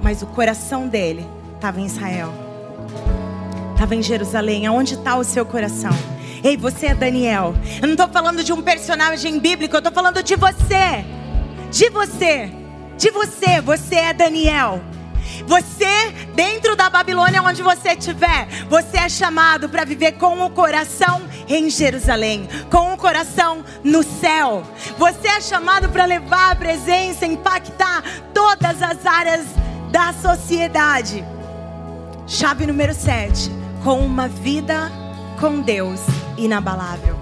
mas 0.00 0.22
o 0.22 0.26
coração 0.28 0.88
dele 0.88 1.28
estava 1.56 1.78
em 1.82 1.84
Israel. 1.84 2.32
Estava 3.74 3.94
em 3.94 4.02
Jerusalém. 4.02 4.66
Aonde 4.66 4.94
está 4.94 5.16
o 5.16 5.22
seu 5.22 5.44
coração? 5.44 5.92
Ei, 6.44 6.56
você 6.56 6.86
é 6.86 6.94
Daniel. 6.94 7.54
Eu 7.80 7.86
não 7.86 7.94
estou 7.94 8.08
falando 8.08 8.42
de 8.42 8.52
um 8.52 8.60
personagem 8.60 9.38
bíblico, 9.38 9.76
eu 9.76 9.78
estou 9.78 9.92
falando 9.92 10.22
de 10.22 10.34
você. 10.34 11.04
De 11.70 11.88
você. 11.88 12.50
De 12.98 13.10
você. 13.10 13.60
Você 13.60 13.94
é 13.94 14.12
Daniel. 14.12 14.82
Você, 15.46 16.10
dentro 16.34 16.74
da 16.74 16.90
Babilônia, 16.90 17.42
onde 17.42 17.62
você 17.62 17.90
estiver, 17.90 18.48
você 18.68 18.98
é 18.98 19.08
chamado 19.08 19.68
para 19.68 19.84
viver 19.84 20.12
com 20.12 20.44
o 20.44 20.50
coração 20.50 21.22
em 21.48 21.70
Jerusalém, 21.70 22.48
com 22.70 22.92
o 22.92 22.96
coração 22.96 23.64
no 23.84 24.02
céu. 24.02 24.64
Você 24.98 25.28
é 25.28 25.40
chamado 25.40 25.88
para 25.90 26.04
levar 26.04 26.50
a 26.50 26.56
presença, 26.56 27.24
impactar 27.24 28.02
todas 28.34 28.82
as 28.82 29.06
áreas 29.06 29.46
da 29.90 30.12
sociedade. 30.12 31.24
Chave 32.26 32.66
número 32.66 32.94
7: 32.94 33.50
com 33.84 34.00
uma 34.00 34.26
vida 34.26 34.90
com 35.40 35.60
Deus 35.60 36.00
inabalável. 36.36 37.16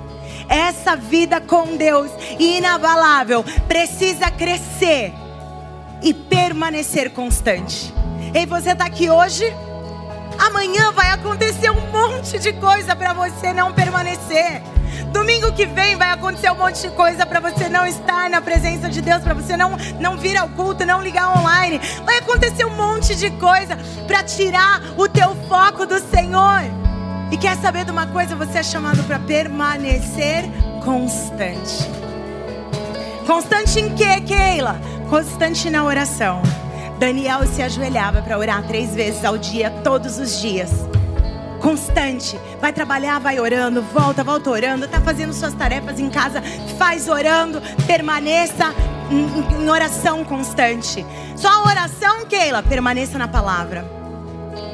Essa 0.48 0.96
vida 0.96 1.40
com 1.40 1.76
Deus 1.76 2.10
inabalável 2.38 3.44
precisa 3.68 4.30
crescer 4.30 5.12
e 6.02 6.12
permanecer 6.12 7.10
constante. 7.10 7.94
Ei, 8.34 8.46
você 8.46 8.70
está 8.70 8.86
aqui 8.86 9.10
hoje? 9.10 9.44
Amanhã 10.38 10.90
vai 10.92 11.10
acontecer 11.10 11.70
um 11.70 11.90
monte 11.92 12.38
de 12.38 12.52
coisa 12.54 12.96
para 12.96 13.12
você 13.12 13.52
não 13.52 13.72
permanecer. 13.72 14.62
Domingo 15.12 15.52
que 15.52 15.66
vem 15.66 15.96
vai 15.96 16.10
acontecer 16.10 16.50
um 16.50 16.56
monte 16.56 16.82
de 16.82 16.90
coisa 16.90 17.26
para 17.26 17.40
você 17.40 17.68
não 17.68 17.86
estar 17.86 18.30
na 18.30 18.40
presença 18.40 18.88
de 18.88 19.00
Deus, 19.02 19.22
para 19.22 19.34
você 19.34 19.56
não, 19.56 19.76
não 20.00 20.16
vir 20.16 20.36
ao 20.36 20.48
culto, 20.48 20.86
não 20.86 21.02
ligar 21.02 21.38
online. 21.38 21.80
Vai 22.04 22.18
acontecer 22.18 22.64
um 22.64 22.74
monte 22.74 23.14
de 23.14 23.30
coisa 23.32 23.76
para 24.06 24.22
tirar 24.22 24.80
o 24.96 25.08
teu 25.08 25.34
foco 25.48 25.86
do 25.86 25.98
Senhor. 25.98 26.89
E 27.30 27.36
quer 27.36 27.56
saber 27.56 27.84
de 27.84 27.90
uma 27.90 28.06
coisa? 28.06 28.34
Você 28.34 28.58
é 28.58 28.62
chamado 28.62 29.02
para 29.04 29.18
permanecer 29.18 30.44
constante. 30.84 31.88
Constante 33.26 33.78
em 33.78 33.94
quê, 33.94 34.20
Keila? 34.20 34.80
Constante 35.08 35.70
na 35.70 35.84
oração. 35.84 36.42
Daniel 36.98 37.46
se 37.46 37.62
ajoelhava 37.62 38.20
para 38.20 38.36
orar 38.36 38.66
três 38.66 38.94
vezes 38.94 39.24
ao 39.24 39.38
dia, 39.38 39.70
todos 39.84 40.18
os 40.18 40.40
dias. 40.40 40.70
Constante, 41.60 42.38
vai 42.60 42.72
trabalhar, 42.72 43.20
vai 43.20 43.38
orando, 43.38 43.82
volta, 43.82 44.24
volta 44.24 44.50
orando, 44.50 44.86
está 44.86 45.00
fazendo 45.00 45.32
suas 45.32 45.54
tarefas 45.54 46.00
em 46.00 46.10
casa, 46.10 46.42
faz 46.78 47.06
orando, 47.06 47.62
permaneça 47.86 48.74
em, 49.10 49.62
em 49.62 49.68
oração 49.68 50.24
constante. 50.24 51.06
Só 51.36 51.48
a 51.48 51.68
oração, 51.68 52.26
Keila, 52.26 52.62
permaneça 52.62 53.18
na 53.18 53.28
palavra. 53.28 53.99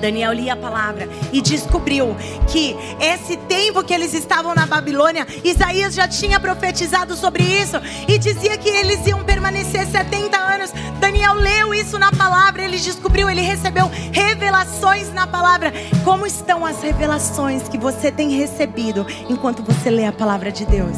Daniel 0.00 0.32
lia 0.32 0.52
a 0.52 0.56
palavra 0.56 1.08
e 1.32 1.40
descobriu 1.40 2.16
que 2.48 2.76
esse 3.00 3.36
tempo 3.36 3.82
que 3.82 3.94
eles 3.94 4.14
estavam 4.14 4.54
na 4.54 4.66
Babilônia, 4.66 5.26
Isaías 5.44 5.94
já 5.94 6.06
tinha 6.08 6.38
profetizado 6.38 7.16
sobre 7.16 7.42
isso 7.42 7.76
e 8.08 8.18
dizia 8.18 8.56
que 8.56 8.68
eles 8.68 9.06
iam 9.06 9.24
permanecer 9.24 9.86
70 9.86 10.36
anos. 10.36 10.72
Daniel 11.00 11.34
leu 11.34 11.74
isso 11.74 11.98
na 11.98 12.10
palavra, 12.12 12.62
ele 12.62 12.78
descobriu, 12.78 13.28
ele 13.28 13.42
recebeu 13.42 13.90
revelações 14.12 15.12
na 15.12 15.26
palavra. 15.26 15.72
Como 16.04 16.26
estão 16.26 16.64
as 16.64 16.82
revelações 16.82 17.68
que 17.68 17.78
você 17.78 18.10
tem 18.10 18.30
recebido 18.30 19.06
enquanto 19.28 19.62
você 19.62 19.90
lê 19.90 20.04
a 20.04 20.12
palavra 20.12 20.50
de 20.50 20.64
Deus? 20.64 20.96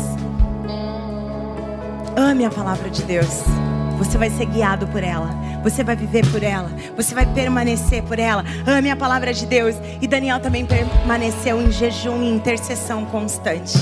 Ame 2.17 2.45
a 2.45 2.51
palavra 2.51 2.91
de 2.91 3.03
Deus. 3.03 3.68
Você 3.99 4.17
vai 4.17 4.31
ser 4.31 4.47
guiado 4.47 4.87
por 4.87 5.03
ela. 5.03 5.29
Você 5.63 5.83
vai 5.83 5.97
viver 5.97 6.25
por 6.31 6.43
ela. 6.43 6.71
Você 6.97 7.15
vai 7.15 7.27
permanecer 7.27 8.03
por 8.05 8.19
ela. 8.19 8.45
Ame 8.67 8.91
a 8.91 8.97
palavra 8.97 9.35
de 9.35 9.45
Deus. 9.45 9.75
E 10.01 10.07
Daniel 10.07 10.41
também 10.41 10.65
permaneceu 10.65 11.61
em 11.61 11.71
jejum 11.71 12.23
e 12.23 12.31
intercessão 12.31 13.05
constante. 13.07 13.77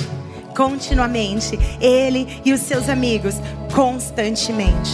Continuamente. 0.57 1.59
Ele 1.81 2.41
e 2.45 2.53
os 2.53 2.61
seus 2.61 2.89
amigos. 2.89 3.37
Constantemente. 3.75 4.91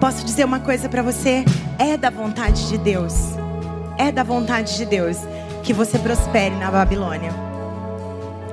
Posso 0.00 0.24
dizer 0.24 0.44
uma 0.44 0.60
coisa 0.60 0.88
para 0.88 1.02
você? 1.02 1.44
É 1.78 1.96
da 1.96 2.10
vontade 2.10 2.68
de 2.68 2.76
Deus. 2.76 3.14
É 3.96 4.12
da 4.12 4.24
vontade 4.24 4.76
de 4.76 4.84
Deus 4.84 5.16
que 5.62 5.72
você 5.72 5.98
prospere 5.98 6.54
na 6.56 6.70
Babilônia. 6.70 7.32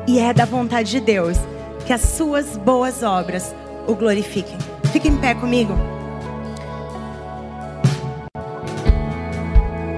E 0.07 0.19
é 0.19 0.33
da 0.33 0.45
vontade 0.45 0.91
de 0.91 0.99
Deus 0.99 1.37
que 1.85 1.93
as 1.93 2.01
suas 2.01 2.57
boas 2.57 3.03
obras 3.03 3.53
o 3.87 3.95
glorifiquem. 3.95 4.57
Fique 4.95 5.09
em 5.09 5.17
pé 5.17 5.35
comigo. 5.35 5.77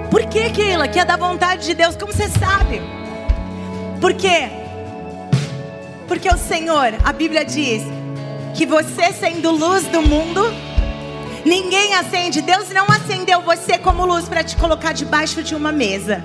Por 0.09 0.25
que, 0.25 0.49
Keila? 0.49 0.87
Que 0.87 0.97
é 0.97 1.05
da 1.05 1.15
vontade 1.15 1.67
de 1.67 1.75
Deus. 1.75 1.95
Como 1.95 2.11
você 2.11 2.27
sabe? 2.27 2.81
Por 4.01 4.15
quê? 4.15 4.49
Porque 6.07 6.27
o 6.27 6.35
Senhor, 6.35 6.95
a 7.03 7.13
Bíblia 7.13 7.45
diz, 7.45 7.83
que 8.55 8.65
você 8.65 9.13
sendo 9.13 9.51
luz 9.51 9.83
do 9.83 10.01
mundo, 10.01 10.41
ninguém 11.45 11.93
acende. 11.93 12.41
Deus 12.41 12.71
não 12.71 12.87
acendeu 12.87 13.41
você 13.41 13.77
como 13.77 14.03
luz 14.03 14.27
para 14.27 14.43
te 14.43 14.57
colocar 14.57 14.93
debaixo 14.93 15.43
de 15.43 15.53
uma 15.53 15.71
mesa. 15.71 16.23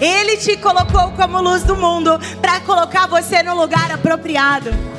Ele 0.00 0.36
te 0.38 0.56
colocou 0.56 1.12
como 1.12 1.40
luz 1.40 1.62
do 1.62 1.76
mundo 1.76 2.18
para 2.40 2.58
colocar 2.62 3.06
você 3.06 3.44
no 3.44 3.54
lugar 3.54 3.92
apropriado. 3.92 4.97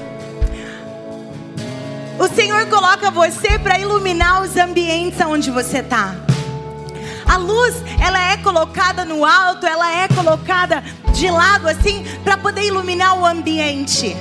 O 2.20 2.28
Senhor 2.28 2.66
coloca 2.66 3.10
você 3.10 3.58
para 3.58 3.80
iluminar 3.80 4.42
os 4.42 4.58
ambientes 4.58 5.22
onde 5.22 5.50
você 5.50 5.78
está. 5.78 6.18
A 7.26 7.38
luz, 7.38 7.76
ela 7.98 8.34
é 8.34 8.36
colocada 8.36 9.06
no 9.06 9.24
alto, 9.24 9.66
ela 9.66 9.90
é 9.90 10.06
colocada 10.10 10.84
de 11.14 11.32
lado 11.32 11.70
assim 11.70 12.04
para 12.22 12.38
poder 12.38 12.64
iluminar 12.64 13.18
o 13.18 13.26
ambiente. 13.26 14.18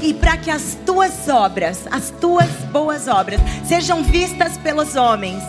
E 0.00 0.12
para 0.12 0.36
que 0.36 0.50
as 0.50 0.76
tuas 0.84 1.28
obras, 1.28 1.86
as 1.88 2.10
tuas 2.10 2.50
boas 2.72 3.06
obras, 3.06 3.40
sejam 3.64 4.02
vistas 4.02 4.58
pelos 4.58 4.96
homens 4.96 5.40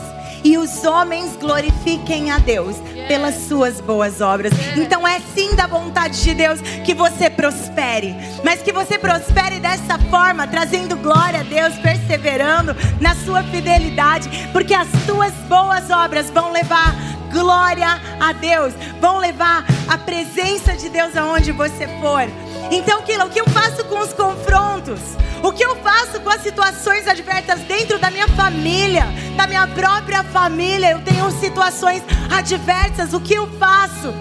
e 0.43 0.57
os 0.57 0.83
homens 0.83 1.35
glorifiquem 1.37 2.31
a 2.31 2.37
Deus 2.37 2.75
pelas 3.07 3.35
suas 3.47 3.79
boas 3.79 4.21
obras. 4.21 4.53
Então 4.75 5.07
é 5.07 5.19
sim 5.33 5.55
da 5.55 5.67
vontade 5.67 6.21
de 6.21 6.33
Deus 6.33 6.59
que 6.83 6.93
você 6.93 7.29
prospere, 7.29 8.15
mas 8.43 8.61
que 8.61 8.71
você 8.71 8.97
prospere 8.97 9.59
dessa 9.59 9.97
forma, 10.09 10.47
trazendo 10.47 10.95
glória 10.97 11.39
a 11.39 11.43
Deus, 11.43 11.75
perseverando 11.75 12.75
na 12.99 13.15
sua 13.15 13.43
fidelidade, 13.43 14.29
porque 14.51 14.73
as 14.73 14.87
tuas 15.05 15.33
boas 15.47 15.89
obras 15.89 16.29
vão 16.29 16.51
levar 16.51 16.93
glória 17.31 17.99
a 18.19 18.31
Deus, 18.33 18.73
vão 19.01 19.17
levar 19.17 19.65
a 19.87 19.97
presença 19.97 20.75
de 20.75 20.87
Deus 20.87 21.17
aonde 21.17 21.51
você 21.51 21.87
for. 21.99 22.29
Então, 22.71 22.99
o 22.99 23.29
que 23.29 23.39
eu 23.39 23.49
faço 23.49 23.83
com 23.85 23.99
os 23.99 24.13
confrontos? 24.13 24.99
O 25.41 25.51
que 25.51 25.63
eu 25.63 25.75
faço 25.77 26.21
com 26.21 26.29
as 26.29 26.41
situações 26.41 27.07
adversas 27.07 27.59
dentro 27.61 27.99
da 27.99 28.09
minha 28.09 28.27
família, 28.29 29.05
da 29.43 29.47
minha 29.47 29.67
própria 29.67 30.23
família? 30.23 30.91
Eu 30.91 31.01
tenho 31.01 31.29
situações 31.31 32.01
adversas, 32.31 33.13
o 33.13 33.19
que 33.19 33.33
eu 33.33 33.45
faço? 33.59 34.13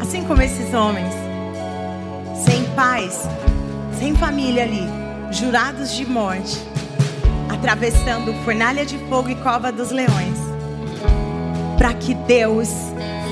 Assim 0.00 0.24
como 0.24 0.42
esses 0.42 0.74
homens, 0.74 1.14
sem 2.44 2.64
paz, 2.74 3.28
sem 4.00 4.16
família 4.16 4.64
ali, 4.64 4.82
jurados 5.30 5.94
de 5.94 6.04
morte, 6.04 6.58
atravessando 7.48 8.34
fornalha 8.44 8.84
de 8.84 8.98
fogo 9.08 9.28
e 9.30 9.36
cova 9.36 9.70
dos 9.70 9.92
leões, 9.92 10.38
para 11.78 11.94
que 11.94 12.14
Deus 12.14 12.68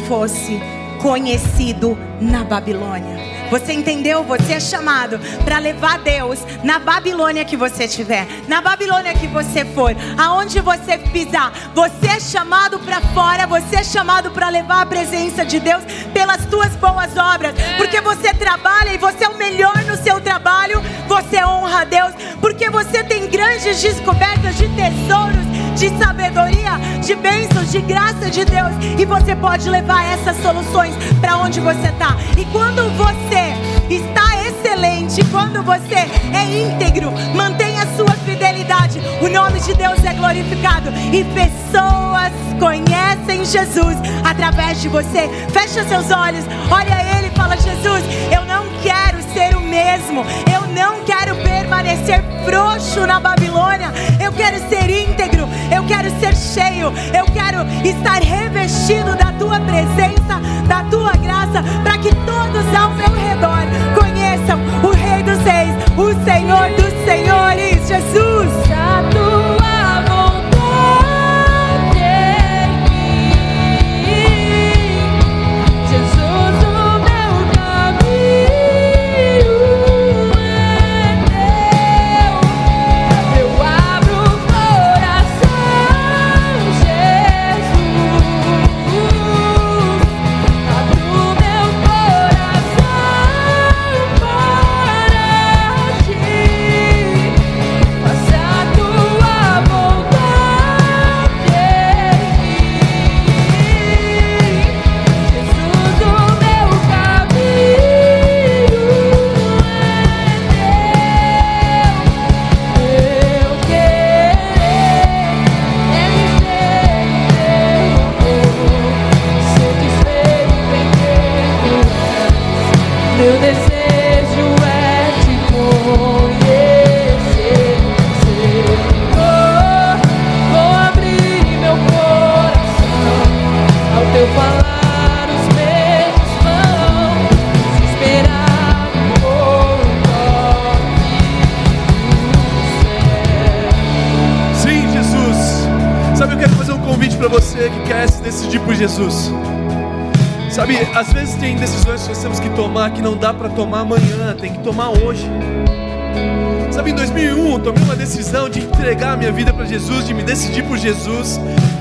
fosse 0.06 0.60
conhecido 1.00 1.98
na 2.20 2.44
Babilônia. 2.44 3.31
Você 3.52 3.74
entendeu? 3.74 4.24
Você 4.24 4.54
é 4.54 4.60
chamado 4.60 5.20
para 5.44 5.58
levar 5.58 5.98
Deus 5.98 6.38
na 6.64 6.78
Babilônia 6.78 7.44
que 7.44 7.54
você 7.54 7.84
estiver, 7.84 8.26
na 8.48 8.62
Babilônia 8.62 9.12
que 9.12 9.26
você 9.26 9.62
for, 9.62 9.94
aonde 10.16 10.58
você 10.60 10.96
pisar. 10.96 11.52
Você 11.74 12.06
é 12.06 12.18
chamado 12.18 12.78
para 12.78 13.02
fora, 13.12 13.46
você 13.46 13.76
é 13.76 13.84
chamado 13.84 14.30
para 14.30 14.48
levar 14.48 14.80
a 14.80 14.86
presença 14.86 15.44
de 15.44 15.60
Deus 15.60 15.84
pelas 16.14 16.46
tuas 16.46 16.74
boas 16.76 17.14
obras, 17.14 17.54
porque 17.76 18.00
você 18.00 18.32
trabalha 18.32 18.94
e 18.94 18.96
você 18.96 19.24
é 19.24 19.28
o 19.28 19.36
melhor 19.36 19.84
no 19.84 19.98
seu 19.98 20.18
trabalho, 20.18 20.80
você 21.06 21.44
honra 21.44 21.82
a 21.82 21.84
Deus, 21.84 22.14
porque 22.40 22.70
você 22.70 23.04
tem 23.04 23.28
grandes 23.28 23.82
descobertas 23.82 24.56
de 24.56 24.66
tesouros 24.70 25.51
de 25.74 25.88
sabedoria, 25.98 26.78
de 27.04 27.14
bênçãos, 27.14 27.70
de 27.70 27.80
graça 27.80 28.30
de 28.30 28.44
Deus. 28.44 28.72
E 28.98 29.04
você 29.04 29.34
pode 29.34 29.68
levar 29.68 30.04
essas 30.04 30.36
soluções 30.42 30.94
para 31.20 31.36
onde 31.38 31.60
você 31.60 31.88
está. 31.88 32.16
E 32.36 32.44
quando 32.46 32.88
você 32.96 33.54
está 33.92 34.22
excelente, 34.46 35.24
quando 35.30 35.62
você 35.62 36.08
é 36.32 36.66
íntegro, 36.66 37.12
mantenha 37.34 37.82
a 37.82 37.96
sua 37.96 38.12
fidelidade, 38.24 39.00
o 39.20 39.28
nome 39.28 39.60
de 39.60 39.74
Deus 39.74 40.04
é 40.04 40.12
glorificado. 40.14 40.90
E 41.12 41.24
pessoas 41.24 42.32
conhecem 42.58 43.44
Jesus 43.44 43.96
através 44.24 44.80
de 44.80 44.88
você. 44.88 45.28
Fecha 45.52 45.84
seus 45.84 46.10
olhos, 46.10 46.44
olha 46.70 47.18
Ele 47.18 47.28
e 47.28 47.36
fala: 47.36 47.56
Jesus, 47.56 48.04
eu 48.30 48.44
não 48.44 48.66
quero 48.82 49.22
ser 49.32 49.56
o 49.56 49.60
mesmo. 49.60 50.24
Eu 50.52 50.66
não 50.68 51.04
quero 51.04 51.34
permanecer 51.36 52.22
frouxo 52.44 53.06
na 53.06 53.20
Babilônia. 53.20 53.92
Eu 54.20 54.32
quero 54.32 54.58
ser 54.68 54.88
íntegro. 54.90 55.41
Eu 55.72 55.84
quero 55.84 56.10
ser 56.20 56.36
cheio. 56.36 56.92
Eu 57.16 57.24
quero 57.32 57.66
estar 57.82 58.22
revestido 58.22 59.16
da 59.16 59.32
tua 59.32 59.58
presença, 59.60 60.38
da 60.68 60.84
tua 60.84 61.12
graça, 61.12 61.62
para 61.82 61.96
que 61.98 62.14
todos 62.14 62.74
ao 62.74 62.90
meu 62.90 63.10
redor 63.10 63.62
conheçam 63.98 64.60
o 64.82 64.90
Rei 64.94 65.22
dos 65.22 65.38
Reis, 65.38 65.74
o 65.96 66.24
Senhor 66.24 66.68
dos 66.76 66.92
Senhores, 67.04 67.88
Jesus. 67.88 69.61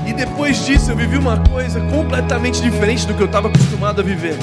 E 0.06 0.12
depois 0.12 0.64
disso 0.64 0.90
eu 0.90 0.96
vivi 0.96 1.16
uma 1.16 1.38
coisa 1.38 1.80
completamente 1.80 2.60
diferente 2.60 3.06
do 3.06 3.14
que 3.14 3.22
eu 3.22 3.26
estava 3.26 3.48
acostumado 3.48 4.00
a 4.00 4.04
viver. 4.04 4.36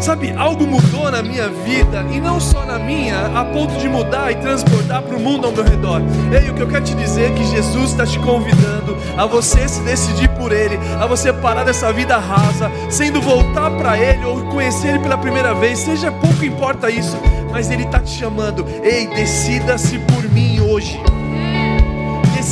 Sabe, 0.00 0.32
algo 0.32 0.66
mudou 0.66 1.10
na 1.10 1.22
minha 1.22 1.48
vida 1.48 2.06
e 2.10 2.18
não 2.18 2.40
só 2.40 2.64
na 2.64 2.78
minha, 2.78 3.26
a 3.38 3.44
ponto 3.44 3.74
de 3.78 3.86
mudar 3.86 4.32
e 4.32 4.36
transportar 4.36 5.02
para 5.02 5.14
o 5.14 5.20
mundo 5.20 5.46
ao 5.46 5.52
meu 5.52 5.62
redor. 5.62 6.00
Ei, 6.32 6.48
o 6.48 6.54
que 6.54 6.62
eu 6.62 6.66
quero 6.66 6.84
te 6.84 6.94
dizer 6.94 7.30
é 7.30 7.34
que 7.34 7.44
Jesus 7.44 7.90
está 7.90 8.06
te 8.06 8.18
convidando 8.18 8.96
a 9.16 9.26
você 9.26 9.68
se 9.68 9.80
decidir 9.82 10.28
por 10.30 10.52
Ele, 10.52 10.78
a 10.98 11.06
você 11.06 11.34
parar 11.34 11.64
dessa 11.64 11.92
vida 11.92 12.16
rasa, 12.16 12.70
sendo 12.88 13.20
voltar 13.20 13.70
para 13.72 13.98
Ele 13.98 14.24
ou 14.24 14.40
conhecer 14.46 14.88
Ele 14.88 15.00
pela 15.00 15.18
primeira 15.18 15.52
vez, 15.52 15.80
seja 15.80 16.10
pouco 16.10 16.46
importa 16.46 16.88
isso, 16.90 17.18
mas 17.50 17.70
Ele 17.70 17.82
está 17.82 18.00
te 18.00 18.10
chamando. 18.10 18.64
Ei, 18.82 19.06
decida-se 19.06 19.98
por 19.98 20.24
mim 20.30 20.60
hoje. 20.60 20.98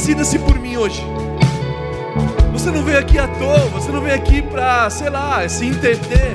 Decida-se 0.09 0.39
por 0.39 0.59
mim 0.59 0.75
hoje. 0.79 1.05
Você 2.51 2.71
não 2.71 2.83
veio 2.83 2.99
aqui 2.99 3.19
à 3.19 3.29
toa, 3.29 3.59
você 3.67 3.93
não 3.93 4.01
veio 4.01 4.15
aqui 4.15 4.41
para, 4.41 4.89
sei 4.89 5.11
lá, 5.11 5.47
se 5.47 5.67
entreter. 5.67 6.35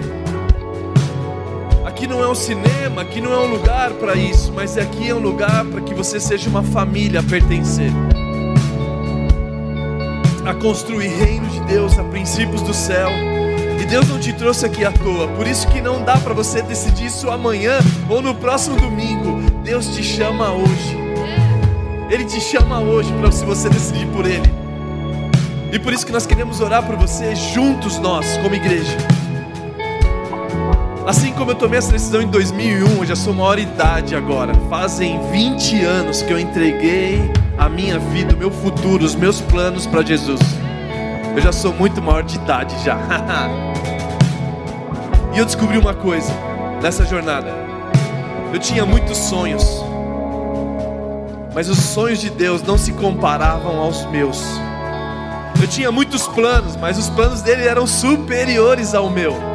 Aqui 1.83 2.05
não 2.05 2.23
é 2.23 2.29
um 2.29 2.35
cinema, 2.35 3.01
aqui 3.01 3.19
não 3.19 3.33
é 3.33 3.37
um 3.39 3.47
lugar 3.47 3.89
para 3.93 4.13
isso, 4.13 4.53
mas 4.53 4.77
aqui 4.77 5.09
é 5.09 5.15
um 5.15 5.19
lugar 5.19 5.65
para 5.65 5.81
que 5.81 5.95
você 5.95 6.19
seja 6.19 6.51
uma 6.51 6.61
família 6.61 7.21
a 7.21 7.23
pertencer. 7.23 7.91
A 10.45 10.53
construir 10.53 11.07
reino 11.07 11.47
de 11.47 11.59
Deus, 11.61 11.97
a 11.97 12.03
princípios 12.03 12.61
do 12.61 12.75
céu. 12.75 13.09
E 13.81 13.85
Deus 13.85 14.07
não 14.07 14.19
te 14.19 14.33
trouxe 14.33 14.67
aqui 14.67 14.85
à 14.85 14.91
toa, 14.91 15.27
por 15.29 15.47
isso 15.47 15.67
que 15.69 15.81
não 15.81 16.03
dá 16.03 16.17
para 16.17 16.35
você 16.35 16.61
decidir 16.61 17.07
isso 17.07 17.27
amanhã 17.27 17.79
ou 18.07 18.21
no 18.21 18.35
próximo 18.35 18.79
domingo. 18.79 19.41
Deus 19.63 19.87
te 19.87 20.03
chama 20.03 20.51
hoje. 20.51 21.02
Ele 22.09 22.25
te 22.25 22.39
chama 22.39 22.79
hoje 22.79 23.11
para 23.13 23.31
se 23.31 23.45
você 23.45 23.69
decidir 23.69 24.07
por 24.07 24.25
Ele. 24.25 24.51
E 25.71 25.79
por 25.79 25.91
isso 25.91 26.05
que 26.05 26.11
nós 26.11 26.25
queremos 26.25 26.61
orar 26.61 26.83
por 26.83 26.95
você 26.95 27.35
juntos 27.35 27.97
nós, 27.97 28.37
como 28.37 28.53
igreja. 28.53 28.95
Assim 31.05 31.33
como 31.33 31.51
eu 31.51 31.55
tomei 31.55 31.79
essa 31.79 31.91
decisão 31.91 32.21
em 32.21 32.27
2001, 32.27 32.97
eu 32.99 33.05
já 33.05 33.15
sou 33.15 33.33
maior 33.33 33.59
idade 33.59 34.15
agora. 34.15 34.53
Fazem 34.69 35.19
20 35.31 35.83
anos 35.83 36.21
que 36.21 36.31
eu 36.31 36.39
entreguei 36.39 37.19
a 37.57 37.67
minha 37.67 37.99
vida, 37.99 38.33
o 38.33 38.37
meu 38.37 38.51
futuro, 38.51 39.03
os 39.03 39.15
meus 39.15 39.41
planos 39.41 39.85
para 39.85 40.01
Jesus. 40.01 40.39
Eu 41.35 41.41
já 41.41 41.51
sou 41.51 41.73
muito 41.73 42.01
maior 42.01 42.23
de 42.23 42.35
idade 42.35 42.75
já. 42.85 42.97
e 45.33 45.39
eu 45.39 45.45
descobri 45.45 45.77
uma 45.77 45.93
coisa 45.93 46.31
nessa 46.81 47.03
jornada. 47.05 47.51
Eu 48.53 48.59
tinha 48.59 48.85
muitos 48.85 49.17
sonhos. 49.17 49.83
Mas 51.53 51.69
os 51.69 51.77
sonhos 51.77 52.19
de 52.19 52.29
Deus 52.29 52.63
não 52.63 52.77
se 52.77 52.93
comparavam 52.93 53.77
aos 53.79 54.05
meus. 54.07 54.41
Eu 55.61 55.67
tinha 55.67 55.91
muitos 55.91 56.27
planos, 56.27 56.75
mas 56.75 56.97
os 56.97 57.09
planos 57.09 57.41
dele 57.41 57.65
eram 57.65 57.85
superiores 57.85 58.93
ao 58.93 59.09
meu. 59.09 59.53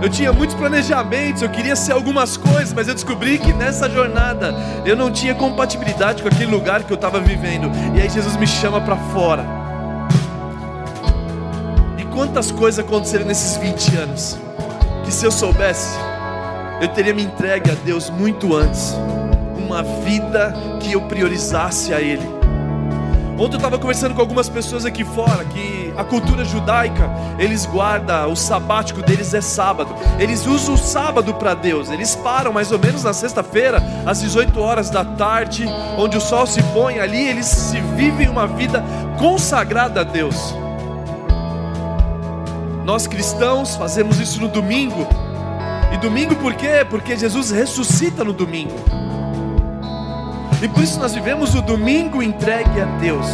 Eu 0.00 0.10
tinha 0.10 0.32
muitos 0.32 0.54
planejamentos, 0.54 1.42
eu 1.42 1.48
queria 1.48 1.74
ser 1.74 1.92
algumas 1.92 2.36
coisas, 2.36 2.72
mas 2.72 2.86
eu 2.86 2.94
descobri 2.94 3.38
que 3.38 3.52
nessa 3.52 3.88
jornada 3.88 4.54
eu 4.84 4.94
não 4.94 5.10
tinha 5.10 5.34
compatibilidade 5.34 6.22
com 6.22 6.28
aquele 6.28 6.50
lugar 6.50 6.84
que 6.84 6.92
eu 6.92 6.96
estava 6.96 7.18
vivendo. 7.18 7.70
E 7.94 8.00
aí 8.00 8.08
Jesus 8.08 8.36
me 8.36 8.46
chama 8.46 8.80
para 8.80 8.96
fora. 8.96 9.44
E 11.98 12.04
quantas 12.04 12.50
coisas 12.50 12.84
aconteceram 12.84 13.24
nesses 13.24 13.56
20 13.56 13.96
anos? 13.96 14.38
Que 15.04 15.12
se 15.12 15.24
eu 15.24 15.32
soubesse, 15.32 15.98
eu 16.80 16.88
teria 16.88 17.14
me 17.14 17.22
entregue 17.22 17.70
a 17.70 17.74
Deus 17.74 18.10
muito 18.10 18.54
antes. 18.54 18.94
Uma 19.76 19.82
vida 19.82 20.54
que 20.80 20.94
eu 20.94 21.02
priorizasse 21.02 21.92
a 21.92 22.00
Ele. 22.00 22.26
Ontem 23.38 23.56
eu 23.56 23.58
estava 23.58 23.78
conversando 23.78 24.14
com 24.14 24.22
algumas 24.22 24.48
pessoas 24.48 24.86
aqui 24.86 25.04
fora 25.04 25.44
que 25.44 25.92
a 25.94 26.02
cultura 26.02 26.46
judaica, 26.46 27.10
eles 27.38 27.66
guardam, 27.66 28.32
o 28.32 28.34
sabático 28.34 29.02
deles 29.02 29.34
é 29.34 29.42
sábado. 29.42 29.94
Eles 30.18 30.46
usam 30.46 30.76
o 30.76 30.78
sábado 30.78 31.34
para 31.34 31.52
Deus. 31.52 31.90
Eles 31.90 32.16
param 32.16 32.54
mais 32.54 32.72
ou 32.72 32.78
menos 32.78 33.04
na 33.04 33.12
sexta-feira, 33.12 33.82
às 34.06 34.22
18 34.22 34.58
horas 34.58 34.88
da 34.88 35.04
tarde, 35.04 35.66
onde 35.98 36.16
o 36.16 36.22
sol 36.22 36.46
se 36.46 36.62
põe 36.72 36.98
ali, 36.98 37.28
eles 37.28 37.44
se 37.44 37.78
vivem 37.78 38.30
uma 38.30 38.46
vida 38.46 38.82
consagrada 39.18 40.00
a 40.00 40.04
Deus. 40.04 40.54
Nós 42.82 43.06
cristãos 43.06 43.76
fazemos 43.76 44.18
isso 44.18 44.40
no 44.40 44.48
domingo. 44.48 45.06
E 45.92 45.98
domingo 45.98 46.34
por 46.36 46.54
quê? 46.54 46.86
Porque 46.88 47.14
Jesus 47.14 47.50
ressuscita 47.50 48.24
no 48.24 48.32
domingo. 48.32 48.96
E 50.62 50.68
por 50.68 50.82
isso 50.82 50.98
nós 50.98 51.14
vivemos 51.14 51.54
o 51.54 51.62
domingo 51.62 52.22
entregue 52.22 52.80
a 52.80 52.84
Deus. 52.98 53.26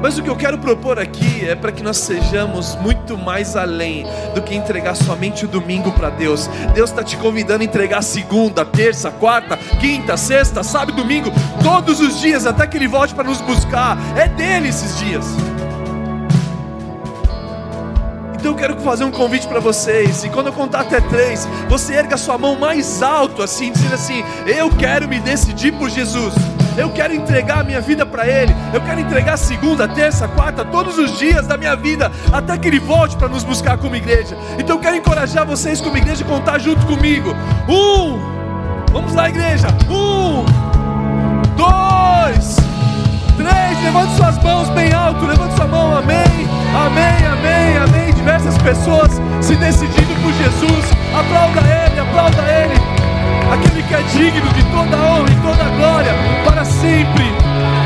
Mas 0.00 0.16
o 0.16 0.22
que 0.22 0.30
eu 0.30 0.36
quero 0.36 0.58
propor 0.58 0.98
aqui 0.98 1.44
é 1.44 1.56
para 1.56 1.72
que 1.72 1.82
nós 1.82 1.96
sejamos 1.96 2.76
muito 2.76 3.18
mais 3.18 3.56
além 3.56 4.06
do 4.34 4.40
que 4.40 4.54
entregar 4.54 4.94
somente 4.94 5.44
o 5.44 5.48
domingo 5.48 5.90
para 5.90 6.08
Deus. 6.08 6.48
Deus 6.72 6.90
está 6.90 7.02
te 7.02 7.16
convidando 7.16 7.62
a 7.62 7.64
entregar 7.64 8.02
segunda, 8.02 8.64
terça, 8.64 9.10
quarta, 9.10 9.56
quinta, 9.80 10.16
sexta, 10.16 10.62
sábado, 10.62 10.92
domingo, 10.92 11.32
todos 11.62 12.00
os 12.00 12.20
dias, 12.20 12.46
até 12.46 12.66
que 12.66 12.76
Ele 12.76 12.86
volte 12.86 13.12
para 13.12 13.24
nos 13.24 13.40
buscar. 13.40 13.98
É 14.16 14.28
dele 14.28 14.68
esses 14.68 14.96
dias. 14.98 15.26
Então 18.38 18.52
eu 18.52 18.56
quero 18.56 18.80
fazer 18.80 19.02
um 19.02 19.10
convite 19.10 19.48
para 19.48 19.58
vocês. 19.58 20.22
E 20.22 20.30
quando 20.30 20.46
eu 20.46 20.52
contar 20.52 20.82
até 20.82 21.00
três, 21.00 21.46
você 21.68 21.94
erga 21.94 22.16
sua 22.16 22.38
mão 22.38 22.56
mais 22.56 23.02
alto, 23.02 23.42
assim, 23.42 23.72
dizendo 23.72 23.94
assim: 23.94 24.24
Eu 24.46 24.70
quero 24.70 25.08
me 25.08 25.18
decidir 25.18 25.72
por 25.72 25.90
Jesus. 25.90 26.34
Eu 26.76 26.88
quero 26.90 27.12
entregar 27.12 27.58
a 27.58 27.64
minha 27.64 27.80
vida 27.80 28.06
para 28.06 28.28
Ele. 28.28 28.54
Eu 28.72 28.80
quero 28.80 29.00
entregar 29.00 29.36
segunda, 29.36 29.88
terça, 29.88 30.28
quarta, 30.28 30.64
todos 30.64 30.96
os 30.96 31.18
dias 31.18 31.44
da 31.48 31.56
minha 31.56 31.74
vida, 31.74 32.12
até 32.32 32.56
que 32.56 32.68
Ele 32.68 32.78
volte 32.78 33.16
para 33.16 33.26
nos 33.26 33.42
buscar 33.42 33.76
como 33.76 33.96
igreja. 33.96 34.36
Então 34.56 34.76
eu 34.76 34.80
quero 34.80 34.94
encorajar 34.94 35.44
vocês 35.44 35.80
como 35.80 35.96
igreja 35.96 36.24
a 36.24 36.28
contar 36.28 36.58
junto 36.60 36.86
comigo. 36.86 37.34
Um, 37.68 38.20
vamos 38.92 39.12
lá, 39.14 39.28
igreja. 39.28 39.66
Um, 39.90 40.44
dois, 41.56 42.56
três. 43.36 43.82
Levante 43.82 44.14
suas 44.16 44.38
mãos 44.44 44.68
bem 44.70 44.92
alto. 44.92 45.26
Levante 45.26 45.56
sua 45.56 45.66
mão. 45.66 45.96
Amém. 45.96 46.57
Amém. 46.74 47.26
Amém. 47.26 47.76
Amém. 47.78 48.14
Diversas 48.14 48.58
pessoas 48.58 49.20
se 49.40 49.56
decidindo 49.56 50.14
por 50.22 50.32
Jesus. 50.32 50.84
Aplauda 51.14 51.60
Ele. 51.60 52.00
Aplauda 52.00 52.42
Ele 52.42 52.98
aquele 53.52 53.82
que 53.82 53.94
é 53.94 54.02
digno 54.02 54.52
de 54.52 54.62
toda 54.64 54.96
honra 54.96 55.30
e 55.30 55.36
toda 55.36 55.64
glória 55.76 56.12
para 56.44 56.64
sempre. 56.64 57.24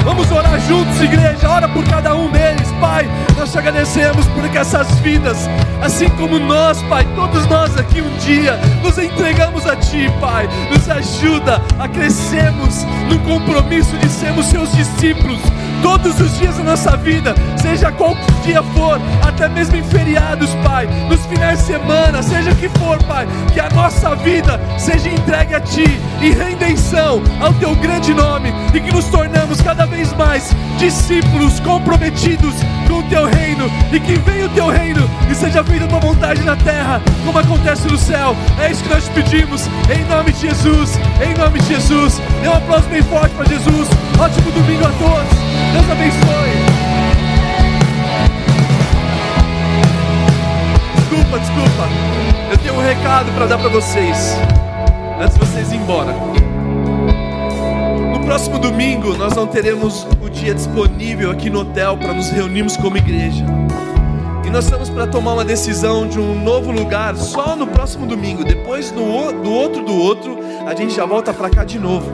Vamos 0.05 0.31
orar 0.31 0.59
juntos, 0.61 1.01
igreja. 1.01 1.49
Ora 1.49 1.69
por 1.69 1.85
cada 1.85 2.15
um 2.15 2.31
deles, 2.31 2.69
Pai. 2.81 3.09
Nós 3.37 3.53
te 3.53 3.59
agradecemos 3.59 4.27
porque 4.29 4.59
essas 4.59 4.99
vidas, 5.01 5.49
assim 5.81 6.09
como 6.11 6.39
nós, 6.39 6.83
Pai, 6.83 7.07
todos 7.15 7.47
nós 7.47 7.77
aqui 7.77 8.01
um 8.01 8.17
dia 8.19 8.59
nos 8.83 8.99
entregamos 8.99 9.67
a 9.67 9.77
Ti, 9.77 10.11
Pai. 10.21 10.49
Nos 10.71 10.89
ajuda 10.89 11.63
a 11.79 11.89
crescermos 11.89 12.85
no 13.09 13.19
compromisso 13.21 13.97
de 13.99 14.09
sermos 14.09 14.47
Seus 14.47 14.73
discípulos 14.73 15.41
todos 15.83 16.19
os 16.21 16.39
dias 16.39 16.57
da 16.57 16.63
nossa 16.63 16.97
vida, 16.97 17.35
seja 17.61 17.91
qual 17.91 18.17
dia 18.45 18.63
for, 18.63 19.01
até 19.23 19.49
mesmo 19.49 19.77
em 19.77 19.83
feriados, 19.83 20.55
Pai, 20.65 20.87
nos 21.09 21.27
finais 21.27 21.59
de 21.59 21.67
semana, 21.67 22.23
seja 22.23 22.55
que 22.55 22.69
for, 22.69 23.03
Pai, 23.03 23.27
que 23.53 23.61
a 23.61 23.69
nossa 23.71 24.15
vida 24.17 24.61
seja 24.79 25.09
entregue 25.09 25.55
a 25.55 25.61
Ti 25.61 26.01
em 26.21 26.33
redenção 26.33 27.21
ao 27.41 27.53
Teu 27.55 27.75
grande 27.75 28.15
nome 28.15 28.55
e 28.73 28.81
que 28.81 28.93
nos 28.93 29.07
tornamos 29.07 29.61
cada 29.61 29.85
vez 29.85 30.13
mais 30.15 30.55
discípulos 30.79 31.59
comprometidos 31.61 32.55
com 32.89 32.99
o 32.99 33.03
Teu 33.05 33.27
reino 33.27 33.71
e 33.93 33.99
que 33.99 34.15
venha 34.15 34.47
o 34.47 34.51
Teu 34.51 34.69
reino 34.69 35.09
e 35.31 35.35
seja 35.35 35.65
feita 35.65 35.85
a 35.85 35.89
Tua 35.89 36.01
vontade 36.01 36.43
na 36.43 36.57
terra, 36.57 37.03
como 37.25 37.39
acontece 37.39 37.89
no 37.89 37.99
céu. 37.99 38.37
É 38.61 38.71
isso 38.71 38.85
que 38.85 38.89
nós 38.89 39.09
pedimos, 39.09 39.69
em 39.91 40.05
nome 40.05 40.33
de 40.33 40.41
Jesus, 40.43 40.99
em 41.21 41.35
nome 41.37 41.59
de 41.61 41.75
Jesus. 41.75 42.21
Dê 42.41 42.49
um 42.49 42.55
aplauso 42.55 42.89
bem 42.89 43.03
forte 43.03 43.35
para 43.35 43.47
Jesus. 43.47 43.89
Ótimo 44.19 44.53
domingo 44.53 44.87
a 44.87 44.93
todos. 44.93 45.42
Deus 45.73 45.91
abençoe. 45.91 46.53
Desculpa, 50.97 51.39
desculpa. 51.39 51.89
Eu 52.51 52.59
tenho 52.59 52.75
um 52.75 52.83
recado 52.83 53.33
para 53.33 53.47
dar 53.47 53.59
para 53.59 53.69
vocês. 53.69 54.37
Antes 55.21 55.39
de 55.39 55.41
vocês 55.47 55.73
ir 55.73 55.77
embora. 55.77 56.13
No 58.13 58.21
próximo 58.25 58.59
domingo, 58.59 59.17
nós 59.17 59.35
não 59.35 59.47
teremos 59.47 60.07
o 60.21 60.29
dia 60.29 60.55
disponível 60.55 61.31
aqui 61.31 61.49
no 61.49 61.61
hotel 61.61 61.97
para 61.97 62.13
nos 62.13 62.31
reunirmos 62.31 62.77
como 62.77 62.97
igreja. 62.97 63.45
E 64.45 64.51
nós 64.51 64.65
estamos 64.65 64.91
para 64.91 65.07
tomar 65.07 65.35
uma 65.35 65.45
decisão 65.45 66.09
de 66.09 66.19
um 66.19 66.43
novo 66.43 66.73
lugar 66.73 67.17
só 67.17 67.55
no 67.55 67.67
próximo 67.67 68.07
domingo. 68.07 68.45
Depois 68.45 68.91
do, 68.91 69.03
outro 69.03 69.85
do 69.85 69.95
outro, 69.95 70.39
a 70.67 70.75
gente 70.75 70.95
já 70.95 71.07
volta 71.07 71.33
para 71.33 71.49
cá 71.49 71.65
de 71.65 71.79
novo. 71.79 72.11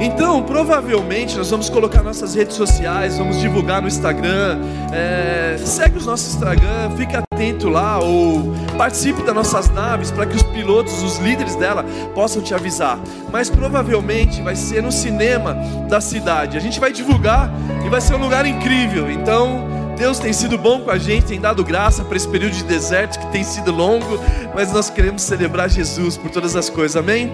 Então, 0.00 0.42
provavelmente, 0.44 1.36
nós 1.36 1.50
vamos 1.50 1.68
colocar 1.68 2.04
nossas 2.04 2.34
redes 2.34 2.54
sociais, 2.54 3.18
vamos 3.18 3.40
divulgar 3.40 3.82
no 3.82 3.88
Instagram. 3.88 4.60
É, 4.92 5.56
segue 5.58 5.98
o 5.98 6.02
nosso 6.04 6.28
Instagram, 6.28 6.90
fique 6.96 7.16
atento 7.16 7.68
lá 7.68 7.98
ou 7.98 8.54
participe 8.76 9.22
das 9.22 9.34
nossas 9.34 9.68
naves 9.70 10.12
para 10.12 10.24
que 10.24 10.36
os 10.36 10.42
pilotos, 10.44 11.02
os 11.02 11.18
líderes 11.18 11.56
dela, 11.56 11.84
possam 12.14 12.40
te 12.40 12.54
avisar. 12.54 12.98
Mas 13.32 13.50
provavelmente 13.50 14.40
vai 14.40 14.54
ser 14.54 14.82
no 14.82 14.92
cinema 14.92 15.54
da 15.88 16.00
cidade. 16.00 16.56
A 16.56 16.60
gente 16.60 16.78
vai 16.78 16.92
divulgar 16.92 17.50
e 17.84 17.88
vai 17.88 18.00
ser 18.00 18.14
um 18.14 18.18
lugar 18.18 18.46
incrível. 18.46 19.10
Então, 19.10 19.77
Deus 19.98 20.20
tem 20.20 20.32
sido 20.32 20.56
bom 20.56 20.80
com 20.80 20.92
a 20.92 20.96
gente, 20.96 21.26
tem 21.26 21.40
dado 21.40 21.64
graça 21.64 22.04
para 22.04 22.16
esse 22.16 22.28
período 22.28 22.52
de 22.52 22.62
deserto 22.62 23.18
que 23.18 23.26
tem 23.32 23.42
sido 23.42 23.72
longo, 23.72 24.20
mas 24.54 24.72
nós 24.72 24.88
queremos 24.88 25.22
celebrar 25.22 25.68
Jesus 25.68 26.16
por 26.16 26.30
todas 26.30 26.54
as 26.54 26.70
coisas, 26.70 26.96
amém? 26.96 27.32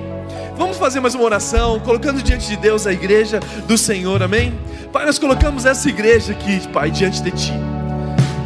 Vamos 0.57 0.79
fazer 0.79 0.99
mais 0.99 1.15
uma 1.15 1.25
oração, 1.25 1.79
colocando 1.81 2.23
diante 2.23 2.49
de 2.49 2.57
Deus 2.57 2.87
a 2.87 2.93
igreja 2.93 3.39
do 3.69 3.77
Senhor, 3.77 4.23
amém? 4.23 4.59
Pai, 4.91 5.05
nós 5.05 5.19
colocamos 5.19 5.67
essa 5.67 5.91
igreja 5.91 6.33
aqui, 6.33 6.67
Pai, 6.69 6.91
diante 6.91 7.23
de 7.23 7.31
Ti. 7.33 7.53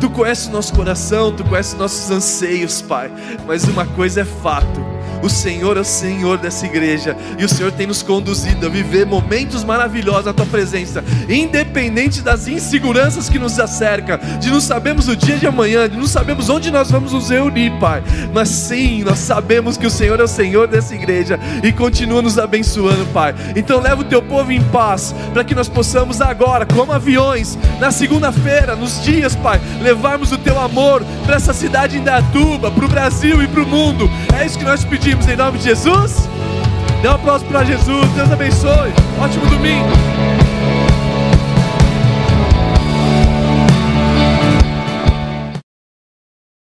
Tu 0.00 0.10
conheces 0.10 0.48
o 0.48 0.50
nosso 0.50 0.74
coração, 0.74 1.30
Tu 1.30 1.44
conheces 1.44 1.74
nossos 1.74 2.10
anseios, 2.10 2.82
Pai, 2.82 3.12
mas 3.46 3.62
uma 3.64 3.86
coisa 3.86 4.22
é 4.22 4.24
fato 4.24 4.97
o 5.22 5.28
Senhor 5.28 5.76
é 5.76 5.80
o 5.80 5.84
Senhor 5.84 6.38
dessa 6.38 6.66
igreja 6.66 7.16
e 7.38 7.44
o 7.44 7.48
Senhor 7.48 7.72
tem 7.72 7.86
nos 7.86 8.02
conduzido 8.02 8.66
a 8.66 8.68
viver 8.68 9.06
momentos 9.06 9.64
maravilhosos 9.64 10.26
na 10.26 10.32
tua 10.32 10.46
presença, 10.46 11.04
independente 11.28 12.22
das 12.22 12.46
inseguranças 12.46 13.28
que 13.28 13.38
nos 13.38 13.58
acercam, 13.58 14.18
de 14.38 14.50
não 14.50 14.60
sabemos 14.60 15.08
o 15.08 15.16
dia 15.16 15.36
de 15.36 15.46
amanhã, 15.46 15.88
de 15.88 15.96
não 15.96 16.06
sabemos 16.06 16.48
onde 16.48 16.70
nós 16.70 16.90
vamos 16.90 17.12
nos 17.12 17.30
reunir, 17.30 17.72
Pai. 17.80 18.02
Mas 18.32 18.48
sim, 18.48 19.02
nós 19.02 19.18
sabemos 19.18 19.76
que 19.76 19.86
o 19.86 19.90
Senhor 19.90 20.20
é 20.20 20.24
o 20.24 20.28
Senhor 20.28 20.68
dessa 20.68 20.94
igreja 20.94 21.38
e 21.62 21.72
continua 21.72 22.22
nos 22.22 22.38
abençoando, 22.38 23.06
Pai. 23.06 23.34
Então 23.56 23.80
leva 23.80 24.02
o 24.02 24.04
teu 24.04 24.22
povo 24.22 24.52
em 24.52 24.62
paz, 24.62 25.14
para 25.32 25.44
que 25.44 25.54
nós 25.54 25.68
possamos 25.68 26.20
agora, 26.20 26.66
como 26.66 26.92
aviões, 26.92 27.58
na 27.80 27.90
segunda-feira, 27.90 28.76
nos 28.76 29.02
dias, 29.02 29.34
Pai, 29.34 29.60
levarmos 29.80 30.32
o 30.32 30.38
teu 30.38 30.58
amor 30.58 31.04
para 31.24 31.36
essa 31.36 31.52
cidade 31.52 31.96
em 31.96 32.02
Datuba, 32.02 32.70
para 32.70 32.84
o 32.84 32.88
Brasil 32.88 33.42
e 33.42 33.48
para 33.48 33.62
o 33.62 33.66
mundo. 33.66 34.10
É 34.38 34.44
isso 34.44 34.58
que 34.58 34.64
nós 34.64 34.84
pedimos 34.84 35.07
pedimos 35.08 35.28
em 35.28 35.36
nome 35.36 35.58
de 35.58 35.64
Jesus. 35.64 36.28
Dê 37.00 37.08
um 37.08 37.12
aplauso 37.12 37.44
para 37.46 37.64
Jesus. 37.64 38.10
Deus 38.10 38.30
abençoe. 38.30 38.92
Ótimo 39.18 39.46
domingo. 39.46 40.37